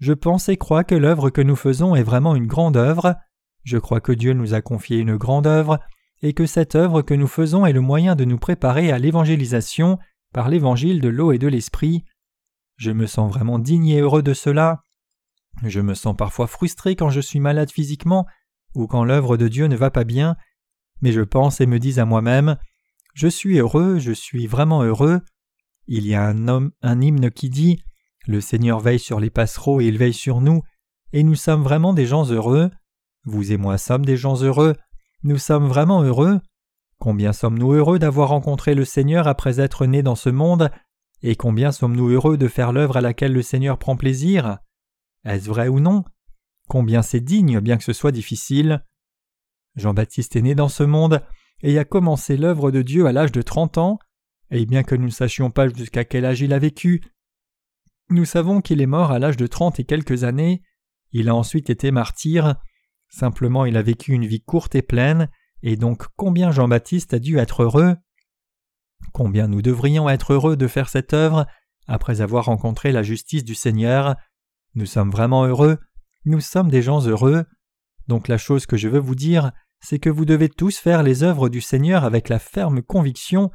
Je 0.00 0.12
pense 0.12 0.48
et 0.48 0.56
crois 0.56 0.84
que 0.84 0.94
l'œuvre 0.94 1.30
que 1.30 1.40
nous 1.40 1.56
faisons 1.56 1.94
est 1.94 2.02
vraiment 2.02 2.34
une 2.34 2.46
grande 2.46 2.76
œuvre. 2.76 3.16
Je 3.64 3.78
crois 3.78 4.00
que 4.00 4.12
Dieu 4.12 4.32
nous 4.32 4.54
a 4.54 4.62
confié 4.62 4.98
une 4.98 5.16
grande 5.16 5.46
œuvre 5.46 5.78
et 6.22 6.32
que 6.32 6.46
cette 6.46 6.74
œuvre 6.74 7.02
que 7.02 7.14
nous 7.14 7.26
faisons 7.26 7.66
est 7.66 7.72
le 7.72 7.80
moyen 7.80 8.16
de 8.16 8.24
nous 8.24 8.38
préparer 8.38 8.90
à 8.92 8.98
l'évangélisation 8.98 9.98
par 10.32 10.48
l'évangile 10.48 11.00
de 11.00 11.08
l'eau 11.08 11.32
et 11.32 11.38
de 11.38 11.48
l'esprit. 11.48 12.04
Je 12.76 12.90
me 12.90 13.06
sens 13.06 13.30
vraiment 13.30 13.58
digne 13.58 13.88
et 13.88 14.00
heureux 14.00 14.22
de 14.22 14.34
cela. 14.34 14.82
Je 15.64 15.80
me 15.80 15.94
sens 15.94 16.16
parfois 16.16 16.46
frustré 16.46 16.96
quand 16.96 17.10
je 17.10 17.20
suis 17.20 17.40
malade 17.40 17.70
physiquement 17.70 18.26
ou 18.74 18.86
quand 18.86 19.04
l'œuvre 19.04 19.36
de 19.36 19.48
Dieu 19.48 19.66
ne 19.66 19.76
va 19.76 19.90
pas 19.90 20.04
bien, 20.04 20.36
mais 21.02 21.12
je 21.12 21.20
pense 21.20 21.60
et 21.60 21.66
me 21.66 21.78
dis 21.78 22.00
à 22.00 22.04
moi-même 22.04 22.56
Je 23.14 23.28
suis 23.28 23.58
heureux, 23.58 23.98
je 23.98 24.12
suis 24.12 24.46
vraiment 24.46 24.82
heureux. 24.82 25.20
Il 25.92 26.06
y 26.06 26.14
a 26.14 26.24
un 26.24 26.46
homme, 26.46 26.70
un 26.82 27.00
hymne 27.00 27.32
qui 27.32 27.50
dit 27.50 27.82
Le 28.28 28.40
Seigneur 28.40 28.78
veille 28.78 29.00
sur 29.00 29.18
les 29.18 29.28
passereaux 29.28 29.80
et 29.80 29.86
il 29.86 29.98
veille 29.98 30.14
sur 30.14 30.40
nous, 30.40 30.62
et 31.12 31.24
nous 31.24 31.34
sommes 31.34 31.64
vraiment 31.64 31.92
des 31.92 32.06
gens 32.06 32.30
heureux. 32.30 32.70
Vous 33.24 33.50
et 33.50 33.56
moi 33.56 33.76
sommes 33.76 34.04
des 34.04 34.16
gens 34.16 34.40
heureux. 34.40 34.76
Nous 35.24 35.36
sommes 35.36 35.66
vraiment 35.66 36.04
heureux. 36.04 36.38
Combien 37.00 37.32
sommes-nous 37.32 37.72
heureux 37.72 37.98
d'avoir 37.98 38.28
rencontré 38.28 38.76
le 38.76 38.84
Seigneur 38.84 39.26
après 39.26 39.58
être 39.58 39.84
nés 39.84 40.04
dans 40.04 40.14
ce 40.14 40.30
monde, 40.30 40.70
et 41.22 41.34
combien 41.34 41.72
sommes-nous 41.72 42.10
heureux 42.10 42.36
de 42.36 42.46
faire 42.46 42.72
l'œuvre 42.72 42.98
à 42.98 43.00
laquelle 43.00 43.32
le 43.32 43.42
Seigneur 43.42 43.76
prend 43.76 43.96
plaisir? 43.96 44.58
Est-ce 45.24 45.48
vrai 45.48 45.66
ou 45.66 45.80
non? 45.80 46.04
Combien 46.68 47.02
c'est 47.02 47.18
digne, 47.18 47.58
bien 47.58 47.76
que 47.76 47.84
ce 47.84 47.92
soit 47.92 48.12
difficile 48.12 48.84
Jean-Baptiste 49.74 50.36
est 50.36 50.42
né 50.42 50.54
dans 50.54 50.68
ce 50.68 50.84
monde 50.84 51.20
et 51.62 51.80
a 51.80 51.84
commencé 51.84 52.36
l'œuvre 52.36 52.70
de 52.70 52.82
Dieu 52.82 53.06
à 53.06 53.12
l'âge 53.12 53.32
de 53.32 53.42
trente 53.42 53.76
ans, 53.76 53.98
et 54.50 54.66
bien 54.66 54.82
que 54.82 54.94
nous 54.94 55.06
ne 55.06 55.10
sachions 55.10 55.50
pas 55.50 55.68
jusqu'à 55.68 56.04
quel 56.04 56.24
âge 56.24 56.40
il 56.40 56.52
a 56.52 56.58
vécu, 56.58 57.02
nous 58.08 58.24
savons 58.24 58.60
qu'il 58.60 58.80
est 58.80 58.86
mort 58.86 59.12
à 59.12 59.18
l'âge 59.18 59.36
de 59.36 59.46
trente 59.46 59.78
et 59.78 59.84
quelques 59.84 60.24
années, 60.24 60.62
il 61.12 61.28
a 61.28 61.34
ensuite 61.34 61.70
été 61.70 61.90
martyr, 61.90 62.56
simplement 63.08 63.64
il 63.64 63.76
a 63.76 63.82
vécu 63.82 64.12
une 64.12 64.26
vie 64.26 64.42
courte 64.42 64.74
et 64.74 64.82
pleine, 64.82 65.28
et 65.62 65.76
donc 65.76 66.06
combien 66.16 66.50
Jean-Baptiste 66.50 67.14
a 67.14 67.18
dû 67.18 67.38
être 67.38 67.62
heureux? 67.62 67.96
Combien 69.12 69.48
nous 69.48 69.62
devrions 69.62 70.08
être 70.08 70.32
heureux 70.32 70.56
de 70.56 70.66
faire 70.66 70.88
cette 70.88 71.14
œuvre 71.14 71.46
après 71.86 72.20
avoir 72.20 72.46
rencontré 72.46 72.92
la 72.92 73.02
justice 73.02 73.44
du 73.44 73.54
Seigneur? 73.54 74.16
Nous 74.74 74.86
sommes 74.86 75.10
vraiment 75.10 75.44
heureux. 75.44 75.78
Nous 76.24 76.40
sommes 76.40 76.70
des 76.70 76.82
gens 76.82 77.06
heureux. 77.06 77.44
Donc 78.08 78.28
la 78.28 78.38
chose 78.38 78.66
que 78.66 78.76
je 78.76 78.88
veux 78.88 78.98
vous 78.98 79.14
dire, 79.14 79.52
c'est 79.80 79.98
que 79.98 80.10
vous 80.10 80.24
devez 80.24 80.48
tous 80.48 80.78
faire 80.78 81.02
les 81.02 81.22
œuvres 81.22 81.48
du 81.48 81.60
Seigneur 81.60 82.04
avec 82.04 82.28
la 82.28 82.38
ferme 82.38 82.82
conviction 82.82 83.50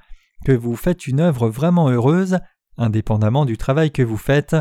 que 0.45 0.53
vous 0.53 0.75
faites 0.75 1.07
une 1.07 1.19
œuvre 1.19 1.49
vraiment 1.49 1.89
heureuse, 1.89 2.39
indépendamment 2.77 3.45
du 3.45 3.57
travail 3.57 3.91
que 3.91 4.03
vous 4.03 4.17
faites. 4.17 4.55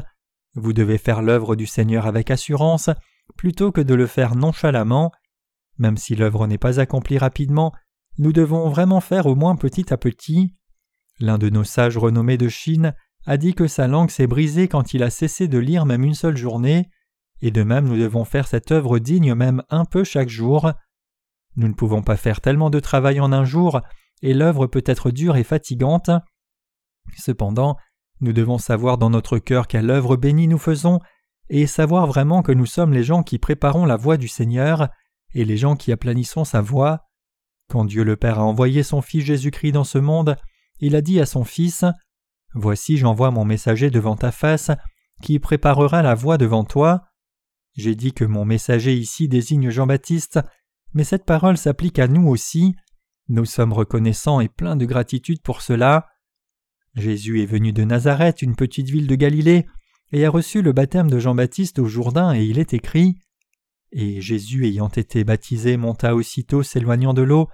Vous 0.54 0.72
devez 0.72 0.98
faire 0.98 1.22
l'œuvre 1.22 1.54
du 1.54 1.66
Seigneur 1.66 2.06
avec 2.06 2.30
assurance, 2.30 2.90
plutôt 3.36 3.70
que 3.70 3.80
de 3.80 3.94
le 3.94 4.06
faire 4.06 4.34
nonchalamment. 4.34 5.12
Même 5.78 5.96
si 5.96 6.16
l'œuvre 6.16 6.46
n'est 6.46 6.58
pas 6.58 6.80
accomplie 6.80 7.18
rapidement, 7.18 7.72
nous 8.18 8.32
devons 8.32 8.68
vraiment 8.68 9.00
faire 9.00 9.26
au 9.26 9.34
moins 9.34 9.56
petit 9.56 9.92
à 9.92 9.96
petit. 9.96 10.54
L'un 11.20 11.38
de 11.38 11.50
nos 11.50 11.64
sages 11.64 11.98
renommés 11.98 12.38
de 12.38 12.48
Chine 12.48 12.94
a 13.26 13.36
dit 13.36 13.54
que 13.54 13.66
sa 13.66 13.86
langue 13.86 14.10
s'est 14.10 14.26
brisée 14.26 14.68
quand 14.68 14.94
il 14.94 15.02
a 15.02 15.10
cessé 15.10 15.48
de 15.48 15.58
lire 15.58 15.86
même 15.86 16.04
une 16.04 16.14
seule 16.14 16.36
journée, 16.36 16.88
et 17.40 17.50
de 17.50 17.62
même 17.62 17.88
nous 17.88 17.98
devons 17.98 18.24
faire 18.24 18.46
cette 18.46 18.72
œuvre 18.72 18.98
digne 18.98 19.34
même 19.34 19.62
un 19.68 19.84
peu 19.84 20.02
chaque 20.02 20.28
jour. 20.28 20.72
Nous 21.56 21.68
ne 21.68 21.74
pouvons 21.74 22.02
pas 22.02 22.16
faire 22.16 22.40
tellement 22.40 22.70
de 22.70 22.80
travail 22.80 23.20
en 23.20 23.32
un 23.32 23.44
jour, 23.44 23.80
et 24.22 24.34
l'œuvre 24.34 24.66
peut 24.66 24.84
être 24.86 25.10
dure 25.10 25.36
et 25.36 25.44
fatigante. 25.44 26.10
Cependant, 27.16 27.76
nous 28.20 28.32
devons 28.32 28.58
savoir 28.58 28.98
dans 28.98 29.10
notre 29.10 29.38
cœur 29.38 29.66
quelle 29.66 29.90
œuvre 29.90 30.16
bénie 30.16 30.48
nous 30.48 30.58
faisons, 30.58 31.00
et 31.50 31.66
savoir 31.66 32.06
vraiment 32.06 32.42
que 32.42 32.52
nous 32.52 32.66
sommes 32.66 32.92
les 32.92 33.04
gens 33.04 33.22
qui 33.22 33.38
préparons 33.38 33.84
la 33.84 33.96
voie 33.96 34.16
du 34.16 34.28
Seigneur, 34.28 34.88
et 35.34 35.44
les 35.44 35.56
gens 35.56 35.76
qui 35.76 35.92
aplanissons 35.92 36.44
sa 36.44 36.60
voie. 36.60 37.00
Quand 37.68 37.84
Dieu 37.84 38.04
le 38.04 38.16
Père 38.16 38.38
a 38.38 38.44
envoyé 38.44 38.82
son 38.82 39.02
Fils 39.02 39.24
Jésus-Christ 39.24 39.72
dans 39.72 39.84
ce 39.84 39.98
monde, 39.98 40.36
il 40.80 40.96
a 40.96 41.00
dit 41.00 41.20
à 41.20 41.26
son 41.26 41.44
Fils 41.44 41.84
Voici 42.54 42.96
j'envoie 42.96 43.32
mon 43.32 43.44
messager 43.44 43.90
devant 43.90 44.16
ta 44.16 44.30
face, 44.30 44.70
qui 45.22 45.38
préparera 45.38 46.02
la 46.02 46.14
voie 46.14 46.38
devant 46.38 46.64
toi. 46.64 47.02
J'ai 47.76 47.96
dit 47.96 48.12
que 48.12 48.24
mon 48.24 48.44
messager 48.44 48.94
ici 48.94 49.28
désigne 49.28 49.70
Jean-Baptiste, 49.70 50.40
mais 50.92 51.02
cette 51.02 51.24
parole 51.24 51.56
s'applique 51.56 51.98
à 51.98 52.06
nous 52.06 52.28
aussi. 52.28 52.76
Nous 53.28 53.46
sommes 53.46 53.72
reconnaissants 53.72 54.40
et 54.40 54.48
pleins 54.48 54.76
de 54.76 54.84
gratitude 54.84 55.40
pour 55.40 55.62
cela. 55.62 56.08
Jésus 56.94 57.42
est 57.42 57.46
venu 57.46 57.72
de 57.72 57.82
Nazareth, 57.82 58.42
une 58.42 58.54
petite 58.54 58.90
ville 58.90 59.06
de 59.06 59.14
Galilée, 59.14 59.66
et 60.12 60.26
a 60.26 60.30
reçu 60.30 60.60
le 60.60 60.72
baptême 60.72 61.10
de 61.10 61.18
Jean-Baptiste 61.18 61.78
au 61.78 61.86
Jourdain, 61.86 62.34
et 62.34 62.44
il 62.44 62.58
est 62.58 62.74
écrit 62.74 63.16
Et 63.92 64.20
Jésus, 64.20 64.66
ayant 64.66 64.88
été 64.88 65.24
baptisé, 65.24 65.78
monta 65.78 66.14
aussitôt 66.14 66.62
s'éloignant 66.62 67.14
de 67.14 67.22
l'eau, 67.22 67.48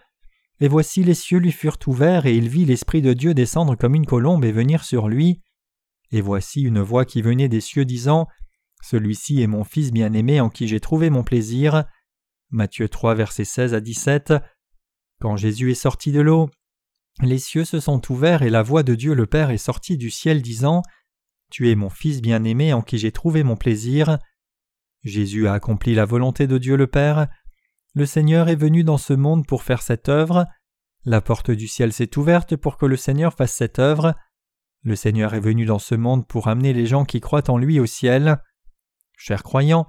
et 0.59 0.67
voici 0.67 1.05
les 1.05 1.15
cieux 1.15 1.39
lui 1.39 1.53
furent 1.53 1.79
ouverts, 1.87 2.27
et 2.27 2.37
il 2.37 2.49
vit 2.49 2.65
l'Esprit 2.65 3.01
de 3.01 3.13
Dieu 3.13 3.33
descendre 3.33 3.77
comme 3.77 3.95
une 3.95 4.07
colombe 4.07 4.45
et 4.45 4.53
venir 4.53 4.85
sur 4.85 5.09
lui. 5.09 5.41
Et 6.11 6.21
voici 6.21 6.63
une 6.63 6.81
voix 6.81 7.05
qui 7.05 7.23
venait 7.23 7.49
des 7.49 7.61
cieux 7.61 7.85
disant 7.85 8.27
Celui-ci 8.83 9.41
est 9.41 9.47
mon 9.47 9.63
Fils 9.63 9.93
bien-aimé 9.93 10.41
en 10.41 10.51
qui 10.51 10.67
j'ai 10.67 10.81
trouvé 10.81 11.11
mon 11.11 11.23
plaisir. 11.23 11.85
Matthieu 12.51 12.89
3, 12.89 13.15
versets 13.15 13.45
16 13.45 13.73
à 13.73 13.81
17. 13.81 14.35
Quand 15.21 15.37
Jésus 15.37 15.71
est 15.71 15.75
sorti 15.75 16.13
de 16.13 16.21
l'eau, 16.21 16.49
les 17.21 17.39
cieux 17.39 17.67
se 17.67 17.79
sont 17.79 18.01
ouverts 18.11 18.43
et 18.43 18.49
la 18.49 18.63
voix 18.63 18.83
de 18.83 18.95
Dieu 18.95 19.15
le 19.15 19.27
Père 19.27 19.51
est 19.51 19.59
sortie 19.59 19.99
du 19.99 20.11
ciel 20.11 20.41
disant 20.41 20.83
Tu 21.51 21.71
es 21.71 21.75
mon 21.75 21.91
Fils 21.91 22.23
bien-aimé 22.23 22.73
en 22.73 22.81
qui 22.81 22.97
j'ai 22.97 23.13
trouvé 23.13 23.43
mon 23.43 23.57
plaisir. 23.57 24.19
Jésus 25.03 25.47
a 25.47 25.53
accompli 25.53 25.95
la 25.95 26.07
volonté 26.07 26.47
de 26.47 26.57
Dieu 26.57 26.77
le 26.77 26.87
Père. 26.87 27.29
Le 27.95 28.07
Seigneur 28.07 28.49
est 28.49 28.57
venu 28.57 28.83
dans 28.83 28.97
ce 28.97 29.13
monde 29.13 29.47
pour 29.47 29.63
faire 29.63 29.83
cette 29.83 30.09
œuvre. 30.09 30.47
La 31.05 31.21
porte 31.21 31.51
du 31.51 31.69
ciel 31.69 31.93
s'est 31.93 32.17
ouverte 32.17 32.57
pour 32.57 32.79
que 32.79 32.87
le 32.87 32.97
Seigneur 32.97 33.35
fasse 33.35 33.55
cette 33.55 33.79
œuvre. 33.79 34.15
Le 34.83 34.97
Seigneur 34.97 35.35
est 35.35 35.41
venu 35.41 35.67
dans 35.67 35.79
ce 35.79 35.95
monde 35.95 36.27
pour 36.27 36.49
amener 36.49 36.73
les 36.73 36.87
gens 36.87 37.05
qui 37.05 37.21
croient 37.21 37.51
en 37.51 37.59
lui 37.59 37.79
au 37.79 37.87
ciel. 37.87 38.39
Chers 39.19 39.43
croyants, 39.43 39.85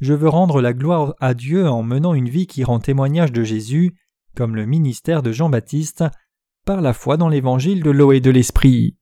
je 0.00 0.14
veux 0.14 0.28
rendre 0.30 0.62
la 0.62 0.72
gloire 0.72 1.14
à 1.20 1.34
Dieu 1.34 1.68
en 1.68 1.82
menant 1.82 2.14
une 2.14 2.30
vie 2.30 2.46
qui 2.46 2.64
rend 2.64 2.78
témoignage 2.78 3.32
de 3.32 3.42
Jésus, 3.42 3.94
comme 4.36 4.56
le 4.56 4.66
ministère 4.66 5.22
de 5.22 5.32
Jean-Baptiste, 5.32 6.04
par 6.64 6.80
la 6.80 6.92
foi 6.92 7.16
dans 7.16 7.28
l'évangile 7.28 7.82
de 7.82 7.90
l'eau 7.90 8.12
et 8.12 8.20
de 8.20 8.30
l'esprit. 8.30 8.96